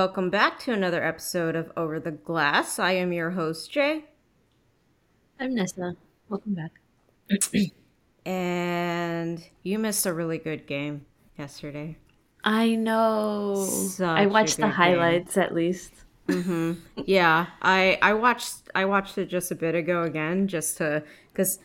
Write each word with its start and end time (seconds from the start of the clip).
welcome 0.00 0.30
back 0.30 0.58
to 0.58 0.72
another 0.72 1.04
episode 1.04 1.54
of 1.54 1.70
Over 1.76 2.00
the 2.00 2.10
Glass. 2.10 2.78
I 2.78 2.92
am 2.92 3.12
your 3.12 3.32
host, 3.32 3.70
Jay. 3.70 4.06
I'm 5.38 5.54
Nessa. 5.54 5.94
Welcome 6.30 6.54
back. 6.54 6.70
and 8.24 9.46
you 9.62 9.78
missed 9.78 10.06
a 10.06 10.14
really 10.14 10.38
good 10.38 10.66
game 10.66 11.04
yesterday. 11.36 11.98
I 12.44 12.76
know. 12.76 13.66
Such 13.68 14.08
I 14.08 14.24
watched 14.24 14.56
the 14.56 14.68
highlights 14.68 15.34
game. 15.34 15.44
at 15.44 15.54
least. 15.54 15.92
Mm-hmm. 16.28 16.80
Yeah, 17.04 17.48
I 17.60 17.98
I 18.00 18.14
watched 18.14 18.70
I 18.74 18.86
watched 18.86 19.18
it 19.18 19.26
just 19.26 19.50
a 19.50 19.54
bit 19.54 19.74
ago 19.74 20.04
again, 20.04 20.48
just 20.48 20.78
to 20.78 21.04
because 21.30 21.58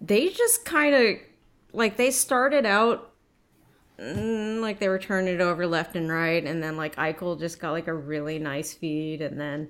they 0.00 0.28
just 0.28 0.64
kind 0.64 0.94
of 0.94 1.16
like 1.72 1.96
they 1.96 2.12
started 2.12 2.64
out 2.64 3.05
Mm, 3.98 4.60
like 4.60 4.78
they 4.78 4.88
were 4.88 4.98
turning 4.98 5.34
it 5.34 5.40
over 5.40 5.66
left 5.66 5.96
and 5.96 6.10
right, 6.10 6.44
and 6.44 6.62
then 6.62 6.76
like 6.76 6.96
Eichel 6.96 7.38
just 7.38 7.58
got 7.58 7.70
like 7.70 7.86
a 7.88 7.94
really 7.94 8.38
nice 8.38 8.74
feed, 8.74 9.22
and 9.22 9.40
then 9.40 9.68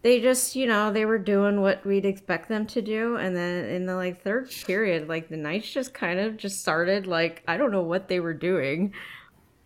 they 0.00 0.20
just 0.20 0.56
you 0.56 0.66
know 0.66 0.90
they 0.90 1.04
were 1.04 1.18
doing 1.18 1.60
what 1.60 1.84
we'd 1.84 2.06
expect 2.06 2.48
them 2.48 2.66
to 2.68 2.80
do, 2.80 3.16
and 3.16 3.36
then 3.36 3.66
in 3.66 3.84
the 3.84 3.94
like 3.94 4.22
third 4.22 4.50
period, 4.66 5.08
like 5.08 5.28
the 5.28 5.36
Knights 5.36 5.70
just 5.70 5.92
kind 5.92 6.18
of 6.18 6.38
just 6.38 6.60
started 6.60 7.06
like 7.06 7.42
I 7.46 7.58
don't 7.58 7.70
know 7.70 7.82
what 7.82 8.08
they 8.08 8.20
were 8.20 8.34
doing. 8.34 8.94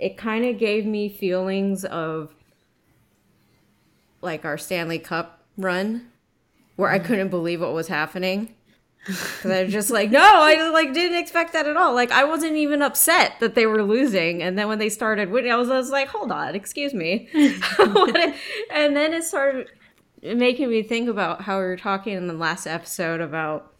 It 0.01 0.17
kind 0.17 0.45
of 0.45 0.59
gave 0.59 0.85
me 0.85 1.09
feelings 1.09 1.85
of 1.85 2.35
like 4.21 4.45
our 4.45 4.59
Stanley 4.59 4.99
Cup 4.99 5.45
run, 5.57 6.09
where 6.75 6.91
I 6.91 6.99
mm-hmm. 6.99 7.07
couldn't 7.07 7.29
believe 7.29 7.61
what 7.61 7.73
was 7.73 7.87
happening 7.87 8.55
because 9.07 9.51
I 9.51 9.65
was 9.65 9.73
just 9.73 9.91
like, 9.91 10.11
no, 10.11 10.21
I 10.21 10.71
like 10.71 10.93
didn't 10.93 11.19
expect 11.19 11.53
that 11.55 11.67
at 11.67 11.77
all. 11.77 11.95
Like 11.95 12.11
I 12.13 12.25
wasn't 12.25 12.57
even 12.57 12.83
upset 12.83 13.35
that 13.41 13.55
they 13.55 13.67
were 13.67 13.83
losing, 13.83 14.43
and 14.43 14.59
then 14.59 14.69
when 14.69 14.79
they 14.79 14.89
started 14.89 15.31
winning, 15.31 15.51
I 15.51 15.57
was, 15.57 15.71
I 15.71 15.77
was 15.77 15.91
like, 15.91 16.09
hold 16.09 16.31
on, 16.31 16.55
excuse 16.55 16.95
me. 16.95 17.29
and 17.35 18.97
then 18.97 19.13
it 19.13 19.25
started 19.25 19.69
making 20.23 20.69
me 20.71 20.83
think 20.83 21.09
about 21.09 21.43
how 21.43 21.59
we 21.59 21.65
were 21.65 21.77
talking 21.77 22.15
in 22.15 22.29
the 22.29 22.35
last 22.35 22.67
episode 22.67 23.21
about 23.21 23.73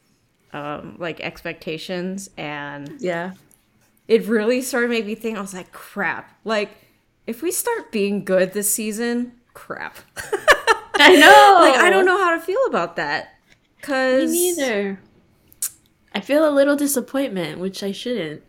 um, 0.53 0.97
like 0.99 1.21
expectations, 1.21 2.29
and 2.37 3.01
yeah, 3.01 3.33
it 4.09 4.27
really 4.27 4.61
started 4.61 4.91
making 4.91 5.07
me 5.07 5.15
think. 5.15 5.39
I 5.39 5.41
was 5.41 5.55
like, 5.55 5.71
crap, 5.73 6.37
like 6.45 6.71
if 7.27 7.43
we 7.43 7.53
start 7.53 7.93
being 7.93 8.25
good 8.25 8.53
this 8.53 8.73
season, 8.73 9.33
crap. 9.55 9.99
I 10.95 11.15
know. 11.17 11.59
like 11.61 11.81
I 11.81 11.91
don't 11.91 12.05
know 12.05 12.19
how 12.19 12.35
to 12.35 12.41
feel 12.41 12.65
about 12.67 12.97
that. 12.97 13.39
Cause 13.83 14.31
me 14.31 14.55
neither. 14.55 15.01
I 16.15 16.21
feel 16.21 16.49
a 16.49 16.51
little 16.51 16.77
disappointment, 16.77 17.59
which 17.59 17.83
I 17.83 17.93
shouldn't. 17.93 18.43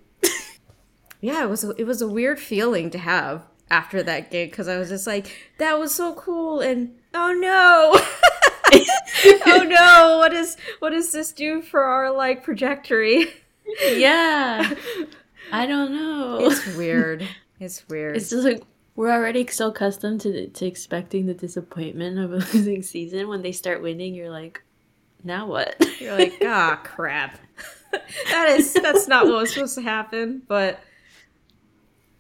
yeah, 1.21 1.43
it 1.43 1.49
was 1.49 1.63
a, 1.63 1.71
it 1.71 1.85
was 1.85 2.01
a 2.01 2.07
weird 2.07 2.39
feeling 2.39 2.89
to 2.91 2.97
have 2.97 3.43
after 3.69 4.03
that 4.03 4.31
gig 4.31 4.51
because 4.51 4.67
I 4.67 4.77
was 4.77 4.89
just 4.89 5.07
like, 5.07 5.51
that 5.57 5.79
was 5.79 5.93
so 5.93 6.13
cool, 6.13 6.59
and 6.59 6.95
oh 7.13 7.33
no. 7.33 7.99
oh 9.45 9.63
no 9.63 10.17
what 10.17 10.33
is 10.33 10.57
what 10.79 10.89
does 10.89 11.11
this 11.11 11.31
do 11.31 11.61
for 11.61 11.83
our 11.83 12.11
like 12.11 12.43
trajectory? 12.43 13.27
Yeah. 13.81 14.73
I 15.51 15.65
don't 15.65 15.93
know. 15.93 16.39
It's 16.41 16.75
weird. 16.75 17.27
It's 17.59 17.87
weird. 17.87 18.17
It's 18.17 18.29
just 18.29 18.43
like 18.43 18.63
we're 18.95 19.11
already 19.11 19.47
so 19.47 19.69
accustomed 19.69 20.21
to 20.21 20.47
to 20.49 20.65
expecting 20.65 21.27
the 21.27 21.33
disappointment 21.33 22.19
of 22.19 22.33
a 22.33 22.35
losing 22.53 22.81
season. 22.81 23.27
When 23.27 23.41
they 23.41 23.51
start 23.51 23.81
winning 23.81 24.15
you're 24.15 24.29
like 24.29 24.61
now 25.23 25.47
what? 25.47 25.75
You're 25.99 26.17
like, 26.17 26.37
ah, 26.43 26.79
oh, 26.79 26.87
crap. 26.87 27.39
that 28.29 28.49
is 28.49 28.73
that's 28.73 29.07
not 29.07 29.25
what 29.25 29.35
was 29.35 29.53
supposed 29.53 29.75
to 29.75 29.81
happen, 29.81 30.41
but 30.47 30.79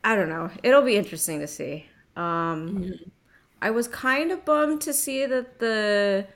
I 0.03 0.15
don't 0.15 0.29
know. 0.29 0.49
It'll 0.61 0.81
be 0.81 0.97
interesting 0.97 1.39
to 1.39 1.47
see. 1.47 1.87
Um, 2.15 2.69
mm-hmm. 2.69 3.09
I 3.61 3.71
was 3.71 3.87
kind 3.87 4.31
of 4.31 4.43
bummed 4.45 4.81
to 4.81 4.93
see 4.93 5.25
that 5.25 5.59
the 5.59 6.27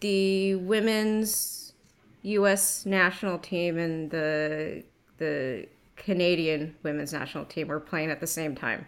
the 0.00 0.54
women's 0.56 1.72
U.S. 2.22 2.84
national 2.84 3.38
team 3.38 3.78
and 3.78 4.10
the 4.10 4.84
the 5.18 5.66
Canadian 5.96 6.74
women's 6.82 7.12
national 7.12 7.46
team 7.46 7.68
were 7.68 7.80
playing 7.80 8.10
at 8.10 8.20
the 8.20 8.26
same 8.26 8.54
time. 8.54 8.86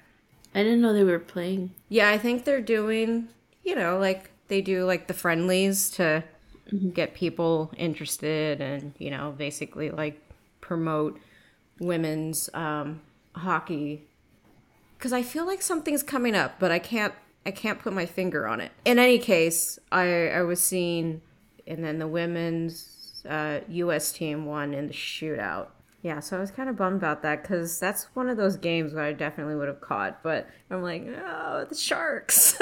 I 0.55 0.63
didn't 0.63 0.81
know 0.81 0.93
they 0.93 1.05
were 1.05 1.19
playing. 1.19 1.75
Yeah, 1.89 2.11
I 2.11 2.19
think 2.19 2.45
they're 2.45 2.61
doing, 2.61 3.29
you 3.65 3.75
know, 3.75 3.99
like 3.99 4.31
they 4.49 4.61
do 4.61 4.85
like 4.85 5.07
the 5.07 5.15
friendlies 5.15 5.91
to 5.93 6.25
mm-hmm. 6.73 6.91
get 6.91 7.15
people 7.15 7.73
interested 7.77 8.61
and 8.61 8.95
you 8.99 9.11
know 9.11 9.35
basically 9.37 9.91
like 9.91 10.21
promote 10.61 11.19
women's 11.79 12.49
um, 12.55 13.01
hockey 13.35 14.07
because 14.97 15.13
I 15.13 15.23
feel 15.23 15.47
like 15.47 15.63
something's 15.63 16.03
coming 16.03 16.35
up, 16.35 16.59
but 16.59 16.71
I 16.71 16.79
can't 16.79 17.15
I 17.45 17.51
can't 17.51 17.79
put 17.79 17.93
my 17.93 18.07
finger 18.07 18.47
on 18.47 18.61
it. 18.61 18.73
In 18.85 18.99
any 18.99 19.19
case, 19.19 19.79
I 19.93 20.29
I 20.29 20.43
was 20.43 20.61
seeing, 20.61 21.23
and 21.67 21.85
then 21.85 21.99
the 21.99 22.09
women's 22.09 23.25
uh, 23.29 23.61
U.S. 23.69 24.13
team 24.13 24.47
won 24.47 24.75
in 24.75 24.89
the 24.89 24.95
shootout, 24.95 25.69
yeah, 26.03 26.21
so 26.21 26.37
I 26.37 26.41
was 26.41 26.51
kind 26.51 26.69
of 26.69 26.77
bummed 26.77 26.99
about 26.99 27.23
that 27.23 27.43
because 27.43 27.79
that's 27.81 28.05
one 28.15 28.29
of 28.29 28.37
those 28.37 28.57
games 28.57 28.95
where 28.95 29.05
I 29.05 29.13
definitely 29.13 29.57
would 29.57 29.69
have 29.69 29.81
caught, 29.81 30.23
but 30.23 30.49
I'm 30.71 30.83
like, 30.83 31.07
oh, 31.07 31.67
the 31.69 31.75
Sharks. 31.75 32.57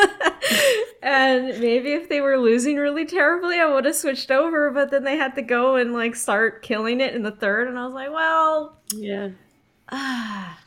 and 1.03 1.47
maybe 1.61 1.93
if 1.93 2.09
they 2.09 2.21
were 2.21 2.39
losing 2.39 2.77
really 2.77 3.05
terribly, 3.05 3.61
I 3.61 3.67
would 3.67 3.85
have 3.85 3.97
switched 3.97 4.31
over, 4.31 4.71
but 4.71 4.91
then 4.91 5.05
they 5.05 5.17
had 5.17 5.35
to 5.35 5.43
go 5.43 5.77
and 5.77 5.93
like 5.93 6.17
start 6.17 6.63
killing 6.63 7.01
it 7.01 7.15
in 7.15 7.23
the 7.23 7.33
third, 7.33 7.69
and 7.69 7.79
I 7.79 7.85
was 7.85 7.95
like, 7.95 8.11
well, 8.11 8.79
yeah. 8.95 9.31
Ah. 9.91 10.59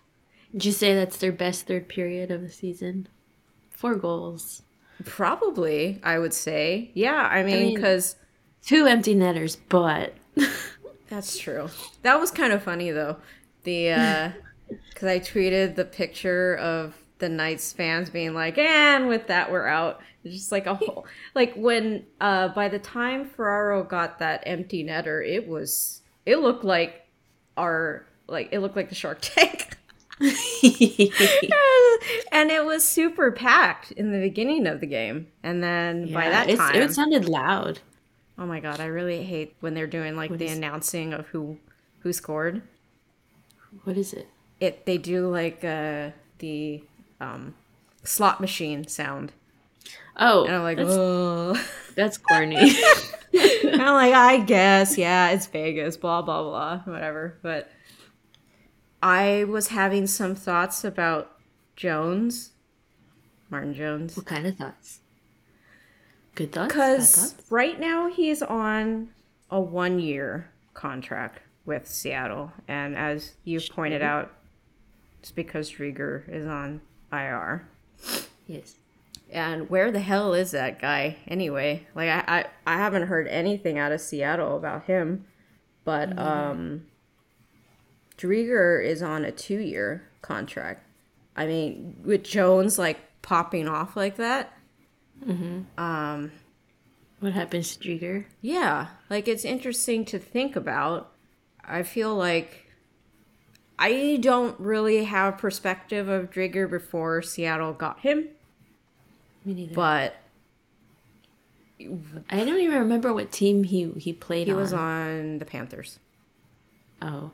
Did 0.51 0.65
you 0.65 0.71
say 0.71 0.93
that's 0.95 1.17
their 1.17 1.31
best 1.31 1.67
third 1.67 1.87
period 1.87 2.31
of 2.31 2.41
the 2.41 2.49
season? 2.49 3.07
Four 3.71 3.95
goals. 3.95 4.63
Probably, 5.05 5.99
I 6.03 6.19
would 6.19 6.33
say. 6.33 6.91
Yeah, 6.93 7.27
I 7.27 7.43
mean, 7.43 7.75
because. 7.75 8.15
Two 8.63 8.85
empty 8.85 9.13
netters, 9.13 9.55
but. 9.55 10.13
That's 11.07 11.37
true. 11.37 11.69
That 12.01 12.19
was 12.19 12.31
kind 12.31 12.53
of 12.53 12.63
funny 12.63 12.91
though. 12.91 13.17
The 13.63 13.91
uh 13.91 14.31
cuz 14.95 15.07
I 15.07 15.19
tweeted 15.19 15.75
the 15.75 15.85
picture 15.85 16.55
of 16.55 16.95
the 17.19 17.29
Knights 17.29 17.73
fans 17.73 18.09
being 18.09 18.33
like, 18.33 18.57
"And 18.57 19.07
with 19.07 19.27
that 19.27 19.51
we're 19.51 19.67
out." 19.67 20.01
It's 20.23 20.35
just 20.35 20.51
like 20.51 20.65
a 20.65 20.75
whole 20.75 21.05
like 21.35 21.55
when 21.55 22.05
uh 22.19 22.49
by 22.49 22.69
the 22.69 22.79
time 22.79 23.25
Ferraro 23.25 23.83
got 23.83 24.19
that 24.19 24.43
empty 24.45 24.83
netter, 24.83 25.25
it 25.27 25.47
was 25.47 26.01
it 26.25 26.37
looked 26.39 26.63
like 26.63 27.07
our 27.55 28.05
like 28.27 28.49
it 28.51 28.59
looked 28.59 28.75
like 28.75 28.89
the 28.89 28.95
Shark 28.95 29.19
Tank. 29.21 29.77
and 30.19 30.31
it 32.49 32.65
was 32.65 32.83
super 32.83 33.31
packed 33.31 33.91
in 33.91 34.11
the 34.11 34.19
beginning 34.19 34.65
of 34.65 34.79
the 34.79 34.87
game. 34.87 35.27
And 35.43 35.63
then 35.63 36.07
yeah, 36.07 36.13
by 36.13 36.29
that 36.29 36.55
time 36.55 36.75
it 36.75 36.93
sounded 36.93 37.29
loud. 37.29 37.79
Oh 38.39 38.45
my 38.45 38.59
god, 38.59 38.79
I 38.79 38.85
really 38.85 39.23
hate 39.23 39.55
when 39.59 39.73
they're 39.73 39.87
doing 39.87 40.15
like 40.15 40.29
what 40.29 40.39
the 40.39 40.47
announcing 40.47 41.13
of 41.13 41.27
who 41.27 41.57
who 41.99 42.13
scored. 42.13 42.61
What 43.83 43.97
is 43.97 44.13
it? 44.13 44.27
It 44.59 44.85
they 44.85 44.97
do 44.97 45.27
like 45.29 45.63
uh 45.63 46.11
the 46.39 46.83
um 47.19 47.55
slot 48.03 48.39
machine 48.39 48.87
sound. 48.87 49.33
Oh, 50.19 50.45
and 50.45 50.55
I'm 50.55 50.63
like, 50.63 50.77
that's, 50.77 50.89
oh, 50.91 51.63
that's 51.95 52.17
corny. 52.17 52.55
I'm 53.35 53.93
like, 53.93 54.13
I 54.13 54.39
guess, 54.39 54.97
yeah, 54.97 55.29
it's 55.29 55.47
Vegas, 55.47 55.97
blah 55.97 56.21
blah 56.21 56.43
blah, 56.43 56.79
whatever. 56.91 57.37
But 57.41 57.69
I 59.01 59.45
was 59.45 59.69
having 59.69 60.07
some 60.07 60.35
thoughts 60.35 60.83
about 60.83 61.31
Jones, 61.75 62.51
Martin 63.49 63.73
Jones. 63.73 64.15
What 64.15 64.25
kind 64.25 64.47
of 64.47 64.57
thoughts? 64.57 65.01
Good 66.37 66.51
thoughts. 66.51 66.71
Because 66.71 67.35
right 67.49 67.79
now 67.79 68.09
he's 68.09 68.43
on 68.43 69.09
a 69.49 69.59
one 69.59 69.97
year 69.97 70.51
contract 70.75 71.41
with 71.65 71.87
Seattle, 71.87 72.51
and 72.67 72.95
as 72.95 73.33
you've 73.43 73.67
pointed 73.69 74.03
out, 74.03 74.31
it's 75.19 75.31
because 75.31 75.71
Driedger 75.71 76.31
is 76.31 76.45
on 76.45 76.81
IR. 77.11 77.67
Yes. 78.45 78.75
And 79.31 79.67
where 79.67 79.91
the 79.91 79.99
hell 79.99 80.35
is 80.35 80.51
that 80.51 80.79
guy 80.79 81.17
anyway? 81.27 81.87
Like 81.95 82.09
I, 82.09 82.23
I, 82.27 82.45
I 82.67 82.77
haven't 82.77 83.07
heard 83.07 83.27
anything 83.29 83.79
out 83.79 83.91
of 83.91 83.99
Seattle 83.99 84.57
about 84.57 84.83
him, 84.83 85.25
but 85.85 86.11
mm-hmm. 86.11 86.19
um, 86.19 86.85
Driedger 88.15 88.85
is 88.85 89.01
on 89.01 89.25
a 89.25 89.31
two 89.31 89.57
year 89.57 90.07
contract. 90.21 90.83
I 91.35 91.47
mean, 91.47 91.99
with 92.05 92.23
Jones 92.23 92.77
like 92.77 92.99
popping 93.23 93.67
off 93.67 93.97
like 93.97 94.17
that, 94.17 94.53
Mm-hmm. 95.25 95.79
Um, 95.79 96.31
what 97.19 97.33
happens 97.33 97.75
to 97.75 97.87
Driedger? 97.87 98.25
Yeah, 98.41 98.87
like 99.09 99.27
it's 99.27 99.45
interesting 99.45 100.05
to 100.05 100.19
think 100.19 100.55
about. 100.55 101.11
I 101.63 101.83
feel 101.83 102.15
like 102.15 102.67
I 103.79 104.19
don't 104.21 104.59
really 104.59 105.03
have 105.03 105.37
perspective 105.37 106.07
of 106.07 106.31
Driedger 106.31 106.69
before 106.69 107.21
Seattle 107.21 107.73
got 107.73 107.99
him. 107.99 108.29
Me 109.43 109.53
neither. 109.53 109.73
But 109.73 110.15
I 111.79 112.43
don't 112.43 112.59
even 112.59 112.79
remember 112.79 113.13
what 113.13 113.31
team 113.31 113.63
he 113.63 113.91
he 113.97 114.13
played. 114.13 114.47
He 114.47 114.53
on. 114.53 114.59
was 114.59 114.73
on 114.73 115.39
the 115.39 115.45
Panthers. 115.45 115.99
Oh, 117.01 117.31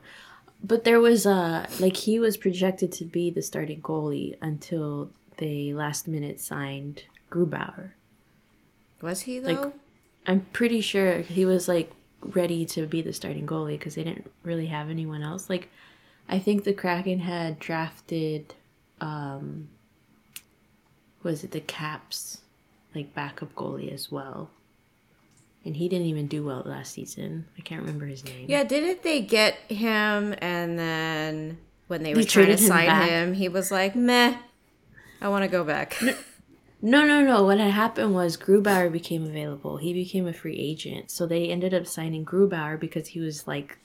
but 0.62 0.84
there 0.84 1.00
was 1.00 1.26
a 1.26 1.66
like 1.80 1.96
he 1.96 2.18
was 2.18 2.36
projected 2.36 2.92
to 2.92 3.04
be 3.04 3.30
the 3.30 3.42
starting 3.42 3.80
goalie 3.80 4.36
until 4.40 5.10
they 5.38 5.72
last 5.72 6.08
minute 6.08 6.40
signed 6.40 7.04
Grubauer. 7.34 7.90
Was 9.02 9.22
he 9.22 9.40
though? 9.40 9.52
Like, 9.52 9.72
I'm 10.26 10.40
pretty 10.52 10.80
sure 10.80 11.18
he 11.18 11.44
was 11.44 11.66
like 11.68 11.90
ready 12.22 12.64
to 12.66 12.86
be 12.86 13.02
the 13.02 13.12
starting 13.12 13.46
goalie 13.46 13.78
because 13.78 13.96
they 13.96 14.04
didn't 14.04 14.30
really 14.42 14.66
have 14.66 14.88
anyone 14.88 15.22
else. 15.22 15.50
Like, 15.50 15.68
I 16.28 16.38
think 16.38 16.64
the 16.64 16.72
Kraken 16.72 17.18
had 17.18 17.58
drafted, 17.58 18.54
um, 19.00 19.68
was 21.22 21.44
it 21.44 21.50
the 21.50 21.60
Caps, 21.60 22.40
like 22.94 23.14
backup 23.14 23.54
goalie 23.54 23.92
as 23.92 24.10
well, 24.10 24.48
and 25.64 25.76
he 25.76 25.88
didn't 25.88 26.06
even 26.06 26.26
do 26.26 26.44
well 26.44 26.62
last 26.64 26.92
season. 26.92 27.46
I 27.58 27.62
can't 27.62 27.82
remember 27.82 28.06
his 28.06 28.24
name. 28.24 28.46
yeah, 28.48 28.64
didn't 28.64 29.02
they 29.02 29.20
get 29.20 29.56
him 29.68 30.34
and 30.38 30.78
then 30.78 31.58
when 31.88 32.02
they 32.02 32.14
were 32.14 32.22
trying 32.22 32.46
to 32.46 32.52
him 32.52 32.58
sign 32.58 32.86
back. 32.86 33.08
him, 33.10 33.34
he 33.34 33.48
was 33.50 33.70
like, 33.70 33.94
"Meh, 33.94 34.36
I 35.20 35.28
want 35.28 35.42
to 35.42 35.48
go 35.48 35.64
back." 35.64 36.00
No, 36.84 37.06
no, 37.06 37.22
no. 37.22 37.42
What 37.44 37.58
had 37.58 37.70
happened 37.70 38.14
was 38.14 38.36
Grubauer 38.36 38.92
became 38.92 39.24
available. 39.24 39.78
He 39.78 39.94
became 39.94 40.26
a 40.28 40.34
free 40.34 40.58
agent. 40.58 41.10
So 41.10 41.26
they 41.26 41.48
ended 41.48 41.72
up 41.72 41.86
signing 41.86 42.26
Grubauer 42.26 42.78
because 42.78 43.08
he 43.08 43.20
was 43.20 43.46
like 43.48 43.78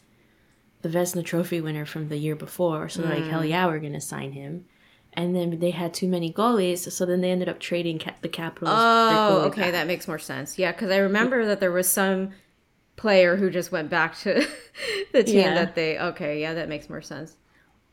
the 0.82 0.90
Vezina 0.90 1.24
Trophy 1.24 1.62
winner 1.62 1.86
from 1.86 2.10
the 2.10 2.18
year 2.18 2.36
before. 2.36 2.90
So 2.90 3.02
they're 3.02 3.16
like, 3.16 3.30
hell 3.30 3.42
mm. 3.42 3.48
yeah, 3.48 3.68
we're 3.68 3.80
going 3.80 3.94
to 3.94 4.02
sign 4.02 4.34
him. 4.34 4.66
And 5.14 5.34
then 5.34 5.60
they 5.60 5.72
had 5.72 5.94
too 5.94 6.10
many 6.10 6.34
goalies. 6.34 6.92
So 6.92 7.06
then 7.06 7.22
they 7.22 7.32
ended 7.32 7.48
up 7.48 7.62
trading 7.62 8.00
ca- 8.00 8.16
the 8.20 8.28
Capitals. 8.28 8.76
Oh, 8.78 9.44
okay, 9.46 9.62
back. 9.62 9.72
that 9.72 9.88
makes 9.88 10.06
more 10.06 10.20
sense. 10.20 10.60
Yeah, 10.60 10.74
because 10.74 10.92
I 10.92 10.98
remember 10.98 11.46
that 11.46 11.62
there 11.62 11.72
was 11.72 11.88
some 11.90 12.32
player 12.98 13.38
who 13.38 13.50
just 13.50 13.72
went 13.72 13.90
back 13.90 14.18
to 14.20 14.46
the 15.14 15.24
team 15.24 15.38
Yeah. 15.38 15.54
that 15.54 15.76
they. 15.76 15.98
Okay, 15.98 16.42
yeah, 16.42 16.54
that 16.54 16.68
makes 16.68 16.90
more 16.90 17.02
sense. 17.02 17.38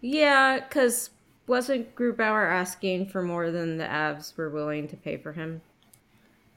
Yeah, 0.00 0.58
because 0.58 1.10
wasn't 1.46 1.94
Grubauer 1.94 2.50
asking 2.50 3.06
for 3.06 3.22
more 3.22 3.50
than 3.50 3.78
the 3.78 3.84
Avs 3.84 4.36
were 4.36 4.50
willing 4.50 4.88
to 4.88 4.96
pay 4.96 5.16
for 5.16 5.32
him? 5.32 5.60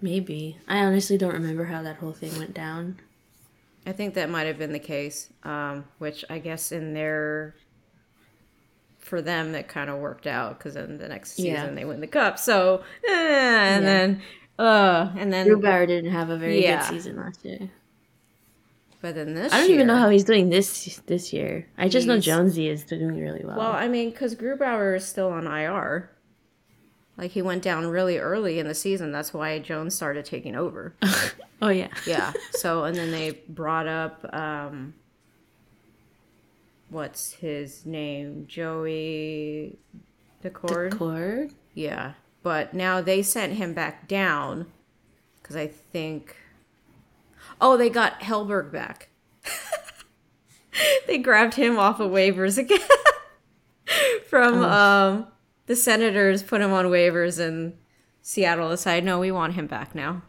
Maybe. 0.01 0.57
I 0.67 0.79
honestly 0.79 1.17
don't 1.17 1.33
remember 1.33 1.65
how 1.65 1.81
that 1.83 1.97
whole 1.97 2.13
thing 2.13 2.37
went 2.37 2.53
down. 2.53 2.99
I 3.85 3.91
think 3.91 4.13
that 4.13 4.29
might 4.29 4.47
have 4.47 4.57
been 4.57 4.71
the 4.71 4.79
case. 4.79 5.29
Um, 5.43 5.85
which 5.97 6.23
I 6.29 6.39
guess 6.39 6.71
in 6.71 6.93
their 6.93 7.55
for 8.99 9.21
them 9.21 9.53
that 9.53 9.67
kind 9.67 9.89
of 9.89 9.99
worked 9.99 10.27
out 10.27 10.57
because 10.57 10.75
then 10.75 10.97
the 10.97 11.07
next 11.07 11.31
season 11.33 11.51
Yeah. 11.53 11.73
they 11.73 11.85
win 11.85 11.99
the 12.01 12.07
cup. 12.07 12.37
So 12.37 12.83
eh, 13.07 13.11
and 13.11 13.83
Yeah. 13.83 13.89
then 13.89 14.21
uh 14.59 15.11
and 15.17 15.31
then 15.33 15.47
Grubauer 15.47 15.87
didn't 15.87 16.11
have 16.11 16.29
a 16.29 16.37
very 16.37 16.61
Yeah. 16.61 16.81
good 16.81 16.93
season 16.95 17.15
last 17.17 17.43
year. 17.43 17.69
But 19.01 19.15
then 19.15 19.33
this 19.33 19.53
I 19.53 19.61
don't 19.61 19.71
even 19.71 19.87
know 19.87 19.95
how 19.95 20.09
he's 20.09 20.25
doing 20.25 20.49
this 20.49 21.01
this 21.05 21.31
year. 21.31 21.67
I 21.77 21.87
just 21.87 22.05
know 22.05 22.19
Jonesy 22.19 22.67
is 22.67 22.83
doing 22.83 23.17
really 23.17 23.45
well. 23.45 23.57
Well, 23.57 23.71
I 23.71 23.87
mean, 23.87 24.09
because 24.09 24.35
Grubauer 24.35 24.97
is 24.97 25.05
still 25.05 25.29
on 25.29 25.47
IR. 25.47 26.11
Like 27.17 27.31
he 27.31 27.41
went 27.41 27.63
down 27.63 27.85
really 27.87 28.17
early 28.17 28.59
in 28.59 28.67
the 28.67 28.73
season. 28.73 29.11
That's 29.11 29.33
why 29.33 29.59
Jones 29.59 29.95
started 29.95 30.25
taking 30.25 30.55
over. 30.55 30.95
oh 31.61 31.69
yeah. 31.69 31.89
yeah. 32.05 32.33
So 32.51 32.83
and 32.83 32.95
then 32.95 33.11
they 33.11 33.41
brought 33.47 33.87
up 33.87 34.25
um, 34.33 34.93
what's 36.89 37.33
his 37.33 37.85
name, 37.85 38.45
Joey 38.47 39.77
Daccord. 40.43 40.97
Cord. 40.97 41.53
Yeah, 41.73 42.13
but 42.43 42.73
now 42.73 42.99
they 42.99 43.21
sent 43.21 43.53
him 43.53 43.73
back 43.73 44.09
down 44.09 44.67
because 45.41 45.55
I 45.55 45.67
think. 45.67 46.35
Oh, 47.61 47.77
they 47.77 47.89
got 47.89 48.21
Hellberg 48.21 48.71
back. 48.71 49.09
they 51.07 51.17
grabbed 51.17 51.55
him 51.55 51.77
off 51.77 51.99
of 51.99 52.11
waivers 52.11 52.57
again 52.57 52.79
from 54.29 54.63
um, 54.63 55.27
the 55.65 55.75
Senators. 55.75 56.43
Put 56.43 56.61
him 56.61 56.71
on 56.71 56.85
waivers, 56.85 57.39
and 57.39 57.73
Seattle 58.21 58.69
decided, 58.69 59.03
no, 59.03 59.19
we 59.19 59.31
want 59.31 59.53
him 59.53 59.67
back 59.67 59.93
now. 59.95 60.21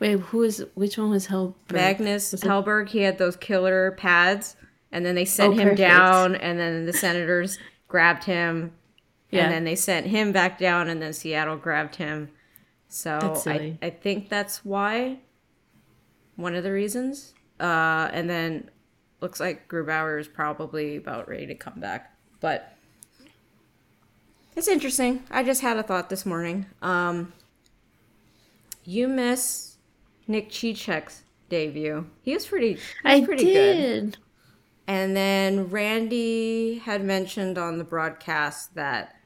Wait, 0.00 0.18
who 0.18 0.42
is 0.42 0.64
which 0.74 0.98
one 0.98 1.10
was 1.10 1.26
Hell? 1.26 1.56
Magnus 1.72 2.32
Was 2.32 2.42
Hellberg, 2.42 2.88
he 2.88 3.00
had 3.00 3.18
those 3.18 3.36
killer 3.36 3.92
pads, 3.92 4.56
and 4.90 5.04
then 5.06 5.14
they 5.14 5.24
sent 5.24 5.54
Oh, 5.54 5.56
him 5.56 5.62
perfect. 5.70 5.78
down, 5.78 6.34
and 6.36 6.58
then 6.58 6.86
the 6.86 6.92
Senators 6.92 7.58
grabbed 7.86 8.24
him, 8.24 8.72
Yeah. 9.30 9.44
and 9.44 9.52
then 9.52 9.64
they 9.64 9.76
sent 9.76 10.06
him 10.06 10.32
back 10.32 10.58
down, 10.58 10.88
and 10.88 11.00
then 11.00 11.12
Seattle 11.12 11.56
grabbed 11.56 11.96
him. 11.96 12.30
So 12.88 13.42
I. 13.46 13.78
I 13.82 13.90
think 13.90 14.28
that's 14.28 14.64
why. 14.64 15.18
One 16.36 16.54
of 16.54 16.64
the 16.64 16.72
reasons. 16.72 17.34
Uh, 17.60 18.08
and 18.12 18.28
then 18.28 18.70
looks 19.20 19.40
like 19.40 19.68
Grubauer 19.68 20.20
is 20.20 20.28
probably 20.28 20.96
about 20.96 21.28
ready 21.28 21.46
to 21.46 21.54
come 21.54 21.80
back. 21.80 22.16
But 22.40 22.76
it's 24.56 24.68
interesting. 24.68 25.22
I 25.30 25.42
just 25.42 25.62
had 25.62 25.76
a 25.76 25.82
thought 25.82 26.10
this 26.10 26.26
morning. 26.26 26.66
Um, 26.82 27.32
you 28.84 29.08
miss 29.08 29.76
Nick 30.26 30.50
Cicek's 30.50 31.22
debut. 31.48 32.06
He 32.22 32.34
was 32.34 32.46
pretty. 32.46 32.74
He 32.74 32.74
was 32.74 32.82
I 33.04 33.24
pretty 33.24 33.44
good. 33.44 33.76
did. 33.76 34.18
And 34.86 35.16
then 35.16 35.70
Randy 35.70 36.78
had 36.78 37.02
mentioned 37.02 37.56
on 37.56 37.78
the 37.78 37.84
broadcast 37.84 38.74
that 38.74 39.16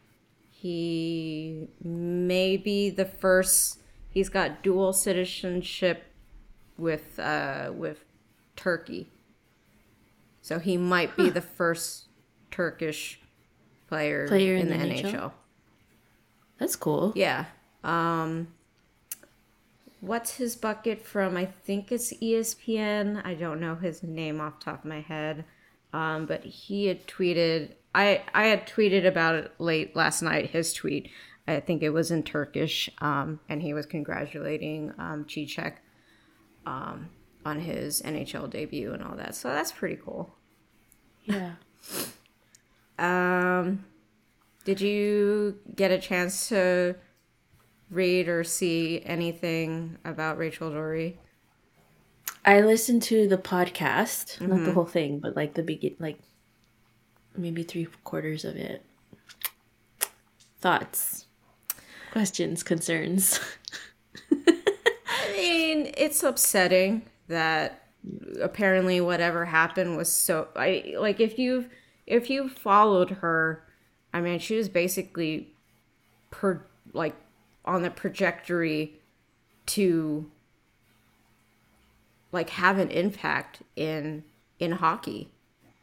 he 0.50 1.69
may 1.82 2.56
be 2.56 2.90
the 2.90 3.05
first. 3.05 3.81
He's 4.10 4.28
got 4.28 4.62
dual 4.62 4.93
citizenship 4.93 6.05
with 6.78 7.19
uh, 7.19 7.72
with 7.75 8.04
Turkey, 8.56 9.08
so 10.40 10.58
he 10.58 10.76
might 10.76 11.16
be 11.16 11.28
the 11.28 11.40
first 11.42 12.06
Turkish 12.50 13.20
player, 13.88 14.28
Player 14.28 14.56
in, 14.56 14.69
in 14.69 14.78
the, 14.78 14.86
the 14.86 14.94
NHL. 14.94 15.12
NHL? 15.12 15.32
That's 16.58 16.76
cool. 16.76 17.12
Yeah. 17.14 17.46
Um 17.84 18.48
what's 20.00 20.36
his 20.36 20.54
bucket 20.54 21.04
from? 21.04 21.36
I 21.36 21.46
think 21.46 21.90
it's 21.90 22.12
ESPN. 22.14 23.24
I 23.24 23.34
don't 23.34 23.60
know 23.60 23.74
his 23.74 24.02
name 24.02 24.40
off 24.40 24.58
the 24.58 24.66
top 24.66 24.84
of 24.84 24.88
my 24.88 25.00
head. 25.00 25.44
Um 25.92 26.26
but 26.26 26.44
he 26.44 26.86
had 26.86 27.06
tweeted 27.06 27.72
I 27.94 28.24
I 28.34 28.44
had 28.46 28.66
tweeted 28.66 29.06
about 29.06 29.34
it 29.36 29.52
late 29.58 29.96
last 29.96 30.22
night 30.22 30.50
his 30.50 30.72
tweet. 30.72 31.10
I 31.46 31.60
think 31.60 31.82
it 31.82 31.90
was 31.90 32.10
in 32.10 32.22
Turkish 32.22 32.90
um 32.98 33.40
and 33.48 33.62
he 33.62 33.72
was 33.72 33.86
congratulating 33.86 34.92
um 34.98 35.24
Cicek 35.24 35.74
um 36.69 37.09
on 37.44 37.61
his 37.61 38.03
NHL 38.03 38.50
debut 38.50 38.93
and 38.93 39.03
all 39.03 39.17
that. 39.17 39.34
So 39.34 39.48
that's 39.48 39.72
pretty 39.72 39.98
cool. 40.05 40.34
Yeah. 41.25 41.53
Um, 42.98 43.84
did 44.65 44.81
you 44.81 45.58
get 45.75 45.91
a 45.91 45.98
chance 45.98 46.48
to 46.48 46.96
read 47.91 48.29
or 48.29 48.44
see 48.44 49.03
anything 49.06 49.96
about 50.05 50.37
Rachel 50.37 50.70
Doerrie? 50.70 51.17
I 52.44 52.60
listened 52.60 53.03
to 53.05 53.29
the 53.29 53.39
podcast, 53.39 54.41
not 54.41 54.51
Mm-hmm. 54.56 54.65
the 54.67 54.72
whole 54.72 54.84
thing, 54.87 55.19
but 55.20 55.37
like 55.37 55.55
the 55.55 55.63
begin, 55.63 55.96
like 55.98 56.19
maybe 57.37 57.63
three 57.63 57.87
quarters 58.05 58.44
of 58.44 58.56
it. 58.56 58.84
Thoughts, 60.60 61.27
questions, 62.13 62.63
concerns. 62.63 63.39
Mean, 65.38 65.92
it's 65.96 66.22
upsetting 66.22 67.02
that 67.28 67.82
apparently 68.40 69.00
whatever 69.00 69.44
happened 69.44 69.96
was 69.96 70.10
so 70.10 70.48
I 70.56 70.94
like 70.98 71.20
if 71.20 71.38
you've 71.38 71.68
if 72.06 72.30
you 72.30 72.48
followed 72.48 73.10
her, 73.10 73.64
I 74.12 74.20
mean, 74.20 74.38
she 74.38 74.56
was 74.56 74.68
basically 74.68 75.48
per 76.30 76.64
like 76.92 77.14
on 77.64 77.82
the 77.82 77.90
trajectory 77.90 78.94
to 79.66 80.30
like 82.32 82.50
have 82.50 82.78
an 82.78 82.90
impact 82.90 83.62
in 83.76 84.24
in 84.58 84.72
hockey. 84.72 85.30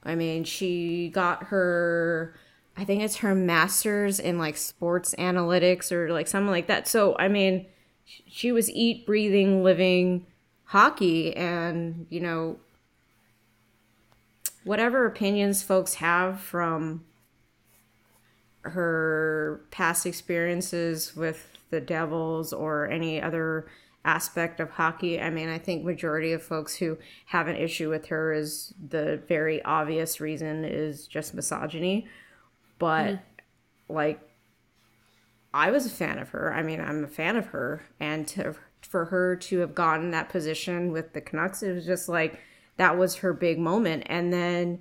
I 0.03 0.15
mean, 0.15 0.43
she 0.43 1.09
got 1.09 1.45
her 1.45 2.35
I 2.77 2.83
think 2.83 3.03
it's 3.03 3.17
her 3.17 3.33
masters 3.33 4.19
in 4.19 4.37
like 4.37 4.57
sports 4.57 5.15
analytics 5.17 5.91
or 5.91 6.11
like 6.11 6.27
something 6.27 6.51
like 6.51 6.67
that. 6.67 6.87
So, 6.87 7.15
I 7.17 7.27
mean, 7.29 7.67
she 8.05 8.51
was 8.51 8.69
eat, 8.69 9.05
breathing, 9.05 9.63
living 9.63 10.25
hockey 10.65 11.35
and, 11.35 12.07
you 12.09 12.19
know, 12.19 12.57
whatever 14.63 15.05
opinions 15.05 15.61
folks 15.61 15.95
have 15.95 16.39
from 16.39 17.05
her 18.61 19.61
past 19.71 20.05
experiences 20.05 21.15
with 21.15 21.49
the 21.69 21.79
Devils 21.79 22.51
or 22.51 22.89
any 22.89 23.21
other 23.21 23.67
aspect 24.03 24.59
of 24.59 24.69
hockey. 24.71 25.19
I 25.19 25.29
mean, 25.29 25.49
I 25.49 25.57
think 25.57 25.83
majority 25.83 26.31
of 26.31 26.43
folks 26.43 26.75
who 26.75 26.97
have 27.27 27.47
an 27.47 27.55
issue 27.55 27.89
with 27.89 28.07
her 28.07 28.33
is 28.33 28.73
the 28.89 29.21
very 29.27 29.63
obvious 29.63 30.19
reason 30.19 30.63
is 30.63 31.07
just 31.07 31.33
misogyny. 31.33 32.07
But 32.79 33.13
mm-hmm. 33.13 33.93
like 33.93 34.19
I 35.55 35.71
was 35.71 35.85
a 35.85 35.89
fan 35.89 36.19
of 36.19 36.29
her. 36.29 36.53
I 36.53 36.61
mean, 36.61 36.81
I'm 36.81 37.05
a 37.05 37.07
fan 37.07 37.37
of 37.37 37.47
her 37.47 37.81
and 37.97 38.27
to 38.27 38.55
for 38.81 39.05
her 39.05 39.37
to 39.37 39.59
have 39.59 39.73
gotten 39.73 40.11
that 40.11 40.29
position 40.29 40.91
with 40.91 41.13
the 41.13 41.21
Canucks, 41.21 41.63
it 41.63 41.73
was 41.73 41.85
just 41.85 42.09
like 42.09 42.39
that 42.75 42.97
was 42.97 43.15
her 43.15 43.33
big 43.33 43.57
moment. 43.57 44.03
And 44.07 44.33
then 44.33 44.79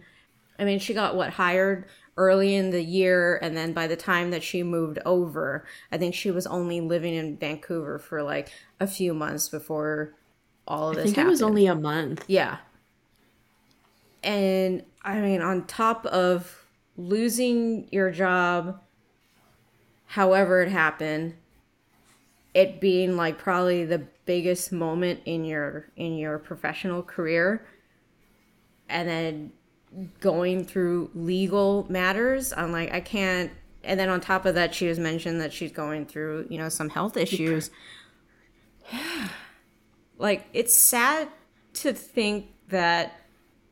I 0.59 0.65
mean, 0.65 0.81
she 0.81 0.93
got 0.93 1.15
what 1.15 1.31
hired 1.31 1.87
early 2.17 2.57
in 2.57 2.71
the 2.71 2.83
year, 2.83 3.39
and 3.41 3.57
then 3.57 3.73
by 3.73 3.87
the 3.87 3.97
time 3.97 4.31
that 4.33 4.43
she 4.43 4.63
moved 4.65 4.99
over, 5.07 5.65
I 5.93 5.99
think 5.99 6.15
she 6.15 6.33
was 6.33 6.47
only 6.47 6.81
living 6.81 7.15
in 7.15 7.37
Vancouver 7.37 7.99
for 8.01 8.23
like 8.23 8.53
a 8.81 8.87
few 8.87 9.15
months 9.15 9.49
before 9.49 10.15
all 10.67 10.91
of 10.91 10.97
this. 10.97 11.03
I 11.03 11.05
think 11.07 11.17
happened. 11.17 11.29
it 11.29 11.31
was 11.31 11.43
only 11.43 11.67
a 11.67 11.75
month. 11.77 12.25
Yeah. 12.27 12.59
And 14.25 14.83
I 15.03 15.21
mean, 15.21 15.41
on 15.41 15.67
top 15.67 16.05
of 16.07 16.67
losing 16.97 17.89
your 17.93 18.11
job, 18.11 18.81
however 20.07 20.63
it 20.63 20.71
happened, 20.71 21.35
it 22.55 22.81
being 22.81 23.17
like 23.17 23.39
probably 23.39 23.85
the 23.85 24.07
biggest 24.27 24.73
moment 24.73 25.21
in 25.25 25.45
your 25.45 25.91
in 25.97 26.17
your 26.17 26.39
professional 26.39 27.03
career, 27.03 27.67
and 28.89 29.09
then 29.09 29.53
going 30.21 30.65
through 30.65 31.11
legal 31.15 31.87
matters, 31.89 32.53
I'm 32.53 32.73
like, 32.73 32.93
I 32.93 33.01
can't. 33.01 33.51
And 33.83 34.01
then 34.01 34.09
on 34.09 34.21
top 34.21 34.47
of 34.47 34.55
that, 34.55 34.75
she 34.75 34.87
was 34.87 34.99
mentioned 34.99 35.41
that 35.41 35.53
she's 35.53 35.71
going 35.71 36.07
through, 36.07 36.47
you 36.49 36.59
know, 36.59 36.69
some 36.69 36.89
health 36.89 37.17
issues. 37.17 37.71
like 40.19 40.47
it's 40.53 40.75
sad 40.75 41.29
to 41.75 41.93
think 41.93 42.47
that 42.69 43.21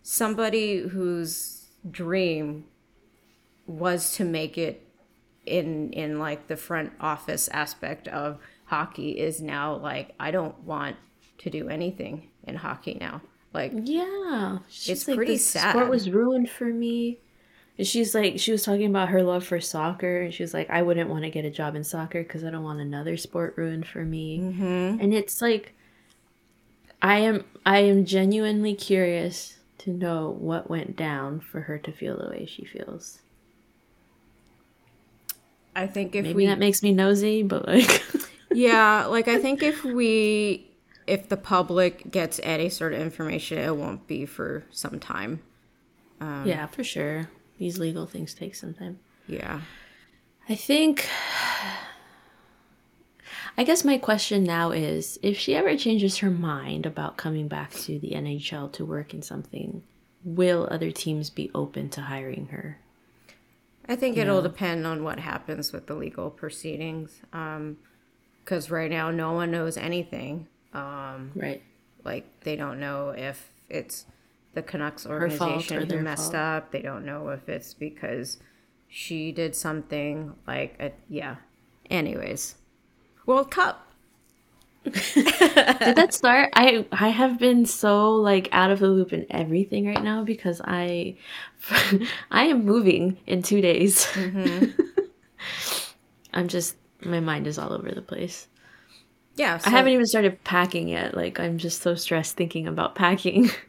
somebody 0.02 0.78
whose 0.78 1.70
dream 1.90 2.64
was 3.66 4.14
to 4.16 4.24
make 4.24 4.58
it 4.58 4.86
in 5.46 5.92
in 5.92 6.18
like 6.18 6.46
the 6.48 6.56
front 6.56 6.92
office 7.00 7.48
aspect 7.48 8.08
of 8.08 8.38
hockey 8.66 9.18
is 9.18 9.40
now 9.40 9.74
like 9.76 10.14
I 10.20 10.30
don't 10.30 10.58
want 10.60 10.96
to 11.38 11.50
do 11.50 11.68
anything 11.68 12.28
in 12.44 12.56
hockey 12.56 12.96
now. 13.00 13.22
Like 13.52 13.72
Yeah, 13.74 14.58
It's 14.86 15.04
pretty 15.04 15.34
the 15.34 15.38
sad. 15.38 15.70
Sport 15.70 15.90
was 15.90 16.08
ruined 16.10 16.50
for 16.50 16.66
me. 16.66 17.18
And 17.78 17.86
she's 17.86 18.14
like, 18.14 18.38
she 18.38 18.52
was 18.52 18.62
talking 18.62 18.86
about 18.86 19.08
her 19.08 19.22
love 19.22 19.46
for 19.46 19.58
soccer, 19.58 20.20
and 20.20 20.32
she 20.32 20.42
was 20.42 20.52
like, 20.52 20.68
I 20.68 20.82
wouldn't 20.82 21.08
want 21.08 21.24
to 21.24 21.30
get 21.30 21.46
a 21.46 21.50
job 21.50 21.74
in 21.74 21.84
soccer 21.84 22.22
because 22.22 22.44
I 22.44 22.50
don't 22.50 22.62
want 22.62 22.80
another 22.80 23.16
sport 23.16 23.54
ruined 23.56 23.86
for 23.86 24.04
me. 24.04 24.40
Mm-hmm. 24.40 25.00
And 25.00 25.14
it's 25.14 25.40
like, 25.40 25.74
I 27.00 27.20
am, 27.20 27.44
I 27.64 27.78
am 27.78 28.04
genuinely 28.04 28.74
curious 28.74 29.58
to 29.78 29.90
know 29.90 30.36
what 30.38 30.68
went 30.68 30.96
down 30.96 31.40
for 31.40 31.62
her 31.62 31.78
to 31.78 31.92
feel 31.92 32.18
the 32.18 32.28
way 32.28 32.44
she 32.46 32.66
feels. 32.66 33.21
I 35.74 35.86
think 35.86 36.14
if 36.14 36.24
Maybe 36.24 36.34
we 36.34 36.46
that 36.46 36.58
makes 36.58 36.82
me 36.82 36.92
nosy, 36.92 37.42
but 37.42 37.66
like, 37.66 38.02
yeah, 38.52 39.06
like 39.06 39.28
I 39.28 39.38
think 39.38 39.62
if 39.62 39.84
we 39.84 40.70
if 41.06 41.28
the 41.28 41.36
public 41.36 42.10
gets 42.10 42.40
any 42.42 42.68
sort 42.68 42.92
of 42.92 43.00
information, 43.00 43.58
it 43.58 43.76
won't 43.76 44.06
be 44.06 44.26
for 44.26 44.64
some 44.70 45.00
time. 45.00 45.40
Um, 46.20 46.46
yeah, 46.46 46.66
for 46.66 46.84
sure. 46.84 47.30
These 47.58 47.78
legal 47.78 48.06
things 48.06 48.34
take 48.34 48.54
some 48.54 48.74
time. 48.74 48.98
Yeah. 49.26 49.60
I 50.48 50.54
think. 50.54 51.08
I 53.58 53.64
guess 53.64 53.84
my 53.84 53.98
question 53.98 54.44
now 54.44 54.70
is 54.70 55.18
if 55.22 55.38
she 55.38 55.54
ever 55.54 55.76
changes 55.76 56.18
her 56.18 56.30
mind 56.30 56.86
about 56.86 57.18
coming 57.18 57.48
back 57.48 57.70
to 57.72 57.98
the 57.98 58.12
NHL 58.12 58.72
to 58.72 58.84
work 58.84 59.12
in 59.12 59.20
something, 59.20 59.82
will 60.24 60.66
other 60.70 60.90
teams 60.90 61.28
be 61.28 61.50
open 61.54 61.90
to 61.90 62.00
hiring 62.00 62.46
her? 62.46 62.78
I 63.88 63.96
think 63.96 64.16
it'll 64.16 64.42
depend 64.42 64.86
on 64.86 65.02
what 65.04 65.18
happens 65.18 65.72
with 65.72 65.86
the 65.86 65.94
legal 65.94 66.30
proceedings. 66.30 67.20
Um, 67.32 67.78
because 68.44 68.70
right 68.70 68.90
now 68.90 69.10
no 69.10 69.32
one 69.32 69.50
knows 69.52 69.76
anything. 69.76 70.48
Um, 70.72 71.30
Right. 71.34 71.62
like 72.04 72.26
they 72.40 72.56
don't 72.56 72.80
know 72.80 73.10
if 73.10 73.52
it's 73.68 74.06
the 74.54 74.62
Canucks 74.62 75.06
organization 75.06 75.78
or 75.78 75.86
who 75.86 76.02
messed 76.02 76.32
fault. 76.32 76.34
up. 76.64 76.70
They 76.72 76.82
don't 76.82 77.04
know 77.06 77.28
if 77.28 77.48
it's 77.48 77.72
because 77.74 78.38
she 78.88 79.32
did 79.32 79.54
something 79.54 80.34
like 80.46 80.76
a, 80.80 80.92
yeah. 81.08 81.36
Anyways, 81.88 82.56
World 83.26 83.50
Cup. 83.50 83.91
Did 84.84 85.96
that 85.96 86.12
start? 86.12 86.50
I 86.54 86.86
I 86.90 87.08
have 87.08 87.38
been 87.38 87.66
so 87.66 88.16
like 88.16 88.48
out 88.52 88.70
of 88.70 88.80
the 88.80 88.88
loop 88.88 89.12
in 89.12 89.26
everything 89.30 89.86
right 89.86 90.02
now 90.02 90.24
because 90.24 90.60
I 90.64 91.16
I 92.30 92.44
am 92.44 92.64
moving 92.64 93.18
in 93.26 93.42
2 93.42 93.60
days. 93.60 94.06
Mm-hmm. 94.06 94.80
I'm 96.34 96.48
just 96.48 96.76
my 97.00 97.20
mind 97.20 97.46
is 97.46 97.58
all 97.58 97.72
over 97.72 97.90
the 97.92 98.02
place. 98.02 98.48
Yeah, 99.36 99.58
I 99.64 99.70
haven't 99.70 99.92
even 99.92 100.06
started 100.06 100.42
packing 100.44 100.88
yet. 100.88 101.16
Like 101.16 101.38
I'm 101.38 101.58
just 101.58 101.80
so 101.82 101.94
stressed 101.94 102.36
thinking 102.36 102.66
about 102.66 102.94
packing. 102.94 103.50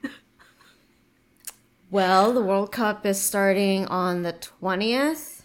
Well, 1.93 2.33
the 2.33 2.41
World 2.41 2.71
Cup 2.71 3.05
is 3.05 3.21
starting 3.21 3.85
on 3.85 4.23
the 4.23 4.33
20th 4.33 5.43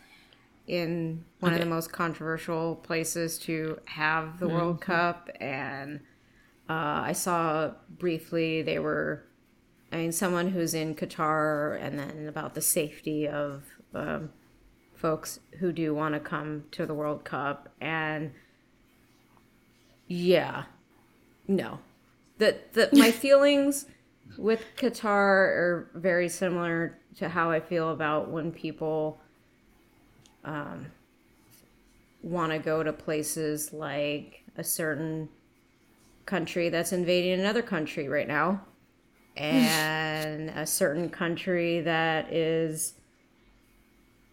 in 0.67 1.27
one 1.41 1.53
of 1.53 1.61
the 1.61 1.67
most 1.67 1.93
controversial 1.93 2.77
places 2.77 3.39
to 3.39 3.79
have 3.85 4.41
the 4.41 4.49
World 4.49 4.81
Cup. 4.81 5.31
And 5.41 6.01
uh, 6.69 7.03
I 7.05 7.13
saw 7.13 7.73
briefly 7.89 8.63
they 8.63 8.79
were, 8.79 9.25
I 9.93 9.99
mean, 9.99 10.13
someone 10.13 10.49
who's 10.49 10.75
in 10.75 10.95
Qatar, 10.95 11.81
and 11.81 11.99
then 11.99 12.27
about 12.29 12.55
the 12.55 12.61
safety 12.61 13.29
of 13.29 13.65
um, 13.95 14.31
folks 14.95 15.39
who 15.61 15.73
do 15.73 15.95
want 15.95 16.15
to 16.15 16.21
come 16.21 16.65
to 16.73 16.87
the 16.87 16.95
World 16.95 17.25
Cup. 17.25 17.69
And 17.81 18.33
yeah, 20.09 20.65
no. 21.47 21.79
That 22.39 22.73
the, 22.73 22.89
my 22.93 23.13
feelings 23.13 23.87
with 24.37 24.65
Qatar 24.77 25.09
are 25.09 25.91
very 25.95 26.29
similar 26.29 26.99
to 27.17 27.29
how 27.29 27.51
I 27.51 27.61
feel 27.61 27.91
about 27.91 28.31
when 28.31 28.53
people 28.53 29.21
um, 30.45 30.87
want 32.23 32.53
to 32.53 32.59
go 32.59 32.83
to 32.83 32.93
places 32.93 33.73
like 33.73 34.45
a 34.57 34.65
certain 34.65 35.29
country 36.27 36.69
that's 36.69 36.93
invading 36.93 37.41
another 37.41 37.63
country 37.63 38.09
right 38.09 38.29
now, 38.29 38.61
and 39.37 40.51
a 40.51 40.67
certain 40.67 41.09
country 41.09 41.81
that 41.81 42.33
is 42.33 42.95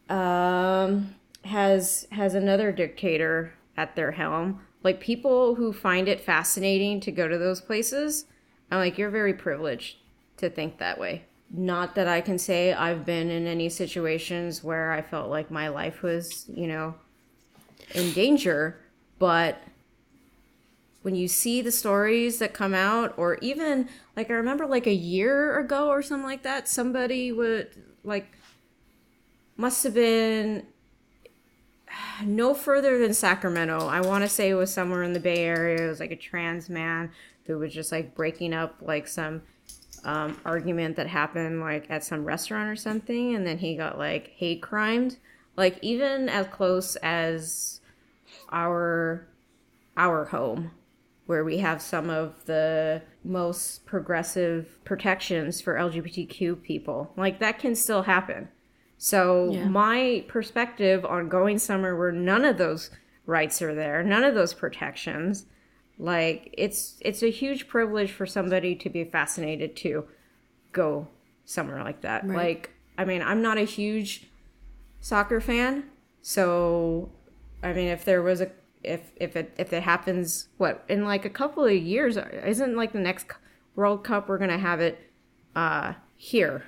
um, 0.09 1.15
has 1.43 2.07
has 2.11 2.33
another 2.33 2.71
dictator 2.71 3.53
at 3.77 3.95
their 3.95 4.11
helm. 4.11 4.61
Like 4.83 4.99
people 4.99 5.55
who 5.55 5.73
find 5.73 6.07
it 6.07 6.21
fascinating 6.21 6.99
to 7.01 7.11
go 7.11 7.27
to 7.27 7.37
those 7.37 7.61
places, 7.61 8.25
I'm 8.69 8.79
like, 8.79 8.97
you're 8.97 9.09
very 9.09 9.33
privileged 9.33 9.97
to 10.37 10.49
think 10.49 10.77
that 10.77 10.99
way. 10.99 11.23
Not 11.49 11.95
that 11.95 12.07
I 12.07 12.21
can 12.21 12.37
say 12.37 12.73
I've 12.73 13.05
been 13.05 13.29
in 13.29 13.47
any 13.47 13.69
situations 13.69 14.63
where 14.63 14.91
I 14.91 15.01
felt 15.01 15.29
like 15.29 15.49
my 15.49 15.69
life 15.69 16.01
was, 16.01 16.45
you 16.53 16.67
know, 16.67 16.95
in 17.93 18.11
danger, 18.13 18.79
but 19.19 19.61
when 21.01 21.15
you 21.15 21.27
see 21.27 21.61
the 21.61 21.71
stories 21.71 22.39
that 22.39 22.53
come 22.53 22.73
out 22.73 23.13
or 23.15 23.35
even 23.35 23.87
like 24.15 24.31
I 24.31 24.33
remember 24.33 24.65
like 24.65 24.87
a 24.87 24.93
year 24.93 25.59
ago 25.59 25.89
or 25.89 26.01
something 26.01 26.25
like 26.25 26.41
that, 26.43 26.67
somebody 26.67 27.31
would 27.31 27.69
like 28.03 28.27
must 29.55 29.83
have 29.83 29.93
been 29.93 30.65
no 32.23 32.53
further 32.53 32.97
than 32.97 33.13
Sacramento. 33.13 33.87
I 33.87 34.01
want 34.01 34.23
to 34.23 34.29
say 34.29 34.49
it 34.49 34.55
was 34.55 34.73
somewhere 34.73 35.03
in 35.03 35.13
the 35.13 35.19
Bay 35.19 35.45
Area. 35.45 35.85
It 35.85 35.89
was 35.89 35.99
like 35.99 36.11
a 36.11 36.15
trans 36.15 36.69
man 36.69 37.11
who 37.45 37.59
was 37.59 37.73
just 37.73 37.91
like 37.91 38.15
breaking 38.15 38.53
up 38.53 38.77
like 38.81 39.07
some 39.07 39.43
um, 40.03 40.39
argument 40.45 40.95
that 40.95 41.07
happened 41.07 41.61
like 41.61 41.85
at 41.89 42.03
some 42.03 42.25
restaurant 42.25 42.69
or 42.69 42.75
something, 42.75 43.35
and 43.35 43.45
then 43.45 43.57
he 43.57 43.75
got 43.75 43.97
like 43.97 44.31
hate 44.35 44.61
crimed. 44.61 45.17
Like 45.57 45.79
even 45.81 46.29
as 46.29 46.47
close 46.47 46.95
as 46.97 47.81
our 48.51 49.27
our 49.97 50.25
home, 50.25 50.71
where 51.25 51.43
we 51.45 51.59
have 51.59 51.81
some 51.81 52.09
of 52.09 52.45
the 52.45 53.01
most 53.23 53.85
progressive 53.85 54.77
protections 54.83 55.61
for 55.61 55.75
LGBTQ 55.75 56.61
people. 56.61 57.11
Like 57.15 57.39
that 57.39 57.59
can 57.59 57.75
still 57.75 58.03
happen. 58.03 58.49
So 58.97 59.51
Yeah. 59.51 59.65
my 59.67 60.23
perspective 60.27 61.05
on 61.05 61.29
going 61.29 61.59
somewhere 61.59 61.95
where 61.95 62.11
none 62.11 62.45
of 62.45 62.57
those 62.57 62.91
rights 63.25 63.61
are 63.61 63.73
there, 63.73 64.03
none 64.03 64.23
of 64.23 64.35
those 64.35 64.53
protections, 64.53 65.45
like 65.97 66.53
it's 66.57 66.97
it's 67.01 67.23
a 67.23 67.31
huge 67.31 67.67
privilege 67.67 68.11
for 68.11 68.25
somebody 68.25 68.75
to 68.75 68.89
be 68.89 69.03
fascinated 69.05 69.75
to 69.77 70.05
go 70.73 71.07
somewhere 71.45 71.83
like 71.83 72.01
that. 72.01 72.27
Right. 72.27 72.37
Like 72.37 72.71
I 72.97 73.05
mean, 73.05 73.21
I'm 73.21 73.41
not 73.41 73.57
a 73.57 73.63
huge 73.63 74.27
soccer 75.05 75.39
fan, 75.39 75.83
so 76.23 77.11
I 77.61 77.73
mean, 77.73 77.89
if 77.89 78.03
there 78.05 78.23
was 78.23 78.41
a 78.41 78.49
if 78.83 79.01
if 79.17 79.35
it 79.35 79.53
if 79.57 79.71
it 79.71 79.83
happens, 79.83 80.47
what 80.57 80.83
in 80.89 81.05
like 81.05 81.25
a 81.25 81.29
couple 81.29 81.63
of 81.63 81.73
years, 81.73 82.17
isn't 82.17 82.75
like 82.75 82.91
the 82.91 82.99
next 82.99 83.27
World 83.75 84.03
Cup 84.03 84.27
we're 84.27 84.39
gonna 84.39 84.57
have 84.57 84.79
it 84.81 84.97
uh 85.55 85.93
here. 86.15 86.63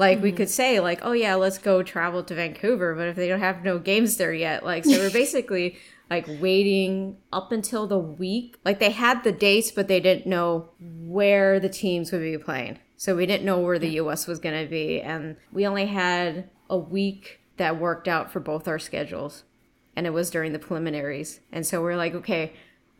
Like 0.00 0.20
we 0.20 0.30
mm-hmm. 0.30 0.38
could 0.38 0.50
say 0.50 0.80
like 0.80 0.98
oh 1.02 1.12
yeah 1.12 1.36
let's 1.36 1.58
go 1.58 1.84
travel 1.84 2.24
to 2.24 2.34
vancouver 2.34 2.96
but 2.96 3.06
if 3.06 3.14
they 3.14 3.28
don't 3.28 3.38
have 3.38 3.62
no 3.62 3.78
games 3.78 4.16
there 4.16 4.34
yet 4.34 4.64
like 4.64 4.84
so 4.84 4.98
we're 4.98 5.10
basically 5.22 5.78
like 6.10 6.26
waiting 6.40 7.16
up 7.32 7.52
until 7.52 7.86
the 7.86 7.98
week. 7.98 8.58
Like 8.64 8.80
they 8.80 8.90
had 8.90 9.24
the 9.24 9.32
dates 9.32 9.70
but 9.70 9.88
they 9.88 10.00
didn't 10.00 10.26
know 10.26 10.68
where 10.80 11.58
the 11.58 11.68
teams 11.68 12.12
would 12.12 12.20
be 12.20 12.36
playing. 12.38 12.78
So 12.96 13.16
we 13.16 13.26
didn't 13.26 13.44
know 13.44 13.58
where 13.58 13.78
the 13.78 13.88
us 13.98 14.26
was 14.26 14.38
going 14.38 14.62
to 14.62 14.70
be. 14.70 15.00
And 15.00 15.36
we 15.52 15.66
only 15.66 15.86
had 15.86 16.48
a 16.70 16.78
week 16.78 17.40
that 17.56 17.80
worked 17.80 18.06
out 18.06 18.30
for 18.30 18.40
both 18.40 18.68
our 18.68 18.78
schedules. 18.78 19.44
And 19.96 20.06
it 20.06 20.10
was 20.10 20.30
during 20.30 20.52
the 20.52 20.58
preliminaries. 20.58 21.40
And 21.50 21.66
so 21.66 21.82
we're 21.82 21.96
like 21.96 22.14
okay 22.14 22.52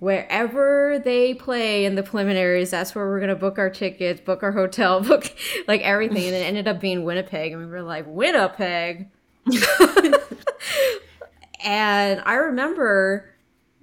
wherever 0.03 0.99
they 0.99 1.33
play 1.33 1.85
in 1.85 1.95
the 1.95 2.03
preliminaries, 2.03 2.73
that's 2.73 2.93
where 2.93 3.07
we're 3.07 3.21
gonna 3.21 3.37
book 3.37 3.57
our 3.57 3.71
tickets, 3.71 4.21
book 4.21 4.43
our 4.43 4.51
hotel, 4.51 5.01
book 5.05 5.33
like 5.69 5.81
everything. 5.83 6.25
And 6.25 6.35
it 6.35 6.45
ended 6.45 6.67
up 6.67 6.81
being 6.81 7.05
Winnipeg, 7.05 7.53
and 7.53 7.61
we 7.61 7.69
were 7.69 7.83
like, 7.83 8.05
Winnipeg. 8.09 9.11
and 11.65 12.23
I 12.25 12.35
remember 12.35 13.31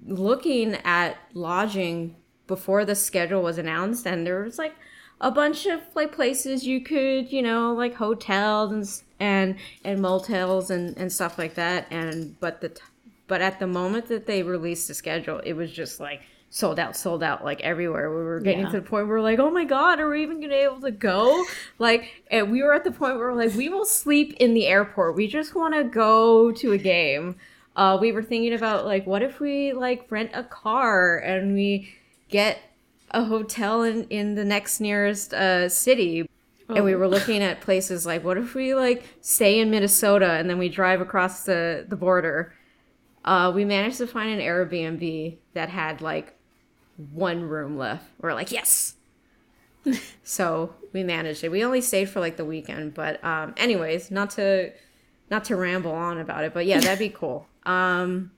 looking 0.06 0.74
at 0.84 1.16
lodging 1.34 2.16
before 2.46 2.84
the 2.84 2.94
schedule 2.94 3.42
was 3.42 3.58
announced, 3.58 4.06
and 4.06 4.26
there 4.26 4.42
was 4.42 4.58
like 4.58 4.74
a 5.20 5.30
bunch 5.30 5.66
of 5.66 5.80
like 5.94 6.12
places 6.12 6.66
you 6.66 6.80
could, 6.80 7.30
you 7.32 7.42
know, 7.42 7.74
like 7.74 7.94
hotels 7.94 8.72
and 8.72 8.86
and 9.20 9.56
and 9.84 10.00
motels 10.00 10.70
and 10.70 10.96
and 10.96 11.12
stuff 11.12 11.38
like 11.38 11.54
that. 11.54 11.86
And 11.90 12.38
but 12.40 12.60
the 12.60 12.70
t- 12.70 12.82
but 13.28 13.40
at 13.40 13.58
the 13.60 13.66
moment 13.66 14.06
that 14.08 14.26
they 14.26 14.42
released 14.42 14.88
the 14.88 14.94
schedule, 14.94 15.38
it 15.44 15.52
was 15.52 15.70
just 15.70 16.00
like 16.00 16.22
sold 16.52 16.80
out, 16.80 16.96
sold 16.96 17.22
out, 17.22 17.44
like 17.44 17.60
everywhere. 17.60 18.10
We 18.10 18.24
were 18.24 18.40
getting 18.40 18.62
Yeah. 18.62 18.70
to 18.70 18.80
the 18.80 18.82
point 18.82 19.06
where 19.06 19.18
we're 19.18 19.20
like, 19.20 19.38
oh 19.38 19.50
my 19.52 19.64
god, 19.64 20.00
are 20.00 20.08
we 20.10 20.22
even 20.22 20.40
gonna 20.40 20.52
be 20.54 20.56
able 20.56 20.80
to 20.80 20.90
go? 20.90 21.44
Like, 21.78 22.24
and 22.28 22.50
we 22.50 22.62
were 22.64 22.74
at 22.74 22.82
the 22.82 22.90
point 22.90 23.16
where 23.18 23.28
we're 23.30 23.44
like, 23.44 23.54
we 23.54 23.68
will 23.68 23.84
sleep 23.84 24.34
in 24.40 24.54
the 24.54 24.66
airport. 24.66 25.14
We 25.14 25.28
just 25.28 25.54
want 25.54 25.74
to 25.74 25.84
go 25.84 26.50
to 26.50 26.72
a 26.72 26.78
game. 26.78 27.36
Uh, 27.76 27.96
we 28.00 28.12
were 28.12 28.22
thinking 28.22 28.52
about 28.52 28.84
like, 28.84 29.06
what 29.06 29.22
if 29.22 29.40
we 29.40 29.72
like 29.72 30.10
rent 30.10 30.30
a 30.34 30.44
car 30.44 31.18
and 31.18 31.54
we 31.54 31.94
get 32.28 32.58
a 33.10 33.24
hotel 33.24 33.82
in 33.82 34.04
in 34.04 34.34
the 34.34 34.44
next 34.44 34.80
nearest 34.80 35.34
uh, 35.34 35.68
city. 35.68 36.26
And 36.68 36.84
we 36.84 36.94
were 36.94 37.08
looking 37.08 37.42
at 37.42 37.60
places 37.60 38.06
like, 38.06 38.22
what 38.22 38.38
if 38.38 38.54
we 38.54 38.76
like 38.76 39.02
stay 39.20 39.58
in 39.58 39.72
Minnesota 39.72 40.34
and 40.34 40.48
then 40.48 40.56
we 40.56 40.68
drive 40.68 41.00
across 41.00 41.42
the 41.42 41.84
the 41.88 41.96
border? 41.96 42.54
Uh, 43.24 43.50
we 43.52 43.64
managed 43.64 43.98
to 43.98 44.06
find 44.06 44.30
an 44.30 44.38
Airbnb 44.38 45.36
that 45.54 45.68
had 45.68 46.00
like 46.00 46.36
one 47.12 47.42
room 47.42 47.76
left. 47.76 48.04
We're 48.20 48.34
like, 48.34 48.52
yes. 48.52 48.94
so 50.22 50.72
we 50.92 51.02
managed 51.02 51.42
it. 51.42 51.50
We 51.50 51.64
only 51.64 51.80
stayed 51.80 52.08
for 52.08 52.20
like 52.20 52.36
the 52.36 52.44
weekend, 52.44 52.94
but 52.94 53.22
um, 53.24 53.52
anyways, 53.56 54.12
not 54.12 54.30
to 54.30 54.72
not 55.28 55.44
to 55.46 55.56
ramble 55.56 55.92
on 55.92 56.18
about 56.18 56.44
it, 56.44 56.54
but 56.54 56.66
yeah, 56.66 56.78
that'd 56.78 57.00
be 57.00 57.08
cool. 57.08 57.48
Um, 57.64 58.32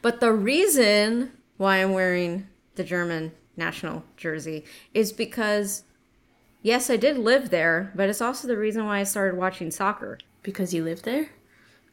but 0.00 0.20
the 0.20 0.32
reason 0.32 1.32
why 1.56 1.78
I'm 1.78 1.92
wearing 1.92 2.48
the 2.74 2.84
German 2.84 3.32
national 3.56 4.04
jersey 4.16 4.64
is 4.94 5.12
because 5.12 5.84
yes, 6.62 6.90
I 6.90 6.96
did 6.96 7.18
live 7.18 7.50
there, 7.50 7.92
but 7.94 8.08
it's 8.08 8.20
also 8.20 8.48
the 8.48 8.56
reason 8.56 8.86
why 8.86 9.00
I 9.00 9.04
started 9.04 9.38
watching 9.38 9.70
soccer. 9.70 10.18
because 10.42 10.72
you 10.74 10.84
lived 10.84 11.04
there. 11.04 11.28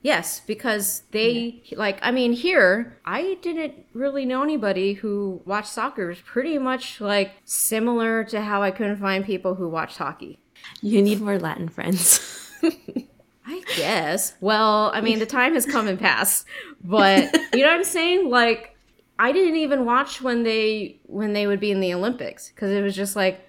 Yes, 0.02 0.40
because 0.48 1.04
they 1.12 1.62
like 1.74 2.00
I 2.02 2.12
mean 2.12 2.32
here 2.32 2.98
I 3.04 3.38
didn't 3.42 3.74
really 3.94 4.26
know 4.26 4.44
anybody 4.44 4.94
who 4.94 5.42
watched 5.46 5.68
soccer. 5.68 6.06
It 6.06 6.08
was 6.08 6.22
pretty 6.22 6.58
much 6.58 7.02
like 7.02 7.34
similar 7.44 8.24
to 8.26 8.42
how 8.42 8.64
I 8.64 8.72
couldn't 8.72 8.98
find 8.98 9.26
people 9.26 9.56
who 9.56 9.68
watched 9.68 9.98
hockey. 9.98 10.40
You 10.82 11.02
need 11.02 11.20
more 11.20 11.38
Latin 11.38 11.68
friends. 11.68 12.22
I 13.50 13.64
guess. 13.76 14.36
Well, 14.42 14.92
I 14.94 15.02
mean 15.02 15.18
the 15.20 15.26
time 15.26 15.56
has 15.56 15.66
come 15.66 15.88
and 15.88 16.00
passed. 16.00 16.46
But 16.84 17.34
you 17.54 17.62
know 17.64 17.70
what 17.70 17.78
I'm 17.78 17.84
saying? 17.84 18.30
Like 18.30 18.78
I 19.18 19.32
didn't 19.32 19.56
even 19.56 19.86
watch 19.86 20.22
when 20.22 20.44
they 20.44 21.00
when 21.08 21.34
they 21.34 21.48
would 21.48 21.60
be 21.60 21.72
in 21.72 21.80
the 21.80 21.94
Olympics 21.94 22.50
because 22.50 22.72
it 22.72 22.82
was 22.82 22.96
just 22.96 23.16
like 23.16 23.42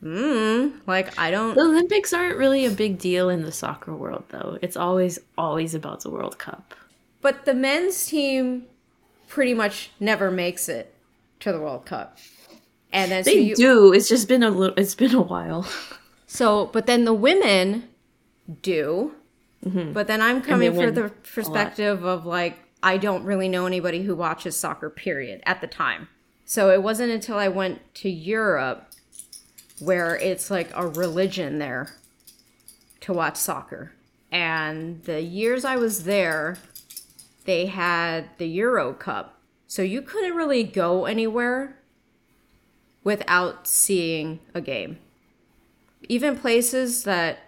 hmm 0.00 0.68
like 0.86 1.16
I 1.18 1.30
don't 1.30 1.54
the 1.54 1.62
Olympics 1.62 2.12
aren't 2.12 2.36
really 2.36 2.66
a 2.66 2.70
big 2.70 2.98
deal 2.98 3.30
in 3.30 3.42
the 3.42 3.52
soccer 3.52 3.94
world, 3.94 4.24
though. 4.30 4.58
It's 4.60 4.76
always 4.76 5.20
always 5.38 5.74
about 5.74 6.02
the 6.02 6.10
World 6.10 6.38
Cup. 6.38 6.74
But 7.22 7.44
the 7.44 7.54
men's 7.54 8.06
team 8.06 8.66
pretty 9.28 9.54
much 9.54 9.90
never 10.00 10.30
makes 10.30 10.68
it 10.68 10.94
to 11.40 11.52
the 11.52 11.60
World 11.60 11.86
Cup. 11.86 12.18
And 12.92 13.10
then 13.10 13.24
so 13.24 13.30
They 13.30 13.40
you, 13.40 13.54
do. 13.54 13.92
It's 13.92 14.08
just 14.08 14.28
been 14.28 14.42
a 14.42 14.50
little. 14.50 14.76
It's 14.76 14.94
been 14.94 15.14
a 15.14 15.22
while. 15.22 15.66
so 16.26 16.66
but 16.66 16.86
then 16.86 17.04
the 17.04 17.14
women 17.14 17.88
do. 18.62 19.14
But 19.64 20.06
then 20.06 20.20
I'm 20.20 20.42
coming 20.42 20.72
Mm-hmm. 20.72 20.80
from 20.80 20.94
the 20.94 21.08
perspective 21.32 22.04
of 22.04 22.26
like 22.26 22.58
I 22.82 22.98
don't 22.98 23.24
really 23.24 23.48
know 23.48 23.64
anybody 23.66 24.02
who 24.02 24.14
watches 24.14 24.56
soccer 24.56 24.90
period 24.90 25.42
at 25.46 25.60
the 25.60 25.66
time. 25.66 26.08
So 26.44 26.70
it 26.70 26.82
wasn't 26.82 27.12
until 27.12 27.38
I 27.38 27.48
went 27.48 27.80
to 27.96 28.10
Europe 28.10 28.88
where 29.80 30.16
it's 30.16 30.50
like 30.50 30.70
a 30.74 30.86
religion 30.86 31.58
there 31.58 31.94
to 33.00 33.12
watch 33.14 33.36
soccer. 33.36 33.92
And 34.30 35.02
the 35.04 35.22
years 35.22 35.64
I 35.64 35.76
was 35.76 36.04
there, 36.04 36.58
they 37.46 37.66
had 37.66 38.28
the 38.38 38.46
Euro 38.48 38.92
Cup. 38.92 39.38
So 39.66 39.80
you 39.80 40.02
couldn't 40.02 40.34
really 40.36 40.62
go 40.64 41.06
anywhere 41.06 41.78
without 43.02 43.66
seeing 43.66 44.40
a 44.54 44.60
game. 44.60 44.98
Even 46.08 46.36
places 46.38 47.04
that 47.04 47.38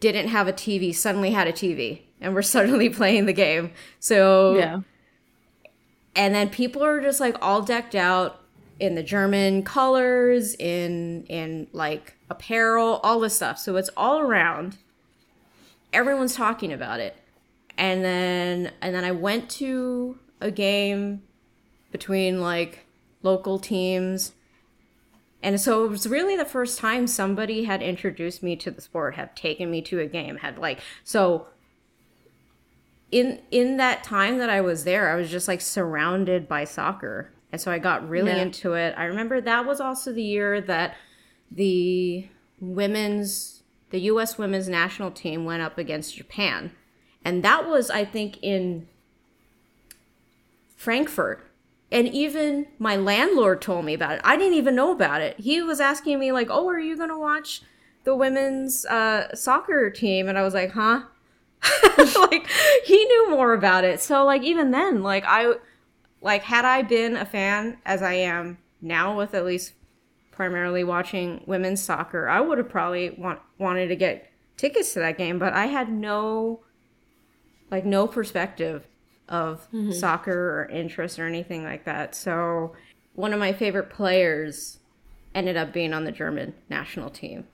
didn't 0.00 0.28
have 0.28 0.48
a 0.48 0.52
TV 0.52 0.94
suddenly 0.94 1.30
had 1.30 1.46
a 1.46 1.52
TV 1.52 2.00
and 2.20 2.34
were 2.34 2.42
suddenly 2.56 2.88
playing 2.90 3.26
the 3.26 3.32
game. 3.32 3.72
So 3.98 4.56
Yeah. 4.56 4.80
and 6.16 6.34
then 6.34 6.48
people 6.50 6.82
are 6.84 7.00
just 7.00 7.20
like 7.20 7.36
all 7.40 7.62
decked 7.62 7.94
out 7.94 8.40
in 8.78 8.94
the 8.94 9.02
German 9.02 9.62
colors, 9.62 10.54
in 10.54 11.24
in 11.26 11.66
like 11.72 12.14
apparel, 12.30 13.00
all 13.02 13.20
this 13.20 13.36
stuff. 13.36 13.58
So 13.58 13.76
it's 13.76 13.90
all 13.96 14.20
around. 14.20 14.78
Everyone's 15.92 16.34
talking 16.34 16.72
about 16.72 17.00
it. 17.00 17.16
And 17.76 18.04
then 18.04 18.72
and 18.80 18.94
then 18.94 19.04
I 19.04 19.12
went 19.12 19.50
to 19.50 20.18
a 20.40 20.50
game 20.50 21.22
between 21.92 22.40
like 22.40 22.86
local 23.22 23.58
teams. 23.58 24.32
And 25.42 25.58
so 25.60 25.84
it 25.84 25.88
was 25.88 26.06
really 26.06 26.36
the 26.36 26.44
first 26.44 26.78
time 26.78 27.06
somebody 27.06 27.64
had 27.64 27.82
introduced 27.82 28.42
me 28.42 28.56
to 28.56 28.70
the 28.70 28.80
sport, 28.80 29.14
had 29.14 29.34
taken 29.34 29.70
me 29.70 29.80
to 29.82 29.98
a 30.00 30.06
game, 30.06 30.36
had 30.38 30.58
like 30.58 30.80
so 31.02 31.46
in 33.10 33.40
in 33.50 33.76
that 33.78 34.04
time 34.04 34.38
that 34.38 34.50
I 34.50 34.60
was 34.60 34.84
there, 34.84 35.10
I 35.10 35.16
was 35.16 35.30
just 35.30 35.48
like 35.48 35.60
surrounded 35.60 36.46
by 36.48 36.64
soccer. 36.64 37.30
And 37.52 37.60
so 37.60 37.72
I 37.72 37.78
got 37.78 38.08
really 38.08 38.30
Yeah. 38.30 38.42
into 38.42 38.74
it. 38.74 38.94
I 38.96 39.04
remember 39.04 39.40
that 39.40 39.66
was 39.66 39.80
also 39.80 40.12
the 40.12 40.22
year 40.22 40.60
that 40.60 40.96
the 41.50 42.28
women's 42.60 43.62
the 43.90 44.00
US 44.02 44.38
women's 44.38 44.68
national 44.68 45.10
team 45.10 45.44
went 45.44 45.62
up 45.62 45.76
against 45.78 46.14
Japan. 46.16 46.72
And 47.24 47.42
that 47.42 47.68
was 47.68 47.90
I 47.90 48.04
think 48.04 48.38
in 48.42 48.86
Frankfurt. 50.76 51.49
And 51.92 52.08
even 52.08 52.66
my 52.78 52.96
landlord 52.96 53.60
told 53.60 53.84
me 53.84 53.94
about 53.94 54.12
it. 54.12 54.20
I 54.24 54.36
didn't 54.36 54.54
even 54.54 54.74
know 54.74 54.92
about 54.92 55.20
it. 55.20 55.38
He 55.40 55.60
was 55.62 55.80
asking 55.80 56.18
me 56.18 56.32
like, 56.32 56.48
"Oh, 56.50 56.68
are 56.68 56.78
you 56.78 56.96
gonna 56.96 57.18
watch 57.18 57.62
the 58.04 58.14
women's 58.14 58.86
uh, 58.86 59.34
soccer 59.34 59.90
team?" 59.90 60.28
And 60.28 60.38
I 60.38 60.42
was 60.42 60.54
like, 60.54 60.72
"Huh." 60.72 61.02
like 61.98 62.48
he 62.84 63.04
knew 63.04 63.30
more 63.30 63.52
about 63.52 63.84
it. 63.84 64.00
So 64.00 64.24
like 64.24 64.42
even 64.42 64.70
then, 64.70 65.02
like 65.02 65.24
I 65.26 65.54
like 66.20 66.42
had 66.42 66.64
I 66.64 66.82
been 66.82 67.16
a 67.16 67.24
fan 67.24 67.78
as 67.84 68.02
I 68.02 68.14
am 68.14 68.58
now 68.80 69.16
with 69.16 69.34
at 69.34 69.44
least 69.44 69.74
primarily 70.30 70.84
watching 70.84 71.42
women's 71.46 71.82
soccer, 71.82 72.28
I 72.28 72.40
would 72.40 72.58
have 72.58 72.68
probably 72.68 73.10
want, 73.10 73.40
wanted 73.58 73.88
to 73.88 73.96
get 73.96 74.30
tickets 74.56 74.94
to 74.94 75.00
that 75.00 75.18
game, 75.18 75.38
but 75.38 75.52
I 75.52 75.66
had 75.66 75.90
no 75.90 76.60
like 77.70 77.84
no 77.84 78.06
perspective 78.06 78.86
of 79.30 79.66
mm-hmm. 79.72 79.92
soccer 79.92 80.60
or 80.60 80.68
interest 80.70 81.18
or 81.18 81.26
anything 81.26 81.64
like 81.64 81.84
that. 81.84 82.14
So 82.14 82.74
one 83.14 83.32
of 83.32 83.38
my 83.38 83.52
favorite 83.52 83.88
players 83.88 84.78
ended 85.34 85.56
up 85.56 85.72
being 85.72 85.92
on 85.94 86.04
the 86.04 86.12
German 86.12 86.54
national 86.68 87.10
team. 87.10 87.46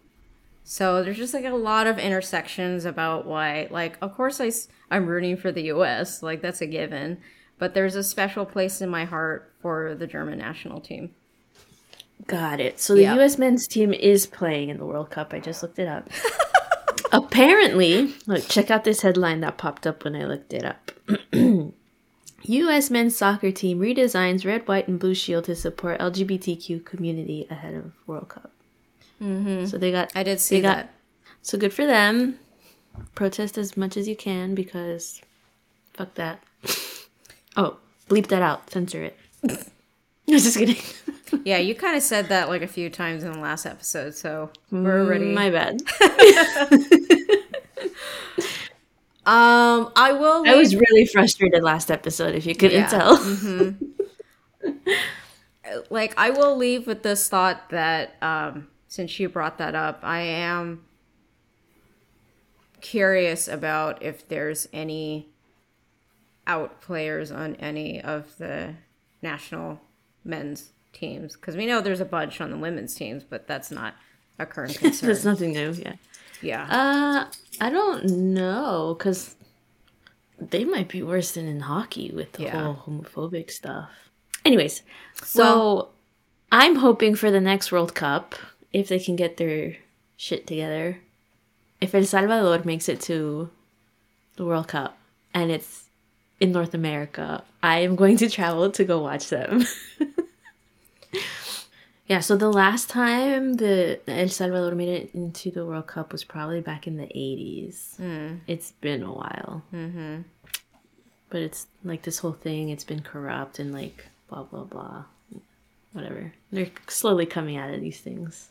So 0.65 1.05
there's 1.05 1.19
just 1.19 1.35
like 1.35 1.45
a 1.45 1.51
lot 1.51 1.87
of 1.87 1.99
intersections 1.99 2.85
about 2.85 3.27
why 3.27 3.69
like 3.71 3.97
of 4.01 4.15
course 4.15 4.41
I 4.41 4.51
I'm 4.91 5.07
rooting 5.07 5.37
for 5.37 5.53
the 5.53 5.65
US, 5.65 6.23
like 6.23 6.43
that's 6.43 6.61
a 6.61 6.67
given, 6.67 7.19
but 7.59 7.75
there's 7.75 7.95
a 7.95 8.03
special 8.03 8.45
place 8.45 8.81
in 8.81 8.89
my 8.89 9.05
heart 9.05 9.53
for 9.61 9.95
the 9.95 10.07
German 10.07 10.39
national 10.39 10.81
team. 10.81 11.15
Got 12.27 12.61
it. 12.61 12.81
So 12.81 12.95
the 12.95 13.03
yeah. 13.03 13.21
US 13.21 13.39
men's 13.39 13.69
team 13.69 13.93
is 13.93 14.27
playing 14.27 14.71
in 14.71 14.79
the 14.79 14.87
World 14.87 15.11
Cup. 15.11 15.33
I 15.33 15.39
just 15.39 15.62
looked 15.62 15.79
it 15.79 15.87
up. 15.87 16.09
Apparently, 17.12 18.14
look, 18.27 18.49
check 18.49 18.71
out 18.71 18.85
this 18.85 19.03
headline 19.03 19.40
that 19.40 19.59
popped 19.59 19.87
up 19.87 20.05
when 20.05 20.16
I 20.16 20.25
looked 20.25 20.53
it 20.53 20.64
up. 20.64 20.90
U.S. 22.42 22.90
men's 22.90 23.16
soccer 23.16 23.51
team 23.51 23.81
redesigns 23.81 24.45
red, 24.45 24.66
white, 24.69 24.88
and 24.88 24.99
blue 24.99 25.14
shield 25.14 25.45
to 25.45 25.57
support 25.57 26.01
LGBTQ 26.01 26.85
community 26.85 27.47
ahead 27.51 27.75
of 27.75 27.92
World 28.07 28.29
Cup. 28.29 28.53
Mm-hmm. 29.23 29.66
So 29.66 29.79
they 29.79 29.90
got. 29.90 30.12
I 30.14 30.23
did 30.23 30.40
see 30.40 30.61
that. 30.61 30.87
Got, 30.87 30.90
so 31.42 31.59
good 31.59 31.73
for 31.73 31.87
them. 31.87 32.38
Protest 33.14 33.59
as 33.59 33.77
much 33.77 33.97
as 33.97 34.09
you 34.09 34.16
can 34.16 34.55
because, 34.55 35.21
fuck 35.95 36.14
that. 36.14 36.42
Oh, 37.59 37.79
bleep 38.11 38.27
that 38.27 38.42
out. 38.42 38.69
Censor 38.71 39.03
it. 39.03 39.19
I 40.29 40.33
was 40.33 40.43
just 40.45 40.59
kidding. 40.59 40.77
yeah, 41.45 41.59
you 41.59 41.75
kind 41.75 41.97
of 41.97 42.03
said 42.03 42.29
that 42.31 42.49
like 42.49 42.62
a 42.62 42.67
few 42.67 42.91
times 42.91 43.23
in 43.23 43.33
the 43.33 43.39
last 43.39 43.65
episode, 43.65 44.15
so 44.15 44.51
we're 44.73 45.01
already. 45.01 45.33
My 45.33 45.51
bad. 45.51 45.81
um, 49.25 49.93
I 49.95 50.12
will. 50.19 50.43
Leave... 50.43 50.53
I 50.53 50.57
was 50.57 50.75
really 50.75 51.07
frustrated 51.07 51.62
last 51.62 51.93
episode. 51.93 52.35
If 52.35 52.45
you 52.45 52.57
couldn't 52.57 52.81
yeah. 52.81 52.89
tell. 52.89 53.19
Mm-hmm. 53.19 53.85
like, 55.91 56.12
I 56.17 56.31
will 56.31 56.57
leave 56.57 56.89
with 56.89 57.05
this 57.05 57.29
thought 57.29 57.71
that 57.71 58.17
um, 58.21 58.67
since 58.89 59.21
you 59.21 59.29
brought 59.29 59.59
that 59.59 59.77
up, 59.77 60.01
I 60.03 60.23
am 60.23 60.85
curious 62.81 63.47
about 63.47 64.03
if 64.03 64.27
there's 64.27 64.69
any 64.73 65.29
out 66.49 66.81
players 66.81 67.31
on 67.31 67.55
any 67.57 68.01
of 68.01 68.37
the 68.39 68.75
national 69.23 69.81
men's 70.27 70.71
teams 70.93 71.37
because 71.37 71.57
we 71.57 71.67
know 71.67 71.81
there's 71.81 72.01
a 72.01 72.07
bunch 72.07 72.41
on 72.41 72.51
the 72.51 72.57
women's 72.57 72.95
teams, 72.95 73.23
but 73.23 73.47
that's 73.47 73.71
not 73.71 73.95
a 74.39 74.47
current 74.47 74.79
concern. 74.79 75.09
that's 75.09 75.25
nothing 75.25 75.53
new. 75.53 75.73
Yeah. 75.73 75.95
Yeah. 76.43 76.67
Uh, 76.71 77.31
I 77.61 77.71
don't 77.71 78.05
know 78.05 78.95
because 78.99 79.37
they 80.39 80.65
might 80.65 80.89
be 80.89 81.03
worse 81.03 81.33
than 81.33 81.47
in 81.47 81.61
hockey 81.61 82.11
with 82.12 82.33
the 82.33 82.45
yeah. 82.45 82.62
whole 82.62 82.75
homophobic 82.87 83.51
stuff. 83.51 83.91
Anyways, 84.45 84.83
so 85.23 85.43
well, 85.43 85.93
I'm 86.53 86.77
hoping 86.77 87.15
for 87.15 87.31
the 87.31 87.41
next 87.41 87.73
World 87.73 87.95
Cup 87.95 88.35
if 88.73 88.89
they 88.89 88.99
can 88.99 89.17
get 89.17 89.37
their 89.39 89.77
shit 90.17 90.47
together. 90.47 91.01
If 91.81 91.95
El 91.95 92.05
Salvador 92.05 92.65
makes 92.65 92.89
it 92.89 93.01
to 93.03 93.51
the 94.37 94.45
World 94.45 94.69
Cup 94.69 94.97
and 95.35 95.51
it's 95.51 95.85
in 96.39 96.53
North 96.53 96.75
America, 96.75 97.43
I 97.62 97.81
am 97.81 97.97
going 97.97 98.19
to 98.19 98.31
travel 98.31 98.71
to 98.71 98.85
go 98.85 99.01
watch 99.01 99.29
them. 99.31 99.65
yeah, 102.07 102.21
so 102.21 102.37
the 102.37 102.51
last 102.51 102.88
time 102.88 103.55
the 103.55 104.01
El 104.09 104.29
Salvador 104.29 104.75
made 104.75 104.88
it 104.88 105.11
into 105.14 105.51
the 105.51 105.64
World 105.66 105.87
Cup 105.87 106.12
was 106.12 106.25
probably 106.25 106.61
back 106.61 106.87
in 106.87 106.97
the 106.97 107.07
80s. 107.07 107.99
Mm. 108.01 108.40
It's 108.47 108.73
been 108.73 109.03
a 109.03 109.12
while. 109.12 109.62
Mm-hmm. 109.75 110.23
But 111.31 111.42
it's 111.42 111.66
like 111.85 112.03
this 112.03 112.19
whole 112.19 112.33
thing, 112.33 112.69
it's 112.69 112.85
been 112.85 113.03
corrupt 113.03 113.59
and 113.59 113.73
like 113.73 114.07
blah, 114.29 114.45
blah, 114.45 114.64
blah. 114.64 115.05
Whatever. 115.92 116.33
They're 116.53 116.71
slowly 116.88 117.27
coming 117.27 117.57
out 117.57 117.73
of 117.73 117.81
these 117.81 118.01
things. 118.01 118.51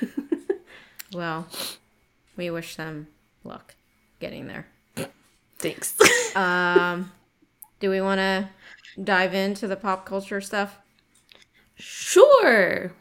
well, 1.12 1.48
we 2.36 2.50
wish 2.50 2.76
them 2.76 3.08
luck 3.44 3.74
getting 4.20 4.46
there. 4.46 4.66
Thanks. 5.58 5.96
um, 6.36 7.12
do 7.80 7.90
we 7.90 8.00
want 8.00 8.18
to 8.18 8.48
dive 9.02 9.34
into 9.34 9.66
the 9.66 9.76
pop 9.76 10.04
culture 10.04 10.40
stuff? 10.40 10.78
Sure. 11.80 12.92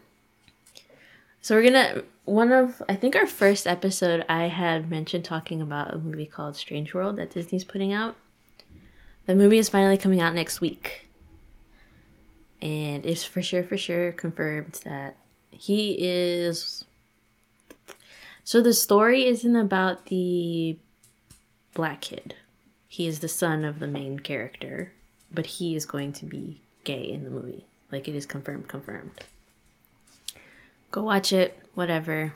So 1.42 1.56
we're 1.56 1.64
gonna 1.64 2.04
one 2.26 2.52
of 2.52 2.82
I 2.88 2.96
think 2.96 3.16
our 3.16 3.28
first 3.28 3.68
episode 3.68 4.26
I 4.30 4.44
had 4.44 4.90
mentioned 4.90 5.26
talking 5.26 5.62
about 5.62 5.94
a 5.94 5.98
movie 5.98 6.26
called 6.26 6.56
Strange 6.56 6.94
World 6.94 7.18
that 7.18 7.32
Disney's 7.32 7.64
putting 7.64 7.92
out. 7.92 8.16
The 9.26 9.36
movie 9.36 9.58
is 9.58 9.70
finally 9.70 9.98
coming 9.98 10.22
out 10.22 10.34
next 10.34 10.62
week. 10.62 11.08
And 12.62 13.06
it's 13.06 13.24
for 13.24 13.42
sure 13.42 13.64
for 13.64 13.78
sure 13.78 14.12
confirmed 14.12 14.80
that 14.84 15.16
he 15.52 15.96
is 16.00 16.86
so 18.44 18.62
the 18.62 18.74
story 18.74 19.26
isn't 19.26 19.56
about 19.56 20.08
the 20.08 20.78
black 21.74 22.02
kid. 22.02 22.36
He 22.88 23.08
is 23.08 23.20
the 23.20 23.28
son 23.28 23.64
of 23.64 23.80
the 23.80 23.88
main 23.88 24.20
character, 24.20 24.94
but 25.32 25.46
he 25.46 25.76
is 25.76 25.86
going 25.86 26.14
to 26.14 26.26
be 26.26 26.62
gay 26.84 27.04
in 27.04 27.24
the 27.24 27.30
movie. 27.30 27.66
Like 27.92 28.08
it 28.08 28.16
is 28.16 28.26
confirmed, 28.26 28.68
confirmed. 28.68 29.12
Go 30.92 31.04
watch 31.04 31.34
it, 31.34 31.60
whatever. 31.76 32.34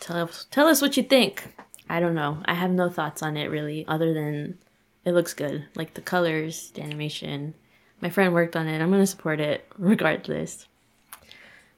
Tell 0.00 0.24
us 0.24 0.46
tell 0.50 0.66
us 0.66 0.82
what 0.82 0.96
you 0.96 1.02
think. 1.02 1.54
I 1.88 2.00
don't 2.00 2.14
know. 2.14 2.38
I 2.44 2.54
have 2.54 2.70
no 2.70 2.88
thoughts 2.88 3.22
on 3.22 3.36
it 3.36 3.50
really, 3.50 3.84
other 3.86 4.14
than 4.14 4.58
it 5.04 5.12
looks 5.12 5.34
good. 5.34 5.66
Like 5.74 5.94
the 5.94 6.00
colors, 6.00 6.70
the 6.74 6.82
animation. 6.82 7.54
My 8.00 8.10
friend 8.10 8.34
worked 8.34 8.56
on 8.56 8.66
it. 8.66 8.80
I'm 8.80 8.90
gonna 8.90 9.06
support 9.06 9.40
it 9.40 9.66
regardless. 9.78 10.66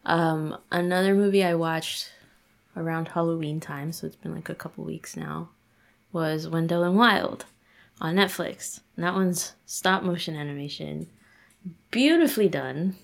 Um, 0.07 0.59
another 0.71 1.15
movie 1.15 1.45
I 1.45 1.55
watched 1.55 2.11
around 2.77 3.09
Halloween 3.09 3.61
time, 3.61 3.93
so 3.93 4.07
it's 4.07 4.17
been 4.17 4.35
like 4.35 4.49
a 4.49 4.55
couple 4.55 4.85
weeks 4.85 5.17
now, 5.17 5.49
was 6.13 6.49
Wendell 6.49 6.83
and 6.83 6.97
Wild 6.97 7.47
on 8.01 8.17
Netflix. 8.17 8.81
And 8.97 9.05
that 9.05 9.15
one's 9.15 9.55
stop 9.67 10.03
motion 10.03 10.37
animation. 10.37 11.07
Beautifully 11.91 12.49
done 12.49 12.97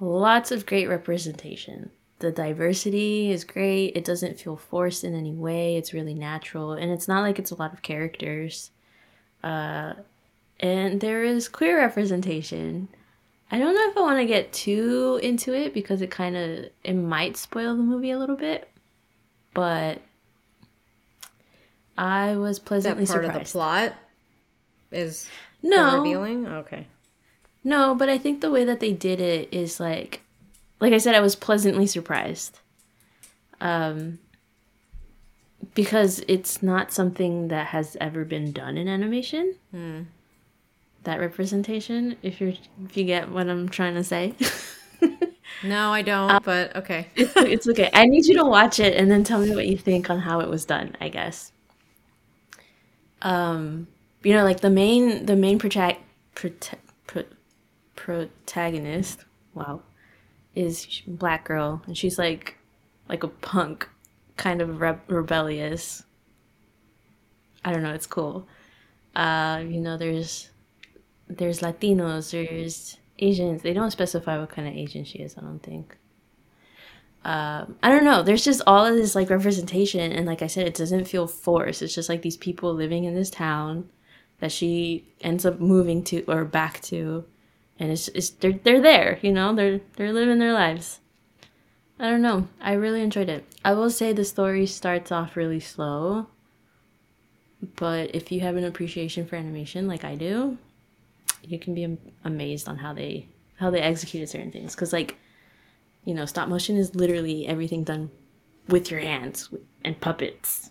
lots 0.00 0.50
of 0.50 0.66
great 0.66 0.88
representation. 0.88 1.90
The 2.18 2.32
diversity 2.32 3.30
is 3.30 3.44
great. 3.44 3.96
It 3.96 4.04
doesn't 4.04 4.40
feel 4.40 4.56
forced 4.56 5.04
in 5.04 5.14
any 5.14 5.34
way. 5.34 5.76
It's 5.76 5.92
really 5.92 6.14
natural. 6.14 6.72
And 6.72 6.90
it's 6.90 7.08
not 7.08 7.20
like 7.20 7.38
it's 7.38 7.50
a 7.50 7.56
lot 7.56 7.74
of 7.74 7.82
characters. 7.82 8.70
Uh, 9.42 9.94
and 10.60 11.00
there 11.00 11.24
is 11.24 11.48
queer 11.48 11.78
representation. 11.78 12.88
I 13.50 13.58
don't 13.58 13.74
know 13.74 13.90
if 13.90 13.96
I 13.96 14.00
want 14.00 14.18
to 14.18 14.26
get 14.26 14.52
too 14.52 15.20
into 15.22 15.54
it 15.54 15.72
because 15.74 16.02
it 16.02 16.10
kind 16.10 16.36
of 16.36 16.66
it 16.82 16.94
might 16.94 17.36
spoil 17.36 17.76
the 17.76 17.82
movie 17.82 18.10
a 18.10 18.18
little 18.18 18.36
bit, 18.36 18.68
but 19.54 20.00
I 21.96 22.36
was 22.36 22.58
pleasantly 22.58 23.04
that 23.04 23.12
part 23.12 23.24
surprised. 23.24 23.40
of 23.40 23.46
the 23.46 23.52
plot 23.52 23.94
is 24.90 25.28
no 25.62 25.98
revealing. 25.98 26.46
Okay, 26.46 26.86
no, 27.66 27.96
but 27.96 28.08
I 28.08 28.16
think 28.16 28.40
the 28.40 28.50
way 28.52 28.64
that 28.64 28.78
they 28.78 28.92
did 28.92 29.20
it 29.20 29.48
is 29.50 29.80
like 29.80 30.22
like 30.78 30.92
I 30.92 30.98
said 30.98 31.16
I 31.16 31.20
was 31.20 31.34
pleasantly 31.34 31.88
surprised. 31.88 32.60
Um 33.60 34.20
because 35.74 36.22
it's 36.28 36.62
not 36.62 36.92
something 36.92 37.48
that 37.48 37.66
has 37.68 37.96
ever 38.00 38.24
been 38.24 38.52
done 38.52 38.78
in 38.78 38.86
animation. 38.86 39.56
Mm. 39.74 40.06
That 41.02 41.18
representation, 41.18 42.16
if 42.22 42.40
you're 42.40 42.54
if 42.84 42.96
you 42.96 43.02
get 43.02 43.30
what 43.30 43.48
I'm 43.48 43.68
trying 43.68 43.94
to 43.94 44.04
say. 44.04 44.34
no, 45.64 45.92
I 45.92 46.02
don't, 46.02 46.30
um, 46.30 46.42
but 46.44 46.76
okay. 46.76 47.08
it's, 47.16 47.34
it's 47.34 47.68
okay. 47.68 47.90
I 47.92 48.06
need 48.06 48.26
you 48.26 48.36
to 48.36 48.44
watch 48.44 48.78
it 48.78 48.94
and 48.96 49.10
then 49.10 49.24
tell 49.24 49.40
me 49.40 49.52
what 49.52 49.66
you 49.66 49.76
think 49.76 50.08
on 50.08 50.20
how 50.20 50.38
it 50.38 50.48
was 50.48 50.64
done, 50.64 50.96
I 51.00 51.08
guess. 51.08 51.50
Um, 53.22 53.88
you 54.22 54.34
know, 54.34 54.44
like 54.44 54.60
the 54.60 54.70
main 54.70 55.26
the 55.26 55.34
main 55.34 55.58
protect 55.58 56.00
protect 56.36 56.86
protagonist, 58.06 59.24
wow, 59.54 59.82
is 60.54 61.02
black 61.08 61.44
girl, 61.44 61.82
and 61.86 61.98
she's 61.98 62.18
like 62.18 62.56
like 63.08 63.24
a 63.24 63.28
punk, 63.28 63.88
kind 64.36 64.62
of 64.62 64.80
re- 64.80 65.00
rebellious. 65.08 66.04
I 67.64 67.72
don't 67.72 67.82
know. 67.82 67.92
It's 67.92 68.06
cool. 68.06 68.46
Uh, 69.16 69.64
you 69.66 69.80
know, 69.80 69.96
there's 69.96 70.50
there's 71.28 71.60
Latinos, 71.60 72.30
there's 72.30 72.96
Asians. 73.18 73.62
They 73.62 73.72
don't 73.72 73.90
specify 73.90 74.38
what 74.38 74.50
kind 74.50 74.68
of 74.68 74.74
Asian 74.74 75.04
she 75.04 75.18
is. 75.18 75.36
I 75.36 75.40
don't 75.40 75.62
think. 75.62 75.96
Um, 77.24 77.74
I 77.82 77.90
don't 77.90 78.04
know. 78.04 78.22
There's 78.22 78.44
just 78.44 78.62
all 78.68 78.86
of 78.86 78.94
this 78.94 79.16
like 79.16 79.30
representation, 79.30 80.12
and 80.12 80.26
like 80.26 80.42
I 80.42 80.46
said, 80.46 80.68
it 80.68 80.76
doesn't 80.76 81.08
feel 81.08 81.26
forced. 81.26 81.82
It's 81.82 81.94
just 81.94 82.08
like 82.08 82.22
these 82.22 82.36
people 82.36 82.72
living 82.72 83.02
in 83.02 83.16
this 83.16 83.30
town 83.30 83.90
that 84.38 84.52
she 84.52 85.08
ends 85.22 85.44
up 85.44 85.58
moving 85.58 86.04
to 86.04 86.22
or 86.28 86.44
back 86.44 86.80
to, 86.82 87.24
and 87.78 87.90
it's, 87.92 88.08
it's 88.08 88.30
they're 88.30 88.58
they're 88.62 88.80
there. 88.80 89.18
You 89.22 89.32
know, 89.32 89.54
they're 89.54 89.80
they're 89.96 90.12
living 90.12 90.38
their 90.38 90.52
lives. 90.52 91.00
I 91.98 92.10
don't 92.10 92.22
know. 92.22 92.48
I 92.60 92.72
really 92.74 93.02
enjoyed 93.02 93.28
it. 93.28 93.44
I 93.64 93.72
will 93.72 93.90
say 93.90 94.12
the 94.12 94.24
story 94.24 94.66
starts 94.66 95.10
off 95.10 95.36
really 95.36 95.60
slow, 95.60 96.26
but 97.76 98.14
if 98.14 98.30
you 98.30 98.40
have 98.40 98.56
an 98.56 98.64
appreciation 98.64 99.26
for 99.26 99.36
animation 99.36 99.88
like 99.88 100.04
I 100.04 100.14
do, 100.14 100.58
you 101.42 101.58
can 101.58 101.74
be 101.74 101.96
amazed 102.24 102.68
on 102.68 102.76
how 102.78 102.92
they 102.92 103.28
how 103.56 103.70
they 103.70 103.80
executed 103.80 104.28
certain 104.28 104.50
things 104.50 104.74
because 104.74 104.92
like 104.92 105.16
you 106.04 106.14
know 106.14 106.26
stop 106.26 106.48
motion 106.48 106.76
is 106.76 106.94
literally 106.94 107.46
everything 107.46 107.84
done 107.84 108.10
with 108.68 108.90
your 108.90 109.00
hands 109.00 109.48
and 109.84 110.00
puppets 110.00 110.70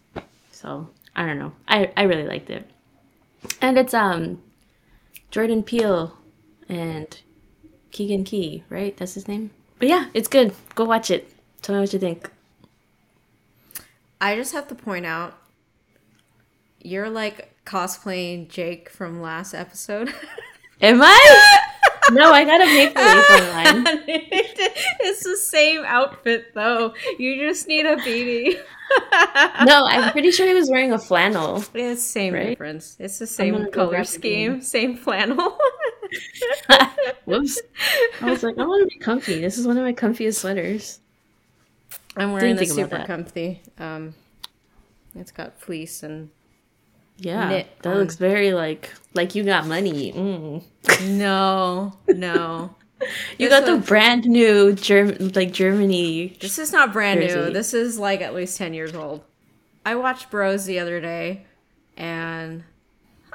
so 0.51 0.89
i 1.15 1.25
don't 1.25 1.39
know 1.39 1.53
i 1.67 1.91
i 1.97 2.03
really 2.03 2.27
liked 2.27 2.49
it 2.49 2.69
and 3.61 3.77
it's 3.77 3.93
um 3.93 4.41
jordan 5.31 5.63
peele 5.63 6.17
and 6.69 7.21
keegan 7.91 8.23
key 8.23 8.63
right 8.69 8.97
that's 8.97 9.13
his 9.13 9.27
name 9.27 9.51
but 9.79 9.87
yeah 9.87 10.07
it's 10.13 10.27
good 10.27 10.53
go 10.75 10.83
watch 10.83 11.09
it 11.09 11.29
tell 11.61 11.75
me 11.75 11.81
what 11.81 11.93
you 11.93 11.99
think 11.99 12.29
i 14.19 14.35
just 14.35 14.53
have 14.53 14.67
to 14.67 14.75
point 14.75 15.05
out 15.05 15.37
you're 16.81 17.09
like 17.09 17.53
cosplaying 17.65 18.47
jake 18.49 18.89
from 18.89 19.21
last 19.21 19.53
episode 19.53 20.13
Am 20.81 21.01
I? 21.01 21.61
no, 22.11 22.31
I 22.31 22.43
got 22.43 22.61
a 22.61 22.65
maple 22.65 23.01
leaf 23.01 23.31
online. 23.31 24.03
it's 24.99 25.23
the 25.23 25.37
same 25.37 25.83
outfit 25.85 26.53
though. 26.53 26.93
You 27.17 27.47
just 27.47 27.67
need 27.67 27.85
a 27.85 27.95
beanie. 27.95 28.59
no, 29.65 29.85
I'm 29.85 30.11
pretty 30.11 30.31
sure 30.31 30.47
he 30.47 30.53
was 30.53 30.69
wearing 30.69 30.91
a 30.91 30.99
flannel. 30.99 31.63
It's 31.73 32.03
same 32.03 32.33
right? 32.33 32.49
difference. 32.49 32.97
It's 32.99 33.19
the 33.19 33.27
same 33.27 33.71
color 33.71 34.03
scheme, 34.03 34.61
same 34.61 34.97
flannel. 34.97 35.57
Whoops. 37.25 37.61
I 38.21 38.29
was 38.29 38.43
like, 38.43 38.57
I 38.57 38.65
want 38.65 38.89
to 38.89 38.93
be 38.93 38.99
comfy. 38.99 39.41
This 39.41 39.57
is 39.57 39.67
one 39.67 39.77
of 39.77 39.83
my 39.83 39.93
comfiest 39.93 40.35
sweaters. 40.35 40.99
I'm 42.17 42.31
wearing 42.31 42.55
the 42.55 42.65
super 42.65 43.03
comfy. 43.05 43.61
Um, 43.77 44.15
it's 45.15 45.31
got 45.31 45.59
fleece 45.59 46.03
and 46.03 46.29
yeah, 47.17 47.49
knit 47.49 47.67
that 47.81 47.93
on. 47.93 47.97
looks 47.97 48.15
very 48.15 48.53
like 48.53 48.91
like 49.13 49.35
you 49.35 49.43
got 49.43 49.67
money. 49.67 50.11
Mm. 50.11 50.63
No, 51.17 51.93
no. 52.07 52.75
you 53.37 53.49
this 53.49 53.59
got 53.59 53.65
the 53.65 53.77
brand 53.77 54.25
new 54.25 54.73
German 54.73 55.31
like 55.35 55.51
Germany. 55.51 56.37
This 56.39 56.59
is 56.59 56.71
not 56.71 56.93
brand 56.93 57.21
jersey. 57.21 57.35
new. 57.35 57.51
This 57.51 57.73
is 57.73 57.99
like 57.99 58.21
at 58.21 58.33
least 58.33 58.57
ten 58.57 58.73
years 58.73 58.93
old. 58.93 59.23
I 59.85 59.95
watched 59.95 60.31
Bros 60.31 60.65
the 60.65 60.79
other 60.79 60.99
day, 60.99 61.45
and 61.95 62.63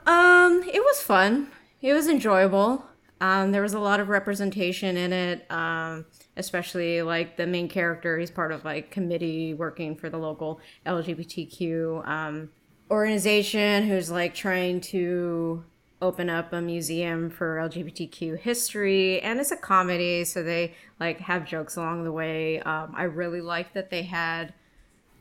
um, 0.07 0.63
it 0.63 0.83
was 0.83 1.03
fun. 1.03 1.49
It 1.83 1.93
was 1.93 2.09
enjoyable. 2.09 2.85
Um, 3.21 3.53
there 3.53 3.63
was 3.63 3.75
a 3.75 3.81
lot 3.81 4.01
of 4.01 4.09
representation 4.09 4.97
in 4.97 5.13
it. 5.13 5.51
Um, 5.51 6.07
especially 6.41 7.03
like 7.03 7.37
the 7.37 7.47
main 7.47 7.69
character. 7.69 8.19
He's 8.19 8.31
part 8.31 8.51
of 8.51 8.65
like 8.65 8.91
committee 8.91 9.55
working 9.55 9.95
for 9.95 10.11
the 10.11 10.19
local 10.19 10.61
LGBTQ 10.87 12.09
um, 12.09 12.51
organization 12.91 13.87
who's 13.87 14.11
like 14.11 14.35
trying 14.35 14.81
to 14.81 15.63
open 16.03 16.31
up 16.31 16.53
a 16.53 16.61
museum 16.61 17.29
for 17.29 17.59
LGBTQ 17.59 18.39
history, 18.39 19.21
and 19.21 19.39
it's 19.39 19.51
a 19.51 19.57
comedy, 19.57 20.25
so 20.25 20.43
they 20.43 20.75
like 20.99 21.21
have 21.21 21.47
jokes 21.47 21.77
along 21.77 22.05
the 22.05 22.13
way. 22.13 22.59
Um, 22.61 22.95
I 22.97 23.05
really 23.05 23.43
like 23.43 23.75
that 23.75 23.91
they 23.91 24.03
had 24.03 24.55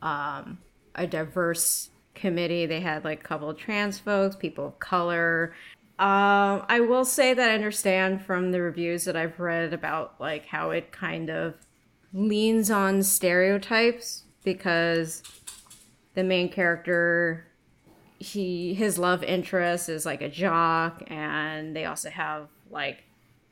um, 0.00 0.58
a 0.94 1.06
diverse 1.06 1.90
committee. 2.14 2.64
They 2.64 2.80
had 2.80 3.04
like 3.04 3.20
a 3.20 3.22
couple 3.22 3.50
of 3.50 3.58
trans 3.58 3.98
folks, 3.98 4.36
people 4.36 4.68
of 4.68 4.78
color. 4.78 5.54
Um, 6.00 6.64
I 6.66 6.80
will 6.80 7.04
say 7.04 7.34
that 7.34 7.50
I 7.50 7.52
understand 7.52 8.24
from 8.24 8.52
the 8.52 8.62
reviews 8.62 9.04
that 9.04 9.16
I've 9.16 9.38
read 9.38 9.74
about 9.74 10.18
like 10.18 10.46
how 10.46 10.70
it 10.70 10.92
kind 10.92 11.28
of 11.28 11.56
leans 12.14 12.70
on 12.70 13.02
stereotypes 13.02 14.24
because 14.42 15.22
the 16.14 16.24
main 16.24 16.48
character 16.48 17.46
he 18.18 18.72
his 18.72 18.98
love 18.98 19.22
interest 19.22 19.90
is 19.90 20.06
like 20.06 20.22
a 20.22 20.30
jock 20.30 21.02
and 21.08 21.76
they 21.76 21.84
also 21.84 22.08
have 22.08 22.48
like 22.70 23.04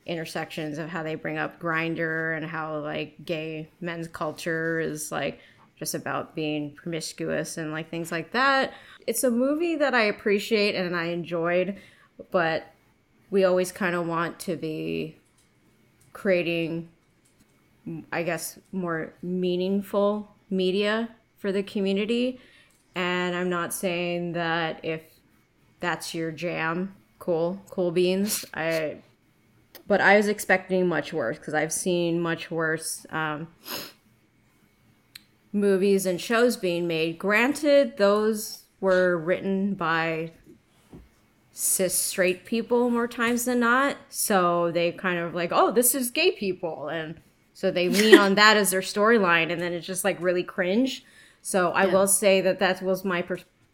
intersections 0.07 0.79
of 0.79 0.89
how 0.89 1.03
they 1.03 1.17
bring 1.17 1.37
up 1.37 1.61
Grindr 1.61 2.35
and 2.35 2.47
how 2.47 2.79
like 2.79 3.27
gay 3.27 3.69
men's 3.83 4.09
culture 4.09 4.81
is 4.81 5.13
like 5.13 5.39
just 5.77 5.95
about 5.95 6.35
being 6.35 6.75
promiscuous 6.77 7.59
and 7.59 7.73
like 7.73 7.91
things 7.91 8.11
like 8.11 8.33
that. 8.33 8.73
It's 9.07 9.23
a 9.23 9.31
movie 9.31 9.77
that 9.77 9.95
i 9.95 10.05
appreciate 10.05 10.75
and 10.75 10.97
i 10.97 11.09
enjoyed 11.09 11.79
but 12.31 12.73
we 13.31 13.45
always 13.45 13.73
kind 13.73 13.95
of 13.95 14.07
want 14.07 14.39
to 14.39 14.57
be 14.57 15.17
creating 16.13 16.89
i 18.13 18.23
guess 18.23 18.59
more 18.73 19.13
meaningful 19.23 20.35
media 20.51 21.09
for 21.39 21.53
the 21.53 21.63
community 21.63 22.41
and 22.99 23.37
I'm 23.37 23.49
not 23.49 23.73
saying 23.73 24.33
that 24.33 24.81
if 24.85 25.03
that's 25.79 26.15
your 26.17 26.33
jam, 26.33 26.97
cool, 27.21 27.61
cool 27.71 27.93
beans. 27.93 28.45
I, 28.53 28.97
but 29.87 30.01
I 30.01 30.17
was 30.17 30.27
expecting 30.27 30.89
much 30.89 31.13
worse 31.13 31.39
because 31.39 31.55
I've 31.55 31.73
seen 31.73 32.21
much 32.21 32.51
worse 32.51 33.07
um, 33.11 33.47
movies 35.53 36.07
and 36.07 36.21
shows 36.21 36.57
being 36.57 36.89
made. 36.89 37.21
Granted, 37.21 37.99
those 37.99 38.65
were 38.81 39.17
written 39.17 39.75
by 39.75 40.33
cis 41.61 41.93
straight 41.93 42.45
people 42.45 42.89
more 42.89 43.09
times 43.09 43.45
than 43.45 43.59
not. 43.59 43.97
So 44.09 44.71
they 44.71 44.93
kind 44.93 45.19
of 45.19 45.35
like, 45.35 45.51
oh, 45.53 45.73
this 45.73 45.93
is 45.93 46.13
gay 46.13 46.31
people. 46.31 46.87
And 46.87 47.21
so 47.53 47.73
they 47.73 47.89
lean 47.89 48.17
on 48.17 48.37
that 48.37 48.57
as 48.57 48.71
their 48.71 48.81
storyline. 48.81 49.51
And 49.51 49.61
then 49.61 49.73
it's 49.73 49.87
just 49.87 50.05
like 50.05 50.21
really 50.21 50.45
cringe. 50.45 51.05
So 51.43 51.73
I 51.73 51.87
yeah. 51.87 51.93
will 51.93 52.07
say 52.07 52.41
that 52.43 52.61
that 52.61 52.81
was 52.81 53.05
my 53.05 53.25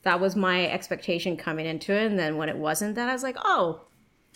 that 0.02 0.18
was 0.18 0.34
my 0.34 0.66
expectation 0.66 1.36
coming 1.36 1.66
into 1.66 1.92
it, 1.94 2.04
and 2.04 2.18
then 2.18 2.36
when 2.36 2.50
it 2.50 2.56
wasn't 2.58 2.94
that, 2.94 3.08
I 3.08 3.12
was 3.14 3.22
like, 3.22 3.38
oh, 3.42 3.80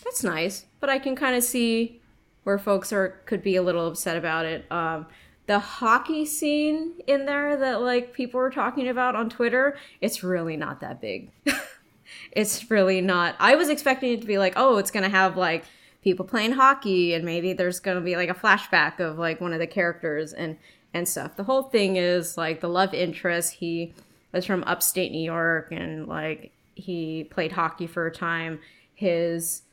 that's 0.03 0.23
nice. 0.23 0.65
But 0.79 0.89
I 0.89 0.97
can 0.97 1.15
kind 1.15 1.35
of 1.35 1.43
see 1.43 2.01
where 2.43 2.57
folks 2.57 2.91
are 2.91 3.21
could 3.25 3.43
be 3.43 3.55
a 3.55 3.61
little 3.61 3.87
upset 3.87 4.17
about 4.17 4.45
it. 4.45 4.65
Um, 4.71 5.05
the 5.45 5.59
hockey 5.59 6.25
scene 6.25 6.93
in 7.07 7.25
there 7.25 7.55
that 7.57 7.81
like 7.81 8.13
people 8.13 8.39
were 8.39 8.49
talking 8.49 8.87
about 8.87 9.15
on 9.15 9.29
Twitter, 9.29 9.77
it's 10.01 10.23
really 10.23 10.57
not 10.57 10.81
that 10.81 11.01
big. 11.01 11.31
it's 12.31 12.69
really 12.69 13.01
not. 13.01 13.35
I 13.39 13.55
was 13.55 13.69
expecting 13.69 14.13
it 14.13 14.21
to 14.21 14.27
be 14.27 14.37
like, 14.37 14.53
oh, 14.55 14.77
it's 14.77 14.91
gonna 14.91 15.09
have 15.09 15.37
like 15.37 15.65
people 16.03 16.25
playing 16.25 16.53
hockey 16.53 17.13
and 17.13 17.25
maybe 17.25 17.53
there's 17.53 17.79
gonna 17.79 18.01
be 18.01 18.15
like 18.15 18.29
a 18.29 18.33
flashback 18.33 18.99
of 18.99 19.17
like 19.17 19.41
one 19.41 19.53
of 19.53 19.59
the 19.59 19.67
characters 19.67 20.33
and 20.33 20.57
and 20.93 21.07
stuff. 21.07 21.35
The 21.35 21.43
whole 21.43 21.63
thing 21.63 21.97
is 21.97 22.37
like 22.37 22.61
the 22.61 22.69
love 22.69 22.93
interest. 22.93 23.53
He 23.53 23.93
was 24.31 24.45
from 24.45 24.63
upstate 24.65 25.11
New 25.11 25.23
York 25.23 25.71
and 25.71 26.07
like 26.07 26.51
he 26.75 27.25
played 27.25 27.51
hockey 27.51 27.87
for 27.87 28.07
a 28.07 28.11
time. 28.11 28.59
His 28.95 29.63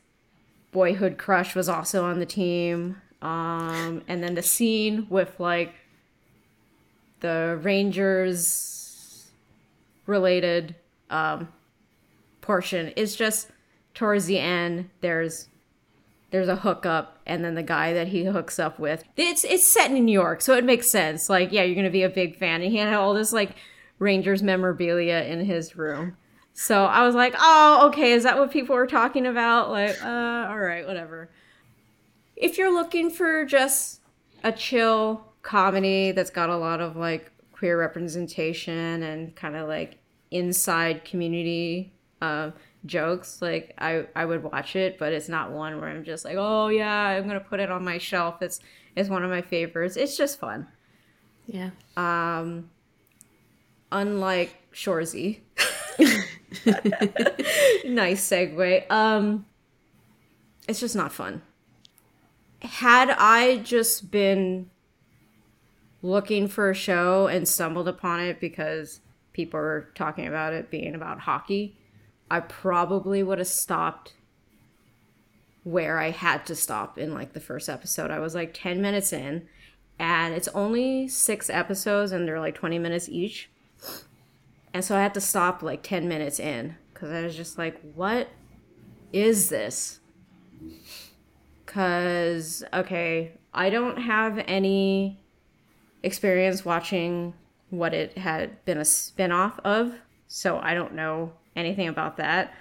boyhood 0.71 1.17
crush 1.17 1.55
was 1.55 1.69
also 1.69 2.05
on 2.05 2.19
the 2.19 2.25
team. 2.25 3.01
Um, 3.21 4.03
and 4.07 4.21
then 4.21 4.35
the 4.35 4.43
scene 4.43 5.07
with 5.09 5.39
like 5.39 5.73
the 7.21 7.59
Rangers 7.61 9.27
related 10.05 10.75
um, 11.09 11.47
portion. 12.47 12.87
Is 12.95 13.15
just 13.15 13.51
towards 13.93 14.25
the 14.25 14.39
end. 14.39 14.89
There's 15.01 15.49
there's 16.31 16.47
a 16.47 16.55
hookup 16.55 17.19
and 17.25 17.43
then 17.43 17.55
the 17.55 17.63
guy 17.63 17.93
that 17.93 18.07
he 18.07 18.25
hooks 18.25 18.57
up 18.57 18.79
with. 18.79 19.03
It's 19.15 19.43
it's 19.43 19.65
set 19.65 19.91
in 19.91 20.05
new 20.05 20.11
york 20.11 20.41
so 20.41 20.55
it 20.55 20.63
makes 20.63 20.89
sense. 20.89 21.29
Like 21.29 21.51
yeah 21.51 21.63
you're 21.63 21.75
gonna 21.75 21.89
be 21.89 22.03
a 22.03 22.09
big 22.09 22.37
fan. 22.37 22.61
And 22.61 22.71
he 22.71 22.77
had 22.77 22.93
all 22.93 23.13
this 23.13 23.33
like 23.33 23.55
rangers 23.99 24.41
memorabilia 24.41 25.23
in 25.23 25.45
his 25.45 25.75
room. 25.75 26.15
So 26.53 26.85
i 26.85 27.05
was 27.05 27.15
like 27.15 27.35
oh 27.37 27.87
okay 27.89 28.11
is 28.13 28.23
that 28.23 28.37
what 28.39 28.51
people 28.51 28.75
were 28.75 28.87
talking 28.87 29.25
about? 29.25 29.69
Like 29.69 30.01
uh 30.03 30.47
all 30.49 30.59
right 30.59 30.87
whatever. 30.87 31.29
If 32.35 32.57
you're 32.57 32.73
looking 32.73 33.09
for 33.09 33.45
just 33.45 34.01
a 34.43 34.51
chill 34.51 35.25
comedy 35.41 36.11
that's 36.11 36.29
got 36.29 36.49
a 36.49 36.57
lot 36.57 36.81
of 36.81 36.95
like 36.95 37.31
queer 37.51 37.79
representation 37.79 39.01
and 39.01 39.35
kind 39.35 39.55
of 39.55 39.67
like 39.67 39.97
inside 40.29 41.03
community 41.05 41.93
uh, 42.21 42.51
jokes, 42.85 43.41
like 43.41 43.73
I 43.77 44.07
I 44.15 44.25
would 44.25 44.43
watch 44.43 44.75
it, 44.75 44.97
but 44.97 45.13
it's 45.13 45.29
not 45.29 45.51
one 45.51 45.79
where 45.79 45.89
I'm 45.89 46.03
just 46.03 46.25
like, 46.25 46.35
oh 46.37 46.67
yeah, 46.69 47.07
I'm 47.07 47.27
gonna 47.27 47.39
put 47.39 47.59
it 47.59 47.71
on 47.71 47.83
my 47.83 47.97
shelf. 47.97 48.41
It's 48.41 48.59
it's 48.95 49.09
one 49.09 49.23
of 49.23 49.29
my 49.29 49.41
favorites. 49.41 49.97
It's 49.97 50.17
just 50.17 50.39
fun. 50.39 50.67
Yeah. 51.45 51.71
Um. 51.95 52.69
Unlike 53.91 54.55
Shoresy. 54.73 55.39
nice 57.85 58.27
segue. 58.29 58.91
Um. 58.91 59.45
it's 60.67 60.79
just 60.79 60.95
not 60.95 61.11
fun. 61.11 61.41
Had 62.61 63.11
I 63.11 63.57
just 63.57 64.09
been 64.09 64.69
looking 66.01 66.47
for 66.47 66.69
a 66.69 66.75
show 66.75 67.27
and 67.27 67.47
stumbled 67.47 67.87
upon 67.87 68.19
it 68.19 68.39
because 68.39 69.01
people 69.33 69.59
were 69.59 69.89
talking 69.95 70.27
about 70.27 70.53
it 70.53 70.69
being 70.71 70.95
about 70.95 71.19
hockey, 71.19 71.77
I 72.29 72.39
probably 72.41 73.23
would 73.23 73.37
have 73.37 73.47
stopped 73.47 74.13
where 75.63 75.99
I 75.99 76.11
had 76.11 76.45
to 76.45 76.55
stop 76.55 76.97
in 76.97 77.13
like 77.13 77.33
the 77.33 77.39
first 77.39 77.67
episode. 77.67 78.09
I 78.09 78.19
was 78.19 78.35
like 78.35 78.53
10 78.53 78.81
minutes 78.81 79.11
in 79.11 79.47
and 79.99 80.33
it's 80.33 80.47
only 80.49 81.07
6 81.07 81.49
episodes 81.49 82.11
and 82.11 82.27
they're 82.27 82.39
like 82.39 82.55
20 82.55 82.79
minutes 82.79 83.09
each. 83.09 83.49
And 84.73 84.83
so 84.83 84.95
I 84.95 85.01
had 85.01 85.13
to 85.15 85.21
stop 85.21 85.61
like 85.61 85.83
10 85.83 86.07
minutes 86.07 86.39
in 86.39 86.77
cuz 86.93 87.11
I 87.11 87.21
was 87.21 87.35
just 87.35 87.57
like 87.57 87.79
what 87.95 88.29
is 89.11 89.49
this? 89.49 89.99
Cuz 91.65 92.63
okay, 92.73 93.33
I 93.53 93.69
don't 93.69 93.97
have 93.97 94.43
any 94.47 95.19
experience 96.03 96.63
watching 96.63 97.33
what 97.69 97.93
it 97.93 98.17
had 98.17 98.63
been 98.63 98.77
a 98.77 98.85
spin-off 98.85 99.59
of, 99.65 99.95
so 100.29 100.59
I 100.59 100.73
don't 100.73 100.93
know 100.93 101.33
anything 101.57 101.87
about 101.87 102.17
that. 102.17 102.53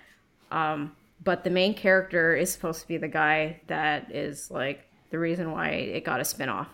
Um, 0.50 0.96
but 1.22 1.44
the 1.44 1.50
main 1.50 1.74
character 1.74 2.34
is 2.34 2.52
supposed 2.52 2.80
to 2.80 2.88
be 2.88 2.96
the 2.96 3.08
guy 3.08 3.60
that 3.66 4.14
is 4.14 4.50
like 4.50 4.88
the 5.10 5.18
reason 5.18 5.52
why 5.52 5.68
it 5.68 6.04
got 6.04 6.20
a 6.20 6.24
spin-off. 6.24 6.68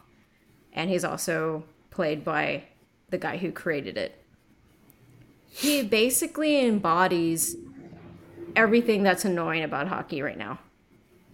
And 0.73 0.89
he's 0.89 1.05
also 1.05 1.65
played 1.91 2.25
by 2.25 2.65
the 3.11 3.19
guy 3.19 3.37
who 3.37 3.53
created 3.53 3.97
it. 3.97 4.19
He 5.49 5.83
basically 5.83 6.67
embodies 6.67 7.57
everything 8.57 9.03
that's 9.03 9.25
annoying 9.25 9.63
about 9.63 9.89
hockey 9.89 10.23
right 10.23 10.39
now. 10.39 10.59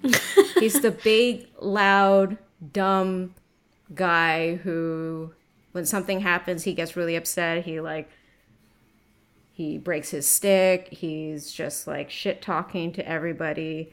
he's 0.59 0.81
the 0.81 0.91
big, 0.91 1.47
loud, 1.61 2.39
dumb 2.73 3.35
guy 3.95 4.57
who 4.57 5.33
when 5.73 5.87
something 5.87 6.21
happens 6.21 6.65
he 6.65 6.75
gets 6.75 6.97
really 6.97 7.17
upset 7.17 7.65
he 7.65 7.81
like 7.81 8.11
he 9.59 9.77
breaks 9.77 10.11
his 10.11 10.25
stick. 10.25 10.87
He's 10.93 11.51
just 11.51 11.89
like 11.89 12.13
shit 12.13 12.41
talking 12.41 12.93
to 12.93 13.09
everybody. 13.09 13.93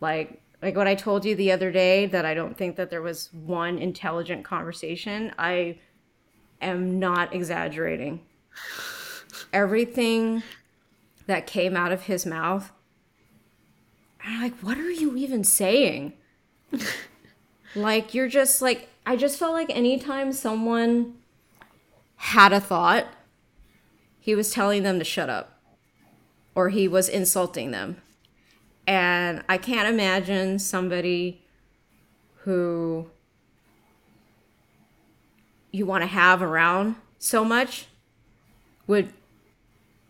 Like 0.00 0.42
like 0.60 0.74
what 0.74 0.88
i 0.88 0.96
told 0.96 1.24
you 1.24 1.36
the 1.36 1.52
other 1.52 1.70
day 1.70 2.06
that 2.06 2.24
i 2.24 2.34
don't 2.34 2.56
think 2.56 2.74
that 2.76 2.90
there 2.90 3.00
was 3.00 3.30
one 3.32 3.78
intelligent 3.78 4.44
conversation 4.44 5.30
i 5.38 5.78
am 6.60 6.98
not 6.98 7.32
exaggerating. 7.32 8.20
Everything 9.52 10.42
that 11.26 11.46
came 11.46 11.76
out 11.76 11.92
of 11.92 12.02
his 12.02 12.26
mouth 12.26 12.72
i'm 14.24 14.42
like 14.42 14.58
what 14.60 14.78
are 14.78 14.90
you 14.90 15.16
even 15.16 15.44
saying? 15.44 16.12
Like 17.76 18.14
you're 18.14 18.28
just 18.28 18.60
like 18.60 18.88
I 19.06 19.14
just 19.14 19.38
felt 19.38 19.52
like 19.52 19.70
anytime 19.70 20.32
someone 20.32 21.14
had 22.16 22.52
a 22.52 22.60
thought, 22.60 23.06
he 24.24 24.34
was 24.34 24.50
telling 24.50 24.84
them 24.84 24.98
to 24.98 25.04
shut 25.04 25.28
up 25.28 25.60
or 26.54 26.70
he 26.70 26.88
was 26.88 27.10
insulting 27.10 27.72
them. 27.72 27.98
And 28.86 29.44
I 29.50 29.58
can't 29.58 29.86
imagine 29.86 30.58
somebody 30.58 31.42
who 32.36 33.10
you 35.70 35.84
want 35.84 36.04
to 36.04 36.06
have 36.06 36.40
around 36.40 36.96
so 37.18 37.44
much 37.44 37.84
would 38.86 39.12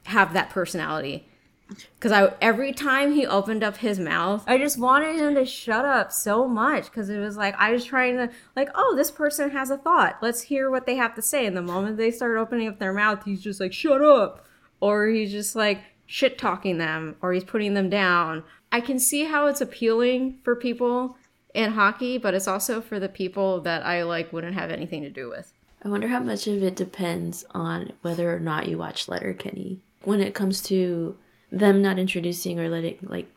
have 0.05 0.33
that 0.33 0.49
personality 0.49 1.27
because 1.69 2.13
I 2.13 2.33
every 2.41 2.73
time 2.73 3.13
he 3.13 3.27
opened 3.27 3.63
up 3.63 3.79
his 3.79 3.99
mouth, 3.99 4.45
I 4.47 4.59
just 4.59 4.79
wanted 4.79 5.17
him 5.17 5.35
to 5.35 5.47
shut 5.47 5.85
up 5.85 6.13
so 6.13 6.47
much 6.47 6.85
because 6.85 7.09
it 7.09 7.19
was 7.19 7.37
like 7.37 7.55
I 7.59 7.73
was 7.73 7.85
trying 7.85 8.17
to 8.17 8.31
like, 8.55 8.69
oh, 8.75 8.95
this 8.97 9.11
person 9.11 9.51
has 9.51 9.71
a 9.71 9.79
thought. 9.79 10.19
Let's 10.21 10.43
hear 10.43 10.71
what 10.71 10.87
they 10.87 10.97
have 10.97 11.15
to 11.15 11.23
say. 11.23 11.47
And 11.47 11.57
the 11.57 11.63
moment 11.63 11.97
they 11.97 12.11
start 12.11 12.37
opening 12.37 12.69
up 12.69 12.79
their 12.79 12.93
mouth, 12.93 13.25
he's 13.25 13.43
just 13.43 13.61
like, 13.61 13.73
shut 13.73 14.03
up, 14.03 14.45
or 14.81 15.07
he's 15.09 15.33
just 15.33 15.57
like 15.57 15.81
shit 16.07 16.39
talking 16.39 16.79
them, 16.79 17.17
or 17.23 17.33
he's 17.33 17.45
putting 17.45 17.75
them 17.75 17.89
down. 17.89 18.45
I 18.71 18.81
can 18.81 18.99
see 18.99 19.25
how 19.25 19.47
it's 19.47 19.61
appealing 19.61 20.39
for 20.43 20.57
people 20.57 21.17
in 21.55 21.73
hockey, 21.73 22.19
but 22.19 22.35
it's 22.35 22.49
also 22.49 22.81
for 22.81 22.99
the 22.99 23.09
people 23.09 23.61
that 23.63 23.87
I 23.87 24.03
like 24.03 24.33
wouldn't 24.33 24.55
have 24.55 24.71
anything 24.71 25.03
to 25.03 25.11
do 25.11 25.29
with. 25.31 25.53
I 25.83 25.89
wonder 25.89 26.09
how 26.09 26.21
much 26.21 26.47
of 26.47 26.63
it 26.63 26.77
depends 26.77 27.45
on 27.53 27.93
whether 28.03 28.35
or 28.35 28.41
not 28.41 28.69
you 28.69 28.79
watch 28.79 29.07
Letterkenny. 29.07 29.81
When 30.03 30.21
it 30.21 30.35
comes 30.35 30.63
to 30.63 31.17
them 31.59 31.83
not 31.83 31.99
introducing 31.99 32.59
or 32.59 32.69
letting 32.69 32.99
like 33.03 33.29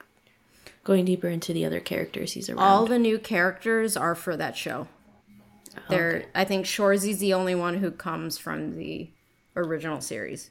going 0.84 1.06
deeper 1.06 1.27
into 1.27 1.53
the 1.53 1.65
other 1.65 1.80
characters 1.80 2.34
he's 2.34 2.49
around. 2.49 2.60
All 2.60 2.86
the 2.86 2.99
new 2.99 3.19
characters 3.19 3.97
are 3.97 4.15
for 4.15 4.38
that 4.38 4.56
show. 4.56 4.88
Oh, 5.75 5.82
They're 5.89 6.15
okay. 6.17 6.25
I 6.34 6.43
think 6.45 6.65
Shoresy's 6.65 7.19
the 7.19 7.34
only 7.34 7.56
one 7.56 7.77
who 7.77 7.91
comes 7.91 8.38
from 8.38 8.77
the 8.77 9.10
original 9.56 10.01
series. 10.01 10.49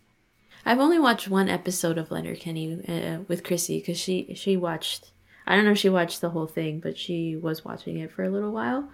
I've 0.64 0.78
only 0.80 0.98
watched 0.98 1.28
one 1.28 1.48
episode 1.48 1.96
of 1.96 2.10
Letterkenny 2.10 2.84
uh, 2.86 3.22
with 3.28 3.44
Chrissy 3.44 3.78
because 3.78 3.98
she 3.98 4.34
she 4.34 4.56
watched. 4.56 5.10
I 5.46 5.54
don't 5.54 5.64
know 5.64 5.72
if 5.72 5.78
she 5.78 5.88
watched 5.88 6.20
the 6.20 6.30
whole 6.30 6.48
thing, 6.48 6.80
but 6.80 6.98
she 6.98 7.36
was 7.36 7.64
watching 7.64 7.98
it 7.98 8.10
for 8.10 8.24
a 8.24 8.30
little 8.30 8.50
while, 8.50 8.90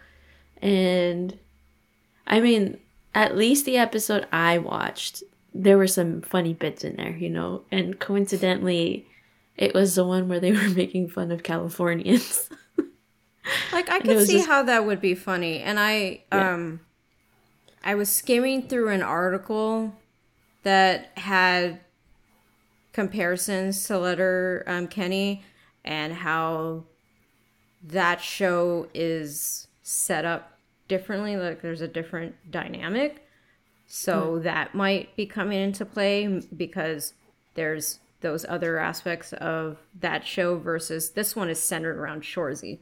and 0.60 1.38
I 2.26 2.40
mean, 2.40 2.78
at 3.14 3.36
least 3.36 3.64
the 3.64 3.78
episode 3.78 4.26
I 4.30 4.58
watched, 4.58 5.22
there 5.54 5.76
were 5.78 5.86
some 5.86 6.22
funny 6.22 6.54
bits 6.54 6.84
in 6.84 6.96
there, 6.96 7.16
you 7.16 7.28
know, 7.28 7.62
and 7.70 7.98
coincidentally, 7.98 9.06
it 9.56 9.74
was 9.74 9.94
the 9.94 10.04
one 10.04 10.28
where 10.28 10.40
they 10.40 10.52
were 10.52 10.68
making 10.70 11.08
fun 11.08 11.30
of 11.30 11.42
Californians. 11.42 12.48
like 13.72 13.90
I 13.90 14.00
could 14.00 14.26
see 14.26 14.34
just... 14.34 14.48
how 14.48 14.62
that 14.64 14.86
would 14.86 15.00
be 15.00 15.14
funny, 15.14 15.60
and 15.60 15.78
I 15.78 16.22
yeah. 16.32 16.54
um, 16.54 16.80
I 17.84 17.94
was 17.94 18.08
skimming 18.08 18.68
through 18.68 18.88
an 18.88 19.02
article 19.02 19.94
that 20.62 21.10
had 21.16 21.80
comparisons 22.92 23.84
to 23.86 23.98
Letter 23.98 24.64
um, 24.66 24.86
Kenny 24.86 25.44
and 25.84 26.12
how 26.12 26.84
that 27.82 28.20
show 28.20 28.88
is 28.94 29.66
set 29.82 30.24
up 30.24 30.58
differently. 30.88 31.36
Like 31.36 31.62
there's 31.62 31.80
a 31.80 31.88
different 31.88 32.34
dynamic. 32.50 33.26
So 33.94 34.38
mm. 34.38 34.42
that 34.44 34.74
might 34.74 35.14
be 35.16 35.26
coming 35.26 35.60
into 35.60 35.84
play 35.84 36.26
because 36.56 37.12
there's 37.54 37.98
those 38.22 38.46
other 38.48 38.78
aspects 38.78 39.32
of 39.34 39.76
that 40.00 40.26
show 40.26 40.56
versus 40.56 41.10
this 41.10 41.36
one 41.36 41.50
is 41.50 41.62
centered 41.62 41.98
around 41.98 42.22
Shoresy. 42.22 42.78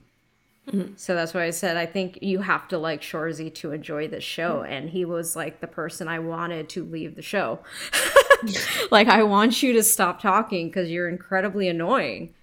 Mm-hmm. 0.68 0.92
So 0.96 1.14
that's 1.14 1.34
why 1.34 1.44
I 1.44 1.50
said 1.50 1.76
I 1.76 1.86
think 1.86 2.22
you 2.22 2.42
have 2.42 2.68
to 2.68 2.78
like 2.78 3.00
Shoresy 3.00 3.52
to 3.56 3.72
enjoy 3.72 4.06
the 4.06 4.20
show. 4.20 4.58
Mm-hmm. 4.58 4.72
And 4.72 4.90
he 4.90 5.04
was 5.04 5.34
like 5.34 5.60
the 5.60 5.66
person 5.66 6.06
I 6.06 6.20
wanted 6.20 6.68
to 6.70 6.84
leave 6.84 7.16
the 7.16 7.22
show. 7.22 7.58
like, 8.90 9.08
I 9.08 9.22
want 9.22 9.62
you 9.62 9.72
to 9.74 9.82
stop 9.82 10.20
talking 10.20 10.68
because 10.68 10.90
you're 10.90 11.08
incredibly 11.08 11.68
annoying. 11.68 12.34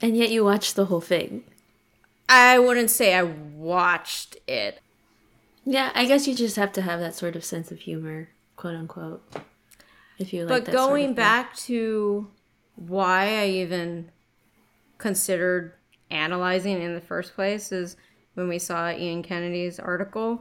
And 0.00 0.16
yet 0.16 0.30
you 0.30 0.44
watched 0.44 0.76
the 0.76 0.86
whole 0.86 1.00
thing. 1.00 1.44
I 2.28 2.58
wouldn't 2.58 2.90
say 2.90 3.14
I 3.14 3.22
watched 3.22 4.36
it. 4.46 4.80
Yeah, 5.70 5.92
I 5.94 6.06
guess 6.06 6.26
you 6.26 6.34
just 6.34 6.56
have 6.56 6.72
to 6.72 6.82
have 6.82 6.98
that 7.00 7.14
sort 7.14 7.36
of 7.36 7.44
sense 7.44 7.70
of 7.70 7.80
humor, 7.80 8.30
quote 8.56 8.74
unquote. 8.74 9.22
If 10.18 10.32
you 10.32 10.46
like 10.46 10.64
But 10.64 10.72
going 10.72 11.08
sort 11.08 11.10
of 11.10 11.16
back 11.16 11.56
to 11.56 12.26
why 12.74 13.42
I 13.42 13.48
even 13.48 14.10
considered 14.96 15.74
analyzing 16.10 16.80
in 16.80 16.94
the 16.94 17.02
first 17.02 17.34
place 17.34 17.70
is 17.70 17.98
when 18.32 18.48
we 18.48 18.58
saw 18.58 18.90
Ian 18.90 19.22
Kennedy's 19.22 19.78
article 19.78 20.40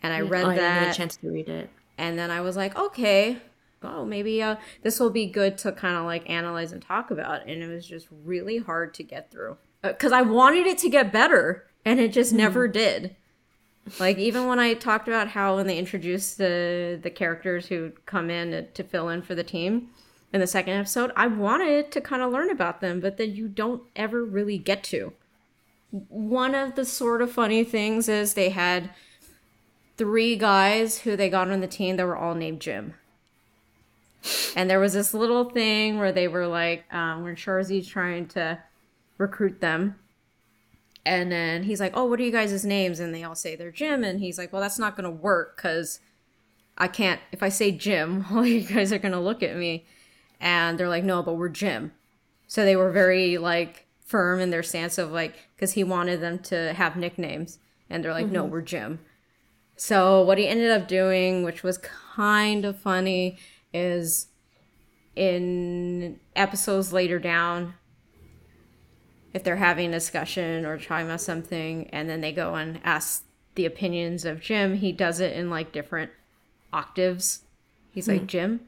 and 0.00 0.12
I 0.12 0.22
yeah. 0.22 0.30
read 0.30 0.44
oh, 0.44 0.48
that. 0.50 0.52
I 0.52 0.54
didn't 0.54 0.84
get 0.84 0.94
a 0.94 0.96
chance 0.96 1.16
to 1.16 1.30
read 1.30 1.48
it. 1.48 1.68
And 1.98 2.16
then 2.16 2.30
I 2.30 2.40
was 2.40 2.56
like, 2.56 2.76
okay, 2.76 3.38
oh, 3.82 4.04
maybe 4.04 4.40
uh, 4.44 4.56
this 4.82 5.00
will 5.00 5.10
be 5.10 5.26
good 5.26 5.58
to 5.58 5.72
kind 5.72 5.96
of 5.96 6.04
like 6.04 6.30
analyze 6.30 6.70
and 6.70 6.80
talk 6.80 7.10
about. 7.10 7.48
And 7.48 7.64
it 7.64 7.66
was 7.66 7.84
just 7.84 8.06
really 8.24 8.58
hard 8.58 8.94
to 8.94 9.02
get 9.02 9.32
through 9.32 9.56
because 9.82 10.12
uh, 10.12 10.18
I 10.18 10.22
wanted 10.22 10.68
it 10.68 10.78
to 10.78 10.88
get 10.88 11.12
better 11.12 11.66
and 11.84 11.98
it 11.98 12.12
just 12.12 12.32
mm. 12.32 12.36
never 12.36 12.68
did. 12.68 13.16
Like 13.98 14.18
even 14.18 14.46
when 14.46 14.58
I 14.58 14.74
talked 14.74 15.08
about 15.08 15.28
how 15.28 15.56
when 15.56 15.66
they 15.66 15.78
introduced 15.78 16.38
the 16.38 16.98
the 17.02 17.10
characters 17.10 17.66
who 17.66 17.92
come 18.06 18.30
in 18.30 18.68
to, 18.74 18.84
fill 18.84 19.08
in 19.08 19.22
for 19.22 19.34
the 19.34 19.44
team 19.44 19.88
in 20.32 20.40
the 20.40 20.46
second 20.46 20.74
episode, 20.74 21.12
I 21.16 21.26
wanted 21.26 21.90
to 21.92 22.00
kind 22.00 22.22
of 22.22 22.32
learn 22.32 22.50
about 22.50 22.80
them, 22.80 23.00
but 23.00 23.16
then 23.16 23.34
you 23.34 23.48
don't 23.48 23.82
ever 23.96 24.24
really 24.24 24.58
get 24.58 24.84
to. 24.84 25.12
One 25.90 26.54
of 26.54 26.74
the 26.74 26.84
sort 26.84 27.20
of 27.20 27.32
funny 27.32 27.64
things 27.64 28.08
is 28.08 28.34
they 28.34 28.50
had 28.50 28.90
three 29.98 30.36
guys 30.36 31.00
who 31.00 31.16
they 31.16 31.28
got 31.28 31.50
on 31.50 31.60
the 31.60 31.66
team 31.66 31.96
that 31.96 32.06
were 32.06 32.16
all 32.16 32.34
named 32.34 32.60
Jim. 32.60 32.94
And 34.56 34.70
there 34.70 34.80
was 34.80 34.92
this 34.92 35.12
little 35.12 35.50
thing 35.50 35.98
where 35.98 36.12
they 36.12 36.28
were 36.28 36.46
like, 36.46 36.84
um, 36.94 37.24
when 37.24 37.36
Shoresy's 37.36 37.88
trying 37.88 38.28
to 38.28 38.58
recruit 39.18 39.60
them, 39.60 39.96
and 41.04 41.30
then 41.32 41.64
he's 41.64 41.80
like, 41.80 41.92
"Oh, 41.96 42.04
what 42.04 42.20
are 42.20 42.24
you 42.24 42.32
guys' 42.32 42.64
names?" 42.64 43.00
And 43.00 43.14
they 43.14 43.24
all 43.24 43.34
say 43.34 43.56
they're 43.56 43.70
Jim. 43.70 44.04
And 44.04 44.20
he's 44.20 44.38
like, 44.38 44.52
"Well, 44.52 44.62
that's 44.62 44.78
not 44.78 44.96
going 44.96 45.04
to 45.04 45.10
work 45.10 45.56
because 45.56 46.00
I 46.78 46.88
can't. 46.88 47.20
If 47.32 47.42
I 47.42 47.48
say 47.48 47.72
Jim, 47.72 48.26
all 48.32 48.46
you 48.46 48.62
guys 48.62 48.92
are 48.92 48.98
going 48.98 49.12
to 49.12 49.20
look 49.20 49.42
at 49.42 49.56
me." 49.56 49.86
And 50.40 50.78
they're 50.78 50.88
like, 50.88 51.04
"No, 51.04 51.22
but 51.22 51.34
we're 51.34 51.48
Jim." 51.48 51.92
So 52.46 52.64
they 52.64 52.76
were 52.76 52.90
very 52.90 53.38
like 53.38 53.86
firm 54.12 54.40
in 54.40 54.50
their 54.50 54.62
stance 54.62 54.98
of 54.98 55.10
like 55.10 55.36
because 55.56 55.72
he 55.72 55.82
wanted 55.82 56.20
them 56.20 56.38
to 56.38 56.74
have 56.74 56.96
nicknames, 56.96 57.58
and 57.88 58.04
they're 58.04 58.12
like, 58.12 58.26
no, 58.26 58.42
mm-hmm. 58.42 58.52
we're 58.52 58.60
Jim. 58.60 58.98
So 59.76 60.22
what 60.22 60.36
he 60.36 60.46
ended 60.46 60.70
up 60.70 60.86
doing, 60.86 61.44
which 61.44 61.62
was 61.62 61.78
kind 61.78 62.64
of 62.66 62.78
funny, 62.78 63.38
is 63.72 64.26
in 65.16 66.20
episodes 66.36 66.92
later 66.92 67.18
down, 67.18 67.72
if 69.34 69.42
they're 69.42 69.56
having 69.56 69.88
a 69.88 69.92
discussion 69.92 70.64
or 70.64 70.78
talking 70.78 71.06
about 71.06 71.20
something, 71.20 71.88
and 71.90 72.08
then 72.08 72.20
they 72.20 72.32
go 72.32 72.54
and 72.54 72.80
ask 72.84 73.24
the 73.54 73.66
opinions 73.66 74.24
of 74.24 74.40
Jim, 74.40 74.76
he 74.76 74.92
does 74.92 75.20
it 75.20 75.36
in 75.36 75.50
like 75.50 75.72
different 75.72 76.10
octaves. 76.72 77.44
He's 77.90 78.08
like, 78.08 78.26
Jim, 78.26 78.60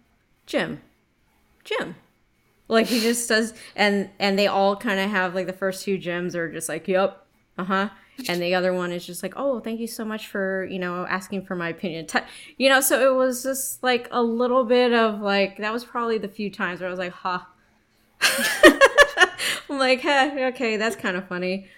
Jim, 0.47 0.83
Jim. 1.65 1.97
Like 2.67 2.87
he 2.87 3.01
just 3.01 3.29
does, 3.29 3.53
and 3.77 4.09
and 4.19 4.39
they 4.39 4.47
all 4.47 4.75
kind 4.75 4.99
of 4.99 5.11
have 5.11 5.35
like 5.35 5.47
the 5.47 5.53
first 5.53 5.85
two 5.85 5.99
Jims 5.99 6.35
are 6.35 6.51
just 6.51 6.69
like, 6.69 6.89
yep, 6.89 7.27
uh 7.59 7.65
huh, 7.65 7.89
and 8.29 8.41
the 8.41 8.55
other 8.55 8.73
one 8.73 8.91
is 8.91 9.05
just 9.05 9.23
like, 9.23 9.35
oh, 9.37 9.61
thank 9.61 9.81
you 9.81 9.87
so 9.87 10.05
much 10.05 10.29
for 10.29 10.65
you 10.65 10.79
know 10.79 11.05
asking 11.07 11.45
for 11.45 11.57
my 11.57 11.69
opinion, 11.69 12.07
you 12.57 12.69
know. 12.71 12.81
So 12.81 13.13
it 13.13 13.15
was 13.15 13.43
just 13.43 13.83
like 13.83 14.09
a 14.11 14.23
little 14.23 14.65
bit 14.65 14.93
of 14.95 15.21
like 15.21 15.59
that 15.59 15.73
was 15.73 15.85
probably 15.85 16.17
the 16.17 16.29
few 16.29 16.51
times 16.51 16.81
where 16.81 16.89
I 16.89 16.91
was 16.91 16.99
like, 16.99 17.13
ha. 17.13 17.49
I'm 19.71 19.79
like, 19.79 20.01
hey, 20.01 20.47
okay, 20.49 20.77
that's 20.77 20.97
kind 20.97 21.17
of 21.17 21.27
funny, 21.29 21.69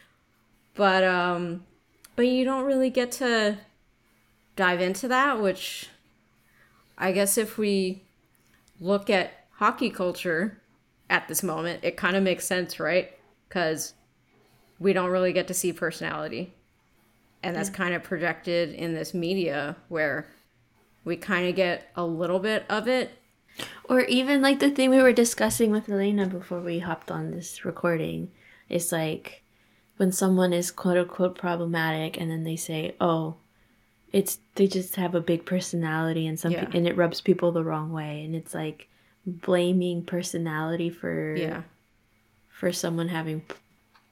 but 0.75 1.05
um, 1.05 1.64
but 2.17 2.27
you 2.27 2.45
don't 2.45 2.64
really 2.64 2.91
get 2.91 3.12
to 3.12 3.59
dive 4.57 4.81
into 4.81 5.09
that, 5.09 5.41
which 5.41 5.89
I 6.99 7.12
guess 7.12 7.37
if 7.39 7.59
we 7.59 8.03
look 8.81 9.11
at 9.11 9.33
hockey 9.53 9.91
culture 9.91 10.61
at 11.09 11.29
this 11.29 11.43
moment, 11.43 11.81
it 11.83 11.97
kind 11.97 12.17
of 12.17 12.23
makes 12.23 12.47
sense, 12.47 12.81
right? 12.81 13.12
Because 13.49 13.95
we 14.79 14.93
don't 14.93 15.11
really 15.11 15.33
get 15.33 15.49
to 15.49 15.55
see 15.55 15.73
personality. 15.73 16.53
And 17.43 17.55
that's 17.55 17.71
kind 17.71 17.95
of 17.95 18.03
projected 18.03 18.75
in 18.75 18.95
this 18.95 19.14
media 19.14 19.77
where 19.89 20.27
we 21.05 21.17
kind 21.17 21.49
of 21.49 21.55
get 21.55 21.91
a 21.95 22.05
little 22.05 22.41
bit 22.41 22.64
of 22.69 22.89
it. 22.89 23.12
Or 23.89 24.01
even 24.01 24.43
like 24.43 24.59
the 24.61 24.71
thing 24.71 24.91
we 24.91 25.01
were 25.03 25.13
discussing 25.13 25.71
with 25.71 25.89
Elena 25.89 26.27
before 26.27 26.61
we 26.61 26.81
hopped 26.81 27.11
on 27.11 27.31
this 27.31 27.65
recording 27.65 28.31
is 28.69 28.91
like 28.93 29.43
when 29.97 30.13
someone 30.13 30.53
is 30.53 30.71
quote 30.71 30.97
unquote 30.99 31.39
problematic 31.39 32.21
and 32.21 32.31
then 32.31 32.45
they 32.45 32.57
say, 32.57 32.95
oh, 33.01 33.37
it's 34.13 34.39
they 34.57 34.67
just 34.67 34.97
have 34.97 35.15
a 35.15 35.21
big 35.21 35.45
personality 35.45 36.27
and 36.27 36.39
some 36.39 36.53
Yeah. 36.53 36.65
pe- 36.65 36.77
and 36.79 36.87
it 36.87 36.97
rubs 36.97 37.21
people 37.21 37.53
the 37.53 37.65
wrong 37.65 37.93
way 37.93 38.25
and 38.25 38.35
it's 38.35 38.55
like 38.55 38.89
blaming 39.27 40.03
personality 40.05 40.91
for 40.91 41.35
Yeah. 41.37 41.63
for 42.49 42.73
someone 42.73 43.09
having 43.09 43.41
p- 43.43 43.55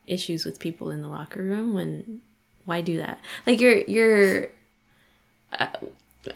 issues 0.07 0.45
with 0.45 0.59
people 0.59 0.91
in 0.91 1.01
the 1.03 1.09
locker 1.09 1.43
room 1.43 1.73
when 1.75 2.21
why 2.65 2.81
do 2.81 2.97
that 2.99 3.19
like 3.47 3.61
you're 3.61 3.79
you're 3.87 4.49
uh, 5.59 5.67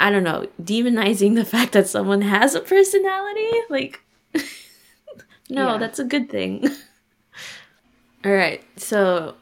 i 0.01 0.11
don't 0.11 0.25
know 0.25 0.47
demonizing 0.63 1.35
the 1.35 1.45
fact 1.45 1.73
that 1.73 1.89
someone 1.89 2.23
has 2.23 2.55
a 2.55 2.61
personality 2.61 3.51
like 3.71 4.01
no 5.51 5.73
Yeah. 5.73 5.79
that's 5.79 5.99
a 5.99 6.05
good 6.05 6.29
thing 6.31 6.69
all 8.25 8.33
right 8.33 8.63
so 8.77 9.35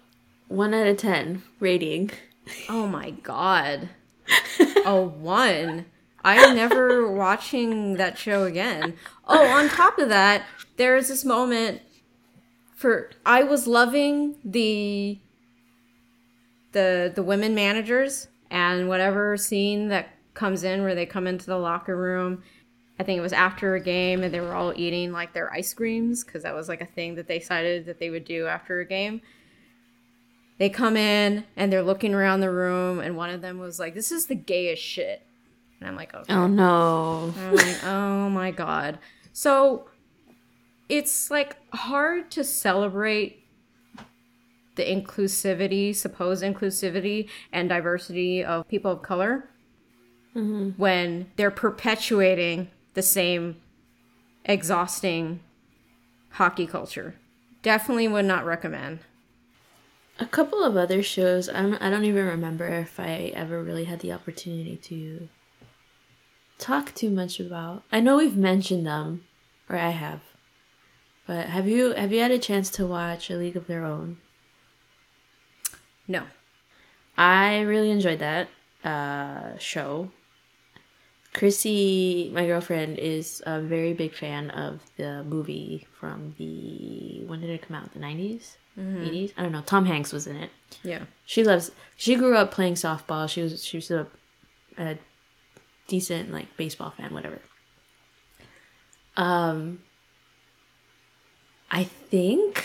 one 0.48 0.74
out 0.74 0.86
of 0.86 0.96
ten 0.96 1.42
rating 1.60 2.10
Oh 2.68 2.86
my 2.86 3.10
god. 3.10 3.88
a 4.84 5.02
one. 5.02 5.84
I'm 6.24 6.54
never 6.54 7.10
watching 7.10 7.94
that 7.94 8.16
show 8.18 8.44
again. 8.44 8.94
Oh, 9.26 9.48
on 9.48 9.68
top 9.68 9.98
of 9.98 10.10
that, 10.10 10.44
there 10.76 10.94
is 10.96 11.08
this 11.08 11.24
moment 11.24 11.82
for 12.76 13.10
I 13.26 13.42
was 13.42 13.66
loving 13.66 14.36
the 14.44 15.18
the 16.70 17.10
the 17.12 17.22
women 17.24 17.52
managers 17.56 18.28
and 18.48 18.88
whatever 18.88 19.36
scene 19.36 19.88
that 19.88 20.08
comes 20.36 20.62
in 20.62 20.82
where 20.82 20.94
they 20.94 21.06
come 21.06 21.26
into 21.26 21.46
the 21.46 21.58
locker 21.58 21.96
room. 21.96 22.42
I 22.98 23.02
think 23.02 23.18
it 23.18 23.22
was 23.22 23.32
after 23.32 23.74
a 23.74 23.80
game 23.80 24.22
and 24.22 24.32
they 24.32 24.40
were 24.40 24.54
all 24.54 24.72
eating 24.76 25.12
like 25.12 25.32
their 25.32 25.52
ice 25.52 25.74
creams 25.74 26.24
because 26.24 26.44
that 26.44 26.54
was 26.54 26.68
like 26.68 26.80
a 26.80 26.86
thing 26.86 27.16
that 27.16 27.26
they 27.26 27.40
decided 27.40 27.86
that 27.86 27.98
they 27.98 28.10
would 28.10 28.24
do 28.24 28.46
after 28.46 28.80
a 28.80 28.86
game. 28.86 29.20
They 30.58 30.70
come 30.70 30.96
in 30.96 31.44
and 31.56 31.70
they're 31.70 31.82
looking 31.82 32.14
around 32.14 32.40
the 32.40 32.50
room 32.50 33.00
and 33.00 33.16
one 33.16 33.30
of 33.30 33.42
them 33.42 33.58
was 33.58 33.78
like 33.78 33.94
this 33.94 34.12
is 34.12 34.26
the 34.26 34.34
gayest 34.34 34.82
shit. 34.82 35.22
And 35.80 35.88
i'm 35.88 35.96
like 35.96 36.14
okay. 36.14 36.32
Oh 36.32 36.46
no. 36.46 37.34
I'm 37.36 37.54
like, 37.54 37.84
oh 37.84 38.30
my 38.30 38.50
god. 38.50 38.98
So 39.34 39.88
it's 40.88 41.30
like 41.30 41.56
hard 41.74 42.30
to 42.30 42.44
celebrate 42.44 43.42
the 44.76 44.84
inclusivity 44.84 45.94
supposed 45.94 46.42
inclusivity 46.42 47.28
and 47.52 47.68
diversity 47.68 48.44
of 48.44 48.66
people 48.68 48.92
of 48.92 49.02
color 49.02 49.50
when 50.76 51.30
they're 51.36 51.50
perpetuating 51.50 52.68
the 52.94 53.02
same 53.02 53.56
exhausting 54.44 55.40
hockey 56.30 56.66
culture. 56.66 57.16
Definitely 57.62 58.08
would 58.08 58.24
not 58.24 58.44
recommend. 58.44 59.00
A 60.18 60.26
couple 60.26 60.62
of 60.62 60.76
other 60.76 61.02
shows 61.02 61.48
I 61.48 61.62
don't, 61.62 61.82
I 61.82 61.90
don't 61.90 62.04
even 62.04 62.26
remember 62.26 62.66
if 62.66 62.98
i 62.98 63.32
ever 63.34 63.62
really 63.62 63.84
had 63.84 64.00
the 64.00 64.12
opportunity 64.12 64.76
to 64.76 65.28
talk 66.58 66.94
too 66.94 67.10
much 67.10 67.38
about. 67.38 67.82
I 67.92 68.00
know 68.00 68.16
we've 68.16 68.36
mentioned 68.36 68.86
them 68.86 69.24
or 69.68 69.76
i 69.76 69.90
have 69.90 70.20
but 71.26 71.46
have 71.46 71.66
you 71.66 71.92
have 71.92 72.12
you 72.12 72.20
had 72.20 72.30
a 72.30 72.38
chance 72.38 72.70
to 72.70 72.86
watch 72.86 73.30
a 73.30 73.34
league 73.34 73.56
of 73.56 73.66
their 73.66 73.84
own? 73.84 74.18
No. 76.06 76.22
I 77.18 77.60
really 77.60 77.90
enjoyed 77.90 78.20
that 78.20 78.48
uh, 78.84 79.58
show 79.58 80.12
chrissy 81.36 82.30
my 82.34 82.46
girlfriend 82.46 82.98
is 82.98 83.42
a 83.46 83.60
very 83.60 83.92
big 83.92 84.14
fan 84.14 84.50
of 84.50 84.80
the 84.96 85.22
movie 85.24 85.86
from 86.00 86.34
the 86.38 87.22
when 87.26 87.40
did 87.40 87.50
it 87.50 87.60
come 87.60 87.76
out? 87.76 87.92
The 87.92 88.00
90s 88.00 88.56
80s 88.78 89.32
i 89.36 89.42
don't 89.42 89.52
know. 89.52 89.62
Tom 89.62 89.84
hanks 89.86 90.12
was 90.12 90.26
in 90.26 90.36
it. 90.36 90.50
Yeah. 90.82 91.04
She 91.26 91.44
loves 91.44 91.70
she 91.96 92.14
grew 92.16 92.36
up 92.36 92.50
playing 92.50 92.74
softball. 92.74 93.28
She 93.28 93.42
was 93.42 93.64
she 93.64 93.76
was 93.76 93.90
a, 93.90 94.06
a 94.78 94.98
decent 95.88 96.32
like 96.32 96.56
baseball 96.56 96.90
fan 96.90 97.12
whatever. 97.12 97.38
Um 99.16 99.80
i 101.70 101.84
think 101.84 102.64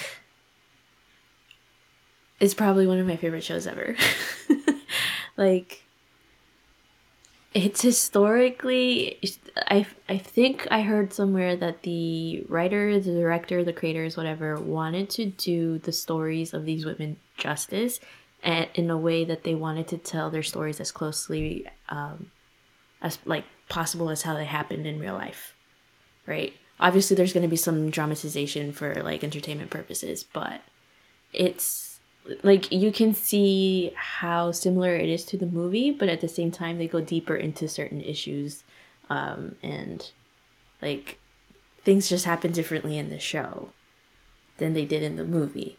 it's 2.40 2.54
probably 2.54 2.88
one 2.88 3.00
of 3.00 3.06
my 3.06 3.18
favorite 3.18 3.44
shows 3.44 3.68
ever. 3.68 3.96
Like 5.38 5.84
it's 7.54 7.82
historically 7.82 9.20
I, 9.68 9.86
I 10.08 10.18
think 10.18 10.68
i 10.72 10.82
heard 10.82 11.14
somewhere 11.14 11.56
that 11.58 11.84
the 11.84 12.46
writer 12.48 13.00
the 13.00 13.12
director 13.12 13.64
the 13.64 13.74
creators 13.74 14.16
whatever 14.16 14.56
wanted 14.56 15.10
to 15.12 15.26
do 15.26 15.80
the 15.80 15.92
stories 15.92 16.54
of 16.54 16.66
these 16.66 16.86
women 16.86 17.18
justice 17.38 18.00
and 18.44 18.70
in 18.74 18.90
a 18.90 18.98
way 18.98 19.26
that 19.26 19.44
they 19.44 19.54
wanted 19.54 19.88
to 19.90 19.98
tell 19.98 20.30
their 20.30 20.44
stories 20.44 20.80
as 20.80 20.92
closely 20.92 21.68
um, 21.90 22.32
as 23.02 23.20
like 23.26 23.46
possible 23.70 24.10
as 24.10 24.22
how 24.22 24.34
they 24.34 24.46
happened 24.46 24.88
in 24.88 25.00
real 25.00 25.14
life 25.16 25.54
right? 26.28 26.54
Obviously 26.80 27.16
there's 27.16 27.34
going 27.34 27.44
to 27.44 27.50
be 27.50 27.58
some 27.58 27.90
dramatization 27.90 28.72
for 28.72 28.96
like 29.04 29.24
entertainment 29.24 29.72
purposes 29.72 30.24
but 30.24 30.62
it's 31.34 31.91
like 32.44 32.72
you 32.72 32.92
can 32.92 33.14
see 33.14 33.92
how 33.96 34.52
similar 34.52 34.96
it 34.96 35.10
is 35.10 35.26
to 35.26 35.38
the 35.38 35.46
movie 35.46 35.90
but 35.90 36.08
at 36.08 36.22
the 36.22 36.28
same 36.28 36.52
time 36.52 36.78
they 36.78 36.88
go 36.88 37.02
deeper 37.02 37.36
into 37.36 37.68
certain 37.68 38.02
issues 38.02 38.64
um, 39.10 39.56
and 39.62 40.12
like 40.82 41.20
things 41.84 42.10
just 42.10 42.26
happen 42.26 42.52
differently 42.52 42.98
in 42.98 43.10
the 43.10 43.20
show 43.20 43.70
than 44.58 44.74
they 44.74 44.86
did 44.86 45.04
in 45.04 45.16
the 45.16 45.26
movie. 45.26 45.78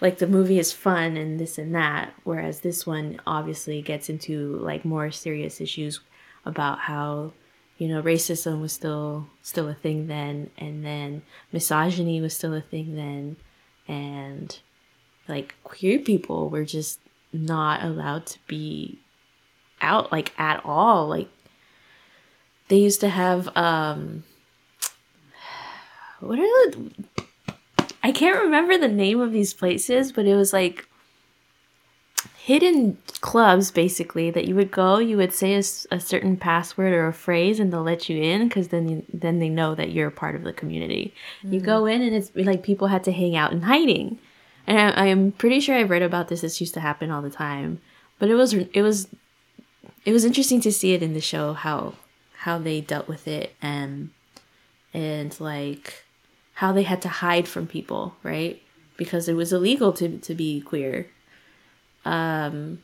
Like 0.00 0.18
the 0.18 0.26
movie 0.26 0.58
is 0.58 0.72
fun 0.72 1.16
and 1.16 1.38
this 1.38 1.58
and 1.58 1.74
that 1.74 2.14
whereas 2.24 2.60
this 2.60 2.86
one 2.86 3.20
obviously 3.26 3.80
gets 3.82 4.08
into 4.08 4.56
like 4.56 4.84
more 4.84 5.10
serious 5.10 5.60
issues 5.60 6.00
about 6.44 6.80
how 6.80 7.32
you 7.78 7.88
know 7.88 8.02
racism 8.02 8.60
was 8.60 8.72
still 8.72 9.28
still 9.42 9.68
a 9.68 9.74
thing 9.74 10.08
then 10.08 10.50
and 10.58 10.84
then 10.84 11.22
misogyny 11.52 12.20
was 12.20 12.34
still 12.34 12.52
a 12.52 12.60
thing 12.60 12.96
then 12.96 13.36
and 13.88 14.58
like 15.28 15.54
queer 15.64 15.98
people 15.98 16.48
were 16.48 16.64
just 16.64 17.00
not 17.32 17.82
allowed 17.82 18.26
to 18.26 18.38
be 18.46 18.98
out 19.80 20.12
like 20.12 20.32
at 20.38 20.64
all. 20.64 21.08
Like 21.08 21.28
they 22.68 22.78
used 22.78 23.00
to 23.00 23.08
have 23.08 23.54
um 23.56 24.24
what 26.20 26.38
are 26.38 26.42
the 26.42 26.90
I 28.02 28.12
can't 28.12 28.42
remember 28.42 28.76
the 28.76 28.88
name 28.88 29.20
of 29.20 29.32
these 29.32 29.54
places, 29.54 30.12
but 30.12 30.26
it 30.26 30.34
was 30.34 30.52
like 30.52 30.86
hidden 32.36 32.98
clubs 33.22 33.70
basically 33.70 34.30
that 34.30 34.46
you 34.46 34.54
would 34.54 34.70
go 34.70 34.98
you 34.98 35.16
would 35.16 35.32
say 35.32 35.54
a, 35.54 35.62
a 35.90 35.98
certain 35.98 36.36
password 36.36 36.92
or 36.92 37.06
a 37.06 37.12
phrase 37.12 37.58
and 37.58 37.72
they'll 37.72 37.82
let 37.82 38.06
you 38.10 38.22
in 38.22 38.46
because 38.46 38.68
then 38.68 38.86
you, 38.86 39.04
then 39.14 39.38
they 39.38 39.48
know 39.48 39.74
that 39.74 39.92
you're 39.92 40.08
a 40.08 40.12
part 40.12 40.34
of 40.34 40.42
the 40.42 40.52
community. 40.52 41.14
Mm-hmm. 41.38 41.54
you 41.54 41.60
go 41.60 41.86
in 41.86 42.02
and 42.02 42.14
it's 42.14 42.30
like 42.36 42.62
people 42.62 42.88
had 42.88 43.02
to 43.04 43.12
hang 43.12 43.34
out 43.34 43.52
in 43.52 43.62
hiding 43.62 44.18
and 44.66 44.78
I, 44.78 45.06
i'm 45.06 45.32
pretty 45.32 45.60
sure 45.60 45.76
i've 45.76 45.90
read 45.90 46.02
about 46.02 46.28
this 46.28 46.40
this 46.40 46.60
used 46.60 46.74
to 46.74 46.80
happen 46.80 47.10
all 47.10 47.22
the 47.22 47.30
time. 47.30 47.80
But 48.18 48.30
it 48.30 48.34
was 48.34 48.54
it 48.54 48.82
was 48.82 49.08
it 50.04 50.12
was 50.12 50.24
interesting 50.24 50.60
to 50.62 50.72
see 50.72 50.92
it 50.94 51.02
in 51.02 51.14
the 51.14 51.20
show 51.20 51.52
how 51.52 51.94
how 52.38 52.58
they 52.58 52.80
dealt 52.80 53.08
with 53.08 53.26
it 53.26 53.54
and 53.60 54.10
and 54.92 55.38
like 55.40 56.04
how 56.54 56.72
they 56.72 56.84
had 56.84 57.02
to 57.02 57.08
hide 57.08 57.48
from 57.48 57.66
people 57.66 58.14
right? 58.22 58.62
Because 58.96 59.28
it 59.28 59.34
was 59.34 59.52
illegal 59.52 59.92
to 59.94 60.18
to 60.18 60.34
be 60.34 60.60
queer. 60.60 61.08
Um 62.04 62.82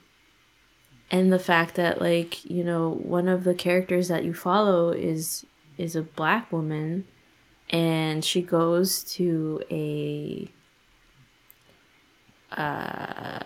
and 1.10 1.32
the 1.32 1.38
fact 1.38 1.74
that 1.76 2.00
like 2.00 2.44
you 2.44 2.64
know 2.64 2.90
one 2.90 3.28
of 3.28 3.44
the 3.44 3.54
characters 3.54 4.08
that 4.08 4.24
you 4.24 4.34
follow 4.34 4.90
is 4.90 5.46
is 5.78 5.96
a 5.96 6.02
black 6.02 6.50
woman 6.52 7.06
and 7.70 8.24
she 8.24 8.42
goes 8.42 9.04
to 9.04 9.62
a 9.70 10.50
uh 12.52 13.42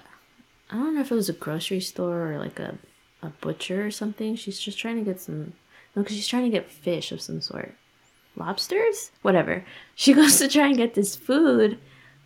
I 0.70 0.76
don't 0.76 0.94
know 0.94 1.00
if 1.00 1.12
it 1.12 1.14
was 1.14 1.28
a 1.28 1.34
grocery 1.34 1.80
store 1.80 2.32
or 2.32 2.38
like 2.38 2.58
a 2.58 2.78
a 3.22 3.30
butcher 3.40 3.86
or 3.86 3.90
something. 3.90 4.36
She's 4.36 4.60
just 4.60 4.78
trying 4.78 4.96
to 4.96 5.04
get 5.04 5.20
some 5.20 5.54
no, 5.94 6.02
because 6.02 6.16
she's 6.16 6.28
trying 6.28 6.44
to 6.44 6.50
get 6.50 6.70
fish 6.70 7.12
of 7.12 7.20
some 7.20 7.40
sort. 7.40 7.74
Lobsters? 8.36 9.10
Whatever. 9.22 9.64
She 9.96 10.12
goes 10.12 10.38
to 10.38 10.48
try 10.48 10.66
and 10.66 10.76
get 10.76 10.94
this 10.94 11.14
food 11.14 11.78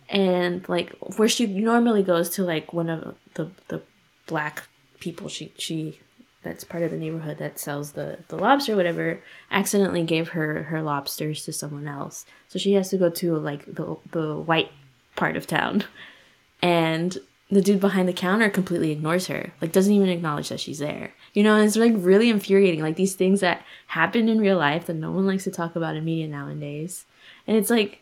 and 0.09 0.67
like 0.67 0.91
where 1.17 1.29
she 1.29 1.45
normally 1.45 2.01
goes 2.01 2.31
to 2.31 2.43
like 2.43 2.73
one 2.73 2.89
of 2.89 3.15
the 3.35 3.51
the 3.67 3.81
black 4.25 4.63
people 4.99 5.29
she 5.29 5.53
she 5.57 5.99
that's 6.41 6.63
part 6.63 6.83
of 6.83 6.91
the 6.91 6.97
neighborhood 6.97 7.37
that 7.37 7.59
sells 7.59 7.91
the 7.91 8.17
the 8.29 8.35
lobster 8.35 8.75
whatever 8.75 9.21
accidentally 9.51 10.03
gave 10.03 10.29
her 10.29 10.63
her 10.63 10.81
lobsters 10.81 11.45
to 11.45 11.53
someone 11.53 11.87
else 11.87 12.25
so 12.47 12.57
she 12.57 12.73
has 12.73 12.89
to 12.89 12.97
go 12.97 13.09
to 13.09 13.35
like 13.37 13.65
the 13.65 13.95
the 14.11 14.35
white 14.35 14.71
part 15.15 15.37
of 15.37 15.45
town 15.45 15.83
and 16.61 17.17
the 17.51 17.61
dude 17.61 17.79
behind 17.79 18.07
the 18.07 18.13
counter 18.13 18.49
completely 18.49 18.91
ignores 18.91 19.27
her 19.27 19.51
like 19.61 19.71
doesn't 19.71 19.93
even 19.93 20.09
acknowledge 20.09 20.49
that 20.49 20.59
she's 20.59 20.79
there 20.79 21.13
you 21.33 21.41
know 21.41 21.55
and 21.55 21.65
it's 21.65 21.75
like 21.75 21.93
really 21.95 22.29
infuriating 22.29 22.81
like 22.81 22.95
these 22.95 23.15
things 23.15 23.39
that 23.39 23.63
happen 23.87 24.29
in 24.29 24.39
real 24.39 24.57
life 24.57 24.85
that 24.85 24.93
no 24.93 25.11
one 25.11 25.25
likes 25.25 25.45
to 25.45 25.51
talk 25.51 25.75
about 25.75 25.95
in 25.95 26.05
media 26.05 26.27
nowadays 26.27 27.05
and 27.47 27.57
it's 27.57 27.69
like 27.69 28.01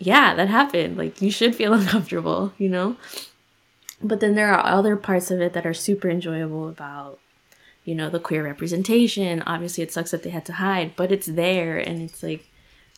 yeah, 0.00 0.34
that 0.34 0.48
happened. 0.48 0.96
Like, 0.96 1.22
you 1.22 1.30
should 1.30 1.54
feel 1.54 1.72
uncomfortable, 1.74 2.52
you 2.58 2.68
know? 2.68 2.96
But 4.02 4.20
then 4.20 4.34
there 4.34 4.52
are 4.52 4.64
other 4.64 4.96
parts 4.96 5.30
of 5.30 5.40
it 5.40 5.52
that 5.52 5.66
are 5.66 5.74
super 5.74 6.08
enjoyable 6.08 6.68
about, 6.68 7.20
you 7.84 7.94
know, 7.94 8.08
the 8.08 8.18
queer 8.18 8.42
representation. 8.42 9.42
Obviously, 9.42 9.84
it 9.84 9.92
sucks 9.92 10.10
that 10.10 10.22
they 10.22 10.30
had 10.30 10.46
to 10.46 10.54
hide, 10.54 10.96
but 10.96 11.12
it's 11.12 11.26
there 11.26 11.76
and 11.76 12.00
it's 12.00 12.22
like 12.22 12.48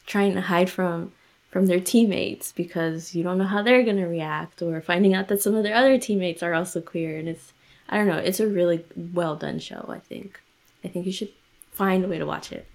trying 0.07 0.35
to 0.35 0.43
hide 0.43 0.71
from 0.71 1.13
from 1.53 1.67
their 1.67 1.79
teammates 1.79 2.51
because 2.51 3.15
you 3.15 3.23
don't 3.23 3.37
know 3.39 3.45
how 3.45 3.63
they're 3.63 3.85
going 3.85 3.99
to 3.99 4.07
react 4.07 4.63
or 4.63 4.81
finding 4.81 5.15
out 5.15 5.29
that 5.29 5.43
some 5.43 5.55
of 5.55 5.63
their 5.63 5.77
other 5.77 5.99
teammates 5.99 6.43
are 6.43 6.55
also 6.55 6.81
queer 6.81 7.19
and 7.19 7.29
it's 7.29 7.53
I 7.89 7.99
don't 7.99 8.07
know, 8.07 8.17
it's 8.17 8.41
a 8.41 8.47
really 8.47 8.85
well 8.97 9.37
done 9.37 9.59
show, 9.59 9.85
I 9.89 9.99
think. 9.99 10.41
I 10.83 10.89
think 10.89 11.05
you 11.05 11.13
should 11.13 11.31
find 11.73 12.03
a 12.05 12.09
way 12.09 12.19
to 12.19 12.25
watch 12.25 12.51
it. 12.51 12.67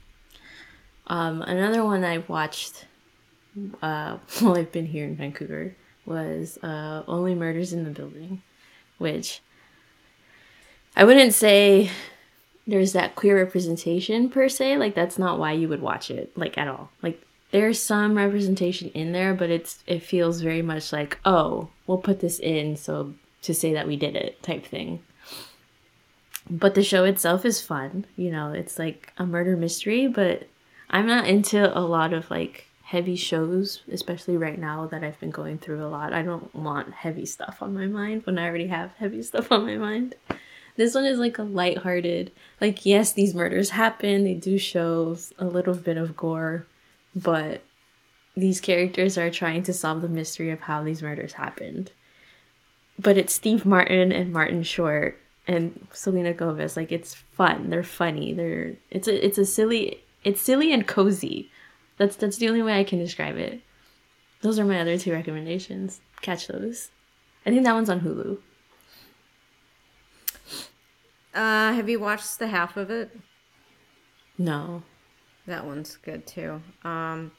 Um, 1.07 1.41
another 1.41 1.83
one 1.83 2.03
I 2.03 2.19
watched 2.19 2.85
uh, 3.81 4.17
while 4.39 4.57
I've 4.57 4.71
been 4.71 4.85
here 4.85 5.05
in 5.05 5.15
Vancouver 5.15 5.75
was 6.05 6.59
uh, 6.61 7.01
Only 7.07 7.33
Murders 7.33 7.73
in 7.73 7.83
the 7.83 7.89
Building, 7.89 8.43
which 8.99 9.41
I 10.95 11.03
wouldn't 11.03 11.33
say 11.33 11.89
there's 12.67 12.93
that 12.93 13.15
queer 13.15 13.37
representation 13.37 14.29
per 14.29 14.47
se. 14.49 14.77
Like 14.77 14.93
that's 14.93 15.17
not 15.17 15.39
why 15.39 15.53
you 15.53 15.67
would 15.67 15.81
watch 15.81 16.11
it, 16.11 16.37
like 16.37 16.59
at 16.59 16.67
all. 16.67 16.91
Like 17.01 17.23
there's 17.51 17.81
some 17.81 18.15
representation 18.15 18.89
in 18.89 19.11
there, 19.11 19.33
but 19.33 19.49
it's 19.49 19.83
it 19.87 20.03
feels 20.03 20.41
very 20.41 20.61
much 20.61 20.91
like 20.91 21.17
oh 21.25 21.69
we'll 21.85 21.97
put 21.97 22.19
this 22.19 22.39
in 22.39 22.75
so 22.75 23.13
to 23.41 23.53
say 23.53 23.73
that 23.73 23.87
we 23.87 23.95
did 23.95 24.15
it 24.15 24.41
type 24.43 24.65
thing. 24.65 25.01
But 26.49 26.75
the 26.75 26.83
show 26.83 27.03
itself 27.03 27.45
is 27.45 27.61
fun. 27.61 28.05
You 28.15 28.31
know, 28.31 28.51
it's 28.53 28.79
like 28.79 29.11
a 29.17 29.25
murder 29.25 29.57
mystery, 29.57 30.07
but 30.07 30.47
I'm 30.89 31.07
not 31.07 31.27
into 31.27 31.77
a 31.77 31.81
lot 31.81 32.13
of 32.13 32.29
like 32.31 32.67
heavy 32.83 33.17
shows, 33.17 33.81
especially 33.91 34.37
right 34.37 34.57
now 34.57 34.87
that 34.87 35.03
I've 35.03 35.19
been 35.19 35.29
going 35.31 35.57
through 35.57 35.83
a 35.85 35.87
lot. 35.89 36.13
I 36.13 36.21
don't 36.21 36.53
want 36.55 36.93
heavy 36.93 37.25
stuff 37.25 37.61
on 37.61 37.73
my 37.73 37.85
mind 37.85 38.25
when 38.25 38.39
I 38.39 38.47
already 38.47 38.67
have 38.67 38.93
heavy 38.93 39.21
stuff 39.23 39.51
on 39.51 39.65
my 39.65 39.75
mind. 39.75 40.15
This 40.77 40.93
one 40.93 41.05
is 41.05 41.17
like 41.19 41.37
a 41.37 41.43
light-hearted. 41.43 42.31
like 42.61 42.85
yes, 42.85 43.11
these 43.11 43.33
murders 43.33 43.71
happen, 43.71 44.23
they 44.23 44.35
do 44.35 44.57
show 44.57 45.17
a 45.37 45.45
little 45.45 45.73
bit 45.73 45.97
of 45.97 46.15
gore, 46.15 46.65
but 47.17 47.61
these 48.35 48.61
characters 48.61 49.17
are 49.17 49.31
trying 49.31 49.63
to 49.63 49.73
solve 49.73 50.01
the 50.01 50.07
mystery 50.07 50.51
of 50.51 50.61
how 50.61 50.83
these 50.83 51.01
murders 51.01 51.33
happened. 51.33 51.91
But 52.99 53.17
it's 53.17 53.33
Steve 53.33 53.65
Martin 53.65 54.11
and 54.11 54.31
Martin 54.31 54.63
Short 54.63 55.19
and 55.47 55.87
Selena 55.91 56.33
Gomez. 56.33 56.77
Like 56.77 56.91
it's 56.91 57.15
fun. 57.15 57.69
They're 57.69 57.83
funny. 57.83 58.33
They're 58.33 58.75
it's 58.91 59.07
a 59.07 59.25
it's 59.25 59.37
a 59.37 59.45
silly 59.45 60.03
it's 60.23 60.41
silly 60.41 60.71
and 60.71 60.87
cozy 60.87 61.49
that's 61.97 62.15
that's 62.15 62.37
the 62.37 62.47
only 62.47 62.61
way 62.61 62.79
I 62.79 62.83
can 62.83 62.99
describe 62.99 63.37
it. 63.37 63.61
Those 64.41 64.59
are 64.59 64.65
my 64.65 64.79
other 64.79 64.97
two 64.97 65.11
recommendations. 65.11 65.99
Catch 66.21 66.47
those. 66.47 66.91
I 67.45 67.49
think 67.49 67.63
that 67.63 67.73
one's 67.73 67.89
on 67.89 68.01
Hulu. 68.01 68.37
Uh, 71.33 71.73
have 71.73 71.89
you 71.89 71.99
watched 71.99 72.39
the 72.39 72.47
half 72.47 72.77
of 72.77 72.91
it? 72.91 73.15
No. 74.37 74.83
That 75.47 75.65
one's 75.65 75.95
good 75.95 76.27
too. 76.27 76.61
Um, 76.83 77.31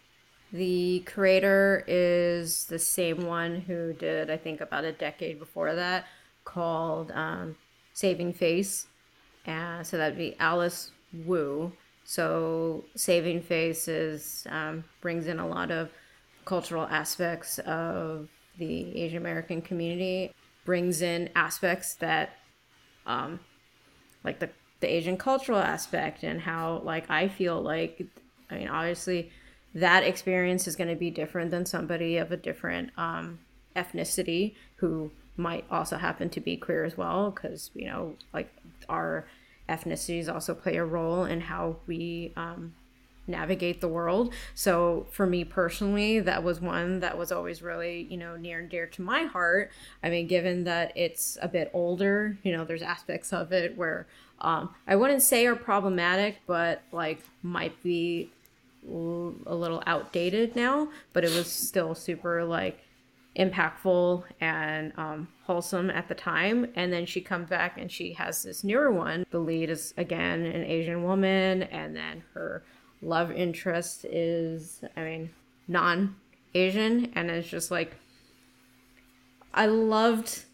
the 0.52 1.00
creator 1.00 1.84
is 1.86 2.64
the 2.64 2.78
same 2.78 3.26
one 3.26 3.60
who 3.60 3.92
did, 3.92 4.30
I 4.30 4.38
think, 4.38 4.62
about 4.62 4.84
a 4.84 4.92
decade 4.92 5.38
before 5.38 5.74
that, 5.74 6.06
called 6.44 7.12
um, 7.12 7.56
Saving 7.92 8.32
Face. 8.32 8.86
And 9.44 9.86
so 9.86 9.98
that'd 9.98 10.16
be 10.16 10.36
Alice 10.40 10.90
Wu. 11.26 11.70
So 12.04 12.84
Saving 12.96 13.42
Faces 13.42 14.46
um, 14.48 14.84
brings 15.02 15.26
in 15.26 15.38
a 15.38 15.46
lot 15.46 15.70
of 15.70 15.90
cultural 16.46 16.86
aspects 16.86 17.58
of 17.60 18.28
the 18.56 18.96
Asian 18.98 19.18
American 19.18 19.60
community, 19.60 20.32
brings 20.64 21.02
in 21.02 21.28
aspects 21.36 21.94
that, 21.96 22.30
um, 23.06 23.38
like 24.24 24.38
the 24.38 24.48
the 24.80 24.92
Asian 24.92 25.16
cultural 25.16 25.58
aspect 25.58 26.22
and 26.22 26.40
how 26.40 26.80
like 26.84 27.10
I 27.10 27.28
feel 27.28 27.60
like, 27.60 28.06
I 28.50 28.56
mean, 28.56 28.68
obviously 28.68 29.30
that 29.74 30.02
experience 30.02 30.66
is 30.66 30.76
going 30.76 30.88
to 30.88 30.96
be 30.96 31.10
different 31.10 31.50
than 31.50 31.66
somebody 31.66 32.16
of 32.16 32.32
a 32.32 32.36
different 32.36 32.90
um, 32.96 33.38
ethnicity 33.76 34.54
who 34.76 35.10
might 35.36 35.64
also 35.70 35.96
happen 35.96 36.28
to 36.30 36.40
be 36.40 36.56
queer 36.56 36.84
as 36.84 36.96
well 36.96 37.30
because 37.30 37.70
you 37.74 37.86
know 37.86 38.14
like 38.34 38.52
our 38.88 39.24
ethnicities 39.68 40.32
also 40.32 40.54
play 40.54 40.76
a 40.76 40.84
role 40.84 41.24
in 41.24 41.40
how 41.40 41.76
we 41.86 42.32
um, 42.36 42.74
navigate 43.28 43.80
the 43.80 43.88
world. 43.88 44.32
So 44.54 45.06
for 45.10 45.26
me 45.26 45.44
personally, 45.44 46.20
that 46.20 46.42
was 46.42 46.60
one 46.60 47.00
that 47.00 47.18
was 47.18 47.30
always 47.30 47.60
really, 47.60 48.06
you 48.10 48.16
know, 48.16 48.36
near 48.36 48.60
and 48.60 48.70
dear 48.70 48.86
to 48.86 49.02
my 49.02 49.24
heart. 49.24 49.70
I 50.02 50.08
mean, 50.08 50.26
given 50.26 50.64
that 50.64 50.96
it's 50.96 51.36
a 51.42 51.48
bit 51.48 51.70
older, 51.74 52.38
you 52.42 52.56
know, 52.56 52.64
there's 52.64 52.82
aspects 52.82 53.32
of 53.32 53.52
it 53.52 53.76
where 53.76 54.06
um, 54.40 54.74
I 54.86 54.96
wouldn't 54.96 55.22
say 55.22 55.46
are 55.46 55.56
problematic, 55.56 56.40
but 56.46 56.82
like 56.92 57.20
might 57.42 57.82
be 57.82 58.30
a 58.86 59.54
little 59.54 59.82
outdated 59.86 60.56
now, 60.56 60.88
but 61.12 61.24
it 61.24 61.34
was 61.34 61.50
still 61.50 61.94
super 61.94 62.44
like 62.44 62.80
impactful 63.36 64.24
and 64.40 64.92
um, 64.96 65.28
wholesome 65.44 65.90
at 65.90 66.08
the 66.08 66.14
time. 66.14 66.70
And 66.74 66.92
then 66.92 67.06
she 67.06 67.20
comes 67.20 67.48
back 67.48 67.78
and 67.78 67.90
she 67.90 68.12
has 68.14 68.42
this 68.42 68.64
newer 68.64 68.90
one. 68.92 69.26
The 69.30 69.38
lead 69.38 69.70
is 69.70 69.94
again 69.96 70.44
an 70.44 70.64
Asian 70.64 71.04
woman, 71.04 71.64
and 71.64 71.94
then 71.94 72.22
her 72.34 72.62
love 73.02 73.30
interest 73.30 74.04
is, 74.04 74.82
I 74.96 75.02
mean, 75.02 75.30
non 75.66 76.16
Asian. 76.54 77.12
And 77.14 77.30
it's 77.30 77.48
just 77.48 77.70
like, 77.70 77.96
I 79.54 79.66
loved 79.66 80.44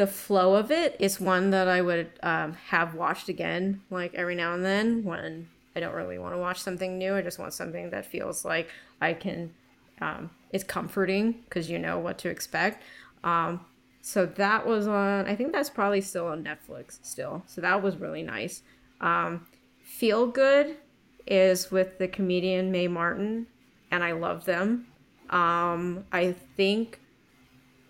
the 0.00 0.06
flow 0.06 0.54
of. 0.54 0.70
It's 0.70 1.20
one 1.20 1.50
that 1.50 1.68
I 1.68 1.82
would 1.82 2.10
um, 2.22 2.54
have 2.68 2.94
watched 2.94 3.28
again, 3.28 3.82
like 3.90 4.14
every 4.14 4.34
now 4.34 4.54
and 4.54 4.64
then 4.64 5.04
when 5.04 5.48
I 5.76 5.80
don't 5.80 5.94
really 5.94 6.18
want 6.18 6.34
to 6.34 6.38
watch 6.38 6.58
something 6.58 6.96
new. 6.96 7.14
I 7.14 7.20
just 7.20 7.38
want 7.38 7.52
something 7.52 7.90
that 7.90 8.06
feels 8.06 8.42
like 8.42 8.70
I 9.02 9.12
can 9.12 9.52
um, 10.00 10.30
it's 10.52 10.64
comforting 10.64 11.32
because 11.44 11.68
you 11.68 11.78
know 11.78 11.98
what 11.98 12.16
to 12.18 12.30
expect. 12.30 12.82
Um, 13.22 13.60
so 14.00 14.24
that 14.24 14.66
was 14.66 14.88
on. 14.88 15.26
I 15.26 15.36
think 15.36 15.52
that's 15.52 15.68
probably 15.68 16.00
still 16.00 16.28
on 16.28 16.42
Netflix 16.42 16.98
still. 17.02 17.42
So 17.46 17.60
that 17.60 17.82
was 17.82 17.98
really 17.98 18.22
nice. 18.22 18.62
Um, 19.02 19.46
Feel 19.82 20.26
Good 20.28 20.78
is 21.26 21.70
with 21.70 21.98
the 21.98 22.08
comedian 22.08 22.72
Mae 22.72 22.88
Martin, 22.88 23.48
and 23.90 24.02
I 24.02 24.12
love 24.12 24.46
them. 24.46 24.86
Um, 25.28 26.06
I 26.10 26.34
think 26.56 27.00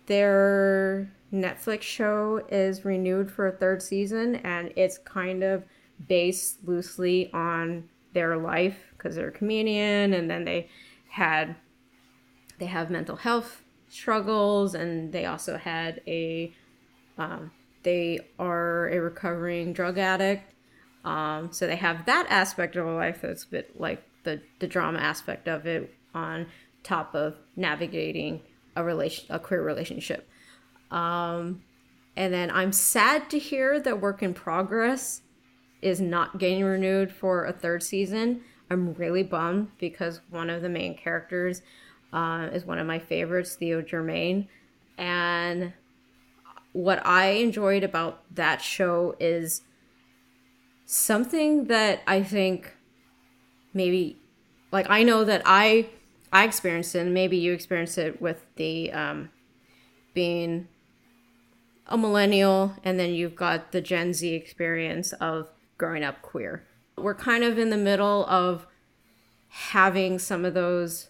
they're 0.07 1.09
Netflix 1.33 1.83
show 1.83 2.45
is 2.49 2.83
renewed 2.83 3.31
for 3.31 3.47
a 3.47 3.51
third 3.51 3.81
season, 3.81 4.35
and 4.37 4.73
it's 4.75 4.97
kind 4.97 5.43
of 5.43 5.63
based 6.07 6.57
loosely 6.65 7.31
on 7.33 7.87
their 8.13 8.37
life 8.37 8.77
because 8.91 9.15
they're 9.15 9.29
a 9.29 9.31
comedian, 9.31 10.13
and 10.13 10.29
then 10.29 10.43
they 10.43 10.69
had 11.09 11.55
they 12.59 12.65
have 12.65 12.89
mental 12.89 13.15
health 13.15 13.63
struggles, 13.89 14.75
and 14.75 15.11
they 15.13 15.25
also 15.25 15.57
had 15.57 16.01
a 16.05 16.53
um, 17.17 17.51
they 17.83 18.19
are 18.37 18.89
a 18.89 18.99
recovering 18.99 19.73
drug 19.73 19.97
addict. 19.97 20.53
Um, 21.03 21.51
so 21.51 21.65
they 21.65 21.77
have 21.77 22.05
that 22.05 22.27
aspect 22.29 22.75
of 22.75 22.85
a 22.85 22.93
life 22.93 23.21
that's 23.21 23.43
a 23.45 23.47
bit 23.47 23.79
like 23.79 24.03
the 24.23 24.41
the 24.59 24.67
drama 24.67 24.99
aspect 24.99 25.47
of 25.47 25.65
it 25.65 25.93
on 26.13 26.47
top 26.83 27.15
of 27.15 27.35
navigating 27.55 28.41
a 28.75 28.83
relation 28.83 29.25
a 29.29 29.39
queer 29.39 29.63
relationship. 29.63 30.27
Um, 30.91 31.63
and 32.15 32.33
then 32.33 32.51
I'm 32.51 32.71
sad 32.71 33.29
to 33.31 33.39
hear 33.39 33.79
that 33.79 34.01
Work 34.01 34.21
in 34.21 34.33
Progress 34.33 35.21
is 35.81 35.99
not 35.99 36.37
getting 36.37 36.63
renewed 36.63 37.11
for 37.11 37.45
a 37.45 37.53
third 37.53 37.81
season. 37.81 38.41
I'm 38.69 38.93
really 38.93 39.23
bummed 39.23 39.71
because 39.79 40.21
one 40.29 40.49
of 40.49 40.61
the 40.61 40.69
main 40.69 40.95
characters 40.95 41.61
uh, 42.13 42.49
is 42.53 42.65
one 42.65 42.77
of 42.77 42.85
my 42.85 42.99
favorites, 42.99 43.55
Theo 43.55 43.81
Germaine. 43.81 44.47
And 44.97 45.73
what 46.73 47.05
I 47.05 47.27
enjoyed 47.31 47.83
about 47.83 48.23
that 48.35 48.61
show 48.61 49.15
is 49.19 49.61
something 50.85 51.65
that 51.65 52.01
I 52.05 52.23
think 52.23 52.75
maybe, 53.73 54.17
like, 54.71 54.89
I 54.89 55.03
know 55.03 55.23
that 55.23 55.41
I 55.45 55.89
I 56.33 56.45
experienced 56.45 56.95
it, 56.95 56.99
and 56.99 57.13
maybe 57.13 57.37
you 57.37 57.51
experienced 57.51 57.97
it 57.97 58.21
with 58.21 58.45
the 58.55 58.91
um, 58.93 59.31
being 60.13 60.69
a 61.91 61.97
millennial, 61.97 62.73
and 62.83 62.99
then 62.99 63.13
you've 63.13 63.35
got 63.35 63.71
the 63.71 63.81
Gen 63.81 64.13
Z 64.13 64.33
experience 64.33 65.13
of 65.13 65.49
growing 65.77 66.03
up 66.03 66.21
queer. 66.21 66.65
We're 66.97 67.15
kind 67.15 67.43
of 67.43 67.57
in 67.57 67.69
the 67.69 67.77
middle 67.77 68.25
of 68.27 68.65
having 69.49 70.17
some 70.17 70.45
of 70.45 70.53
those 70.53 71.09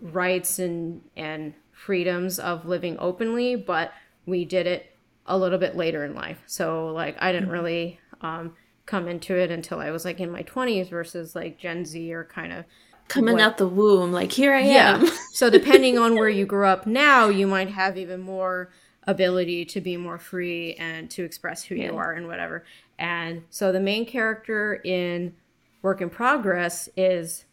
rights 0.00 0.58
and 0.58 1.02
and 1.16 1.54
freedoms 1.72 2.38
of 2.38 2.66
living 2.66 2.96
openly, 2.98 3.54
but 3.54 3.92
we 4.26 4.44
did 4.44 4.66
it 4.66 4.94
a 5.26 5.38
little 5.38 5.58
bit 5.58 5.76
later 5.76 6.04
in 6.04 6.14
life. 6.14 6.38
So 6.46 6.88
like 6.88 7.16
I 7.20 7.32
didn't 7.32 7.44
mm-hmm. 7.44 7.52
really 7.52 8.00
um, 8.20 8.54
come 8.86 9.06
into 9.06 9.36
it 9.36 9.50
until 9.50 9.78
I 9.78 9.90
was 9.90 10.04
like 10.04 10.18
in 10.18 10.30
my 10.30 10.42
20s 10.42 10.90
versus 10.90 11.36
like 11.36 11.58
Gen 11.58 11.84
Z 11.84 12.12
or 12.12 12.24
kind 12.24 12.52
of 12.52 12.64
coming 13.08 13.34
what, 13.34 13.42
out 13.42 13.56
the 13.56 13.66
womb 13.66 14.12
like 14.12 14.30
here 14.30 14.52
i 14.52 14.60
yeah. 14.60 14.96
am 14.98 15.08
so 15.32 15.48
depending 15.48 15.96
on 16.04 16.14
where 16.14 16.28
you 16.28 16.44
grew 16.44 16.66
up 16.66 16.86
now 16.86 17.28
you 17.28 17.46
might 17.46 17.70
have 17.70 17.96
even 17.96 18.20
more 18.20 18.70
ability 19.08 19.64
to 19.64 19.80
be 19.80 19.96
more 19.96 20.18
free 20.18 20.74
and 20.74 21.10
to 21.10 21.24
express 21.24 21.64
who 21.64 21.74
yeah. 21.74 21.86
you 21.86 21.96
are 21.96 22.12
and 22.12 22.28
whatever 22.28 22.64
and 22.98 23.42
so 23.48 23.72
the 23.72 23.80
main 23.80 24.04
character 24.04 24.74
in 24.84 25.34
work 25.80 26.02
in 26.02 26.10
progress 26.10 26.90
is 26.94 27.46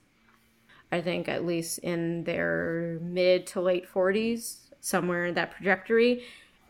i 0.92 1.00
think 1.00 1.30
at 1.30 1.46
least 1.46 1.80
in 1.80 2.26
their 2.26 3.00
mid 3.02 3.48
to 3.48 3.62
late 3.62 3.88
40s 3.90 4.58
somewhere 4.82 5.28
in 5.28 5.34
that 5.36 5.56
trajectory 5.56 6.24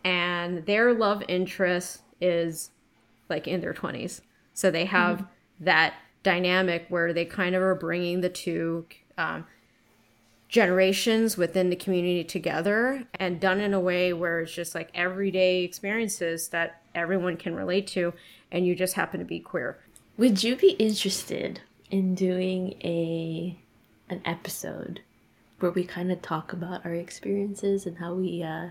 and 0.04 0.64
their 0.68 0.94
love 0.94 1.24
interest 1.28 2.04
is 2.22 2.70
like 3.28 3.48
in 3.48 3.62
their 3.62 3.74
20s 3.74 4.22
so 4.54 4.70
they 4.70 4.86
have 4.86 5.18
mm-hmm. 5.18 5.66
that 5.66 5.96
dynamic 6.22 6.86
where 6.90 7.12
they 7.12 7.26
kind 7.26 7.56
of 7.56 7.64
are 7.64 7.76
bringing 7.76 8.22
the 8.22 8.30
two 8.30 8.86
um, 9.18 9.48
generations 10.56 11.36
within 11.36 11.70
the 11.70 11.76
community 11.76 12.24
together 12.24 13.04
and 13.16 13.42
done 13.42 13.60
in 13.60 13.74
a 13.74 13.80
way 13.80 14.14
where 14.14 14.40
it's 14.40 14.54
just 14.54 14.74
like 14.74 14.90
everyday 14.94 15.66
experiences 15.66 16.48
that 16.48 16.82
everyone 16.96 17.36
can 17.36 17.54
relate 17.54 17.86
to 17.86 18.14
and 18.54 18.66
you 18.66 18.74
just 18.74 18.94
happen 18.94 19.20
to 19.20 19.26
be 19.26 19.38
queer. 19.38 19.78
Would 20.16 20.46
you 20.46 20.56
be 20.56 20.70
interested 20.80 21.60
in 21.92 22.16
doing 22.16 22.76
a 22.86 23.60
an 24.08 24.22
episode 24.24 25.02
where 25.60 25.72
we 25.72 25.84
kind 25.84 26.10
of 26.10 26.22
talk 26.22 26.54
about 26.54 26.86
our 26.86 26.94
experiences 26.94 27.86
and 27.86 27.98
how 27.98 28.14
we 28.14 28.42
uh, 28.42 28.70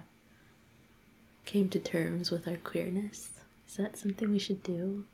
came 1.45 1.69
to 1.69 1.79
terms 1.79 2.31
with 2.31 2.49
our 2.49 2.57
queerness? 2.57 3.29
Is 3.69 3.77
that 3.77 3.99
something 3.99 4.31
we 4.31 4.39
should 4.39 4.63
do? 4.63 5.05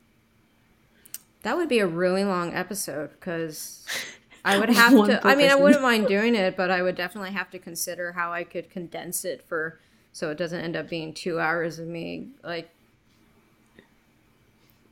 That 1.43 1.57
would 1.57 1.67
be 1.67 1.79
a 1.79 1.87
really 1.87 2.23
long 2.23 2.53
episode 2.53 3.09
because 3.09 3.85
I 4.43 4.57
would 4.57 4.69
have 4.75 4.93
to. 4.93 5.25
I 5.25 5.35
mean, 5.35 5.49
I 5.49 5.55
wouldn't 5.55 5.81
mind 5.81 6.07
doing 6.07 6.35
it, 6.35 6.55
but 6.57 6.71
I 6.71 6.81
would 6.81 6.95
definitely 6.95 7.31
have 7.31 7.49
to 7.51 7.59
consider 7.59 8.11
how 8.11 8.31
I 8.31 8.43
could 8.43 8.69
condense 8.69 9.25
it 9.25 9.43
for 9.47 9.79
so 10.13 10.29
it 10.29 10.37
doesn't 10.37 10.59
end 10.59 10.75
up 10.75 10.89
being 10.89 11.13
two 11.13 11.39
hours 11.39 11.79
of 11.79 11.87
me 11.87 12.27
like 12.43 12.69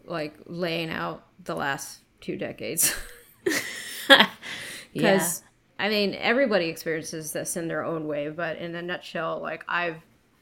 like 0.06 0.36
laying 0.45 0.89
out 0.89 1.24
the 1.43 1.56
last 1.56 2.00
two 2.22 2.36
decades. 2.36 2.95
Because 3.43 3.60
yeah. 4.93 5.30
I 5.78 5.89
mean, 5.89 6.16
everybody 6.16 6.66
experiences 6.66 7.32
this 7.32 7.56
in 7.56 7.68
their 7.68 7.86
own 7.86 8.08
way, 8.08 8.30
but 8.30 8.58
in 8.58 8.76
a 8.76 8.82
nutshell, 8.82 9.39
like 9.39 9.64
I've 9.68 10.02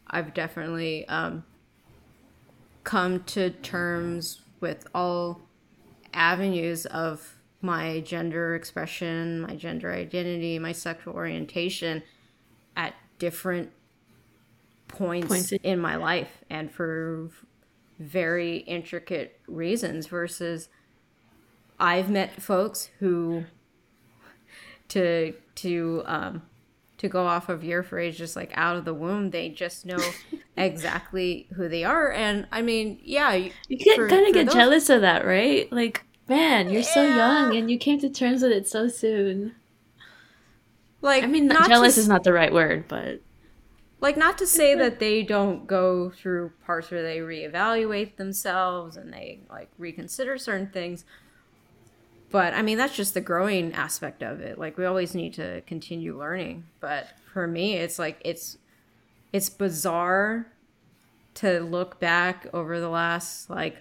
I've 0.10 0.34
definitely 0.34 1.08
um, 1.08 1.44
come 2.84 3.24
to 3.26 3.50
terms 3.50 4.42
with 4.62 4.88
all 4.96 5.42
avenues 6.14 6.86
of 6.88 7.37
my 7.68 8.00
gender 8.00 8.56
expression, 8.56 9.42
my 9.42 9.54
gender 9.54 9.92
identity, 9.92 10.58
my 10.58 10.72
sexual 10.72 11.14
orientation 11.14 12.02
at 12.78 12.94
different 13.20 13.70
points, 14.88 15.28
points 15.28 15.52
in 15.64 15.78
my 15.78 15.98
life 15.98 16.46
and 16.50 16.72
for 16.72 17.30
very 18.00 18.60
intricate 18.60 19.42
reasons 19.50 20.08
versus 20.08 20.70
I've 21.78 22.10
met 22.10 22.42
folks 22.42 22.90
who 23.00 23.44
to 24.88 25.34
to 25.56 26.04
um 26.06 26.44
to 27.00 27.10
go 27.10 27.28
off 27.28 27.50
of 27.50 27.66
your 27.66 27.84
phrase 27.84 28.18
just 28.18 28.38
like 28.38 28.52
out 28.54 28.78
of 28.78 28.86
the 28.86 28.94
womb 28.94 29.32
they 29.32 29.50
just 29.50 29.86
know 29.86 30.00
exactly 30.58 31.48
who 31.56 31.68
they 31.68 31.84
are. 31.84 32.14
And 32.14 32.48
i 32.54 32.62
mean 32.62 33.02
yeah 33.04 33.34
you, 33.34 33.52
you 33.68 33.78
get, 33.78 33.98
kind 33.98 34.26
of 34.26 34.34
get 34.34 34.46
those... 34.46 34.56
jealous 34.56 34.90
of 34.90 35.02
that 35.02 35.26
right? 35.26 35.70
Like 35.70 36.07
man 36.28 36.70
you're 36.70 36.82
yeah. 36.82 36.94
so 36.94 37.04
young 37.04 37.56
and 37.56 37.70
you 37.72 37.78
came 37.78 38.00
to 38.00 38.10
terms 38.10 38.42
with 38.42 38.52
it 38.52 38.68
so 38.68 38.88
soon 38.88 39.56
like 41.02 41.24
i 41.24 41.28
mean 41.28 41.50
jealous 41.68 41.96
to, 41.96 42.02
is 42.02 42.08
not 42.08 42.24
the 42.24 42.34
right 42.34 42.54
word 42.54 42.86
but 42.88 43.22
like 44.00 44.18
not 44.18 44.38
to 44.38 44.46
say 44.46 44.76
that 44.76 45.00
they 45.00 45.24
don't 45.24 45.66
go 45.66 46.10
through 46.12 46.52
parts 46.66 46.92
where 46.92 47.02
they 47.02 47.18
reevaluate 47.18 48.16
themselves 48.18 48.96
and 48.96 49.12
they 49.12 49.40
like 49.50 49.70
reconsider 49.78 50.38
certain 50.38 50.68
things 50.68 51.06
but 52.30 52.54
I 52.54 52.62
mean, 52.62 52.78
that's 52.78 52.96
just 52.96 53.14
the 53.14 53.22
growing 53.22 53.74
aspect 53.74 54.22
of 54.22 54.42
it. 54.42 54.60
Like 54.60 54.78
we 54.78 54.86
always 54.86 55.16
need 55.16 55.34
to 55.36 55.62
continue 55.62 56.18
learning. 56.18 56.66
But 56.80 57.08
for 57.34 57.48
me, 57.48 57.76
it's 57.76 57.98
like 57.98 58.22
it's 58.26 58.58
it's 59.32 59.50
bizarre 59.50 60.48
to 61.36 61.60
look 61.62 62.00
back 62.00 62.48
over 62.54 62.80
the 62.80 62.90
last 62.90 63.50
like 63.50 63.78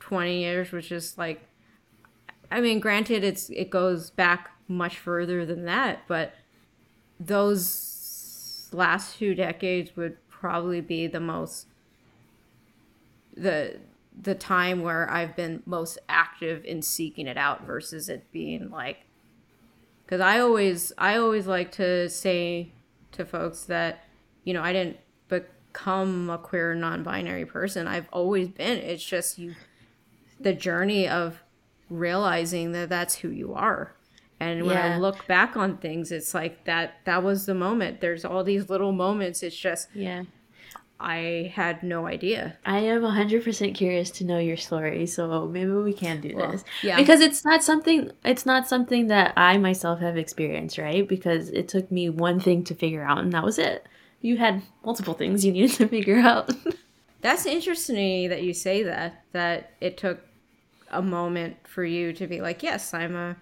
20 0.00 0.40
years, 0.40 0.72
which 0.72 0.92
is 0.92 1.16
like 1.16 1.42
I 2.50 2.60
mean, 2.60 2.80
granted 2.80 3.24
it's 3.24 3.50
it 3.50 3.70
goes 3.70 4.10
back 4.10 4.50
much 4.68 4.98
further 4.98 5.44
than 5.46 5.64
that, 5.64 6.00
but 6.06 6.34
those 7.18 8.68
last 8.72 9.18
two 9.18 9.34
decades 9.34 9.96
would 9.96 10.16
probably 10.28 10.80
be 10.80 11.06
the 11.06 11.20
most 11.20 11.66
the 13.36 13.78
the 14.20 14.34
time 14.34 14.82
where 14.82 15.10
I've 15.10 15.36
been 15.36 15.62
most 15.66 15.98
active 16.08 16.64
in 16.64 16.82
seeking 16.82 17.26
it 17.26 17.36
out 17.36 17.66
versus 17.66 18.08
it 18.08 18.30
being 18.32 18.70
like 18.70 19.04
because 20.04 20.20
I 20.20 20.40
always 20.40 20.92
I 20.96 21.16
always 21.16 21.46
like 21.46 21.72
to 21.72 22.08
say 22.08 22.70
to 23.12 23.24
folks 23.24 23.64
that 23.64 24.04
you 24.44 24.54
know 24.54 24.62
I 24.62 24.72
didn't 24.72 24.98
become 25.28 26.30
a 26.30 26.38
queer 26.38 26.74
non-binary 26.74 27.46
person. 27.46 27.86
I've 27.86 28.08
always 28.12 28.48
been. 28.48 28.78
It's 28.78 29.04
just 29.04 29.38
you 29.38 29.54
the 30.40 30.52
journey 30.52 31.08
of 31.08 31.42
realizing 31.88 32.72
that 32.72 32.88
that's 32.88 33.16
who 33.16 33.28
you 33.28 33.54
are 33.54 33.94
and 34.38 34.66
when 34.66 34.76
yeah. 34.76 34.96
I 34.96 34.98
look 34.98 35.26
back 35.26 35.56
on 35.56 35.78
things 35.78 36.12
it's 36.12 36.34
like 36.34 36.64
that 36.64 36.98
that 37.04 37.22
was 37.22 37.46
the 37.46 37.54
moment 37.54 38.00
there's 38.00 38.24
all 38.24 38.44
these 38.44 38.68
little 38.68 38.92
moments 38.92 39.42
it's 39.42 39.56
just 39.56 39.88
yeah 39.94 40.24
I 40.98 41.52
had 41.54 41.82
no 41.82 42.06
idea. 42.06 42.56
I 42.64 42.78
am 42.78 43.02
100% 43.02 43.74
curious 43.74 44.10
to 44.12 44.24
know 44.24 44.38
your 44.38 44.56
story, 44.56 45.06
so 45.06 45.46
maybe 45.46 45.70
we 45.70 45.92
can 45.92 46.20
do 46.20 46.34
well, 46.34 46.52
this. 46.52 46.64
Yeah. 46.82 46.96
Because 46.96 47.20
it's 47.20 47.44
not 47.44 47.62
something 47.62 48.10
it's 48.24 48.46
not 48.46 48.66
something 48.66 49.08
that 49.08 49.34
I 49.36 49.58
myself 49.58 50.00
have 50.00 50.16
experienced, 50.16 50.78
right? 50.78 51.06
Because 51.06 51.50
it 51.50 51.68
took 51.68 51.90
me 51.90 52.08
one 52.08 52.40
thing 52.40 52.64
to 52.64 52.74
figure 52.74 53.02
out 53.02 53.18
and 53.18 53.32
that 53.32 53.44
was 53.44 53.58
it. 53.58 53.86
You 54.22 54.38
had 54.38 54.62
multiple 54.84 55.14
things 55.14 55.44
you 55.44 55.52
needed 55.52 55.72
to 55.72 55.88
figure 55.96 56.18
out. 56.18 56.50
That's 57.20 57.44
interesting 57.44 58.30
that 58.30 58.42
you 58.42 58.54
say 58.54 58.82
that 58.84 59.24
that 59.32 59.72
it 59.80 59.98
took 59.98 60.20
a 60.96 61.02
moment 61.02 61.56
for 61.66 61.84
you 61.84 62.12
to 62.14 62.26
be 62.26 62.40
like, 62.40 62.62
"Yes, 62.62 62.94
I'm 62.94 63.14
a 63.14 63.36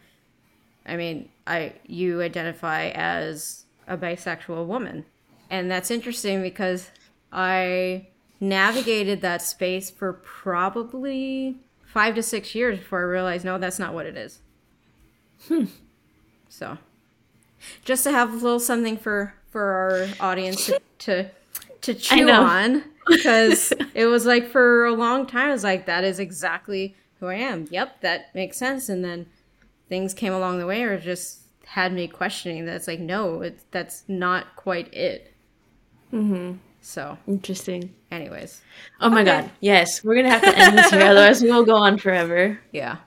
I 0.86 0.96
mean, 0.96 1.28
I 1.46 1.74
you 1.86 2.22
identify 2.22 2.88
as 2.88 3.64
a 3.86 3.96
bisexual 3.96 4.66
woman." 4.66 5.04
And 5.50 5.70
that's 5.70 5.90
interesting 5.90 6.42
because 6.42 6.90
I 7.32 8.08
navigated 8.40 9.20
that 9.22 9.42
space 9.42 9.90
for 9.90 10.12
probably 10.14 11.56
five 11.84 12.14
to 12.16 12.22
six 12.22 12.54
years 12.54 12.78
before 12.78 13.00
I 13.00 13.04
realized, 13.04 13.44
no, 13.44 13.58
that's 13.58 13.78
not 13.78 13.94
what 13.94 14.06
it 14.06 14.16
is. 14.16 14.40
Hmm. 15.48 15.66
So, 16.48 16.78
just 17.84 18.04
to 18.04 18.10
have 18.10 18.32
a 18.32 18.36
little 18.36 18.60
something 18.60 18.96
for 18.96 19.34
for 19.50 19.62
our 19.62 20.28
audience 20.28 20.66
to 20.66 20.80
to, 21.00 21.30
to 21.82 21.94
chew 21.94 22.30
on, 22.30 22.84
because 23.06 23.72
it 23.94 24.06
was 24.06 24.26
like 24.26 24.48
for 24.48 24.86
a 24.86 24.92
long 24.92 25.26
time, 25.26 25.48
I 25.48 25.52
was 25.52 25.64
like, 25.64 25.86
that 25.86 26.04
is 26.04 26.18
exactly 26.18 26.94
who 27.20 27.26
I 27.26 27.34
am. 27.34 27.66
Yep, 27.70 28.00
that 28.00 28.34
makes 28.34 28.56
sense. 28.56 28.88
And 28.88 29.04
then 29.04 29.26
things 29.88 30.14
came 30.14 30.32
along 30.32 30.58
the 30.58 30.66
way, 30.66 30.82
or 30.82 30.98
just 30.98 31.40
had 31.66 31.92
me 31.92 32.08
questioning 32.08 32.66
that. 32.66 32.76
It's 32.76 32.88
like, 32.88 33.00
no, 33.00 33.42
it's 33.42 33.64
that's 33.70 34.04
not 34.08 34.56
quite 34.56 34.92
it. 34.92 35.32
Mm-hmm. 36.12 36.58
So 36.80 37.18
interesting. 37.26 37.94
Anyways. 38.10 38.60
Oh 39.00 39.08
my 39.08 39.22
okay. 39.22 39.42
god. 39.42 39.50
Yes, 39.60 40.04
we're 40.04 40.16
gonna 40.16 40.30
have 40.30 40.42
to 40.42 40.58
end 40.58 40.78
this 40.78 40.90
here, 40.90 41.02
otherwise 41.02 41.42
we 41.42 41.50
will 41.50 41.64
go 41.64 41.76
on 41.76 41.98
forever. 41.98 42.58
Yeah. 42.72 42.98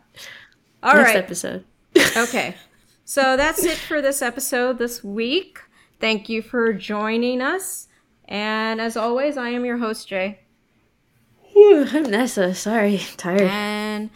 All 0.84 0.94
Next 0.94 1.08
right. 1.10 1.18
episode. 1.18 1.66
okay. 2.18 2.56
So 3.06 3.38
that's 3.38 3.64
it 3.64 3.78
for 3.78 4.02
this 4.02 4.22
episode 4.22 4.78
this 4.78 5.04
week. 5.04 5.60
Thank 6.00 6.30
you 6.30 6.42
for 6.42 6.74
joining 6.74 7.42
us. 7.42 7.88
And 8.26 8.80
as 8.82 8.98
always, 8.98 9.38
I 9.38 9.50
am 9.50 9.66
your 9.66 9.78
host, 9.78 10.08
Jay. 10.08 10.40
Whew, 11.58 11.88
I'm 11.92 12.04
Nessa. 12.04 12.54
Sorry, 12.54 13.02
tired. 13.18 13.42
And 13.42 14.12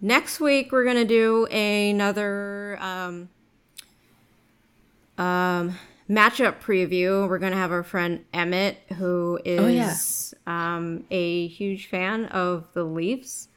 next 0.00 0.40
week 0.40 0.72
we're 0.72 0.86
gonna 0.86 1.04
do 1.04 1.44
another 1.44 2.78
um, 2.80 3.28
um, 5.18 5.76
matchup 6.08 6.62
preview, 6.62 7.28
we're 7.28 7.38
going 7.38 7.52
to 7.52 7.58
have 7.58 7.70
our 7.70 7.82
friend 7.82 8.24
Emmett, 8.32 8.78
who 8.96 9.38
is 9.44 10.34
oh, 10.34 10.50
yeah. 10.50 10.76
um, 10.76 11.04
a 11.10 11.48
huge 11.48 11.88
fan 11.88 12.24
of 12.26 12.66
the 12.72 12.82
Leafs. 12.82 13.48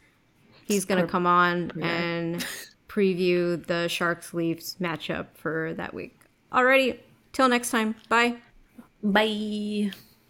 He's 0.65 0.83
to 1.01 1.07
come 1.07 1.25
on 1.25 1.71
yeah. 1.77 1.87
and 1.87 2.45
preview 2.89 3.65
the 3.65 3.87
Sharks 3.87 4.33
Leafs 4.33 4.75
matchup 4.81 5.27
for 5.35 5.73
that 5.75 5.93
week. 5.93 6.19
Alrighty, 6.51 6.99
till 7.31 7.47
next 7.47 7.71
time. 7.71 7.95
Bye. 8.09 8.35
Bye. 9.01 9.91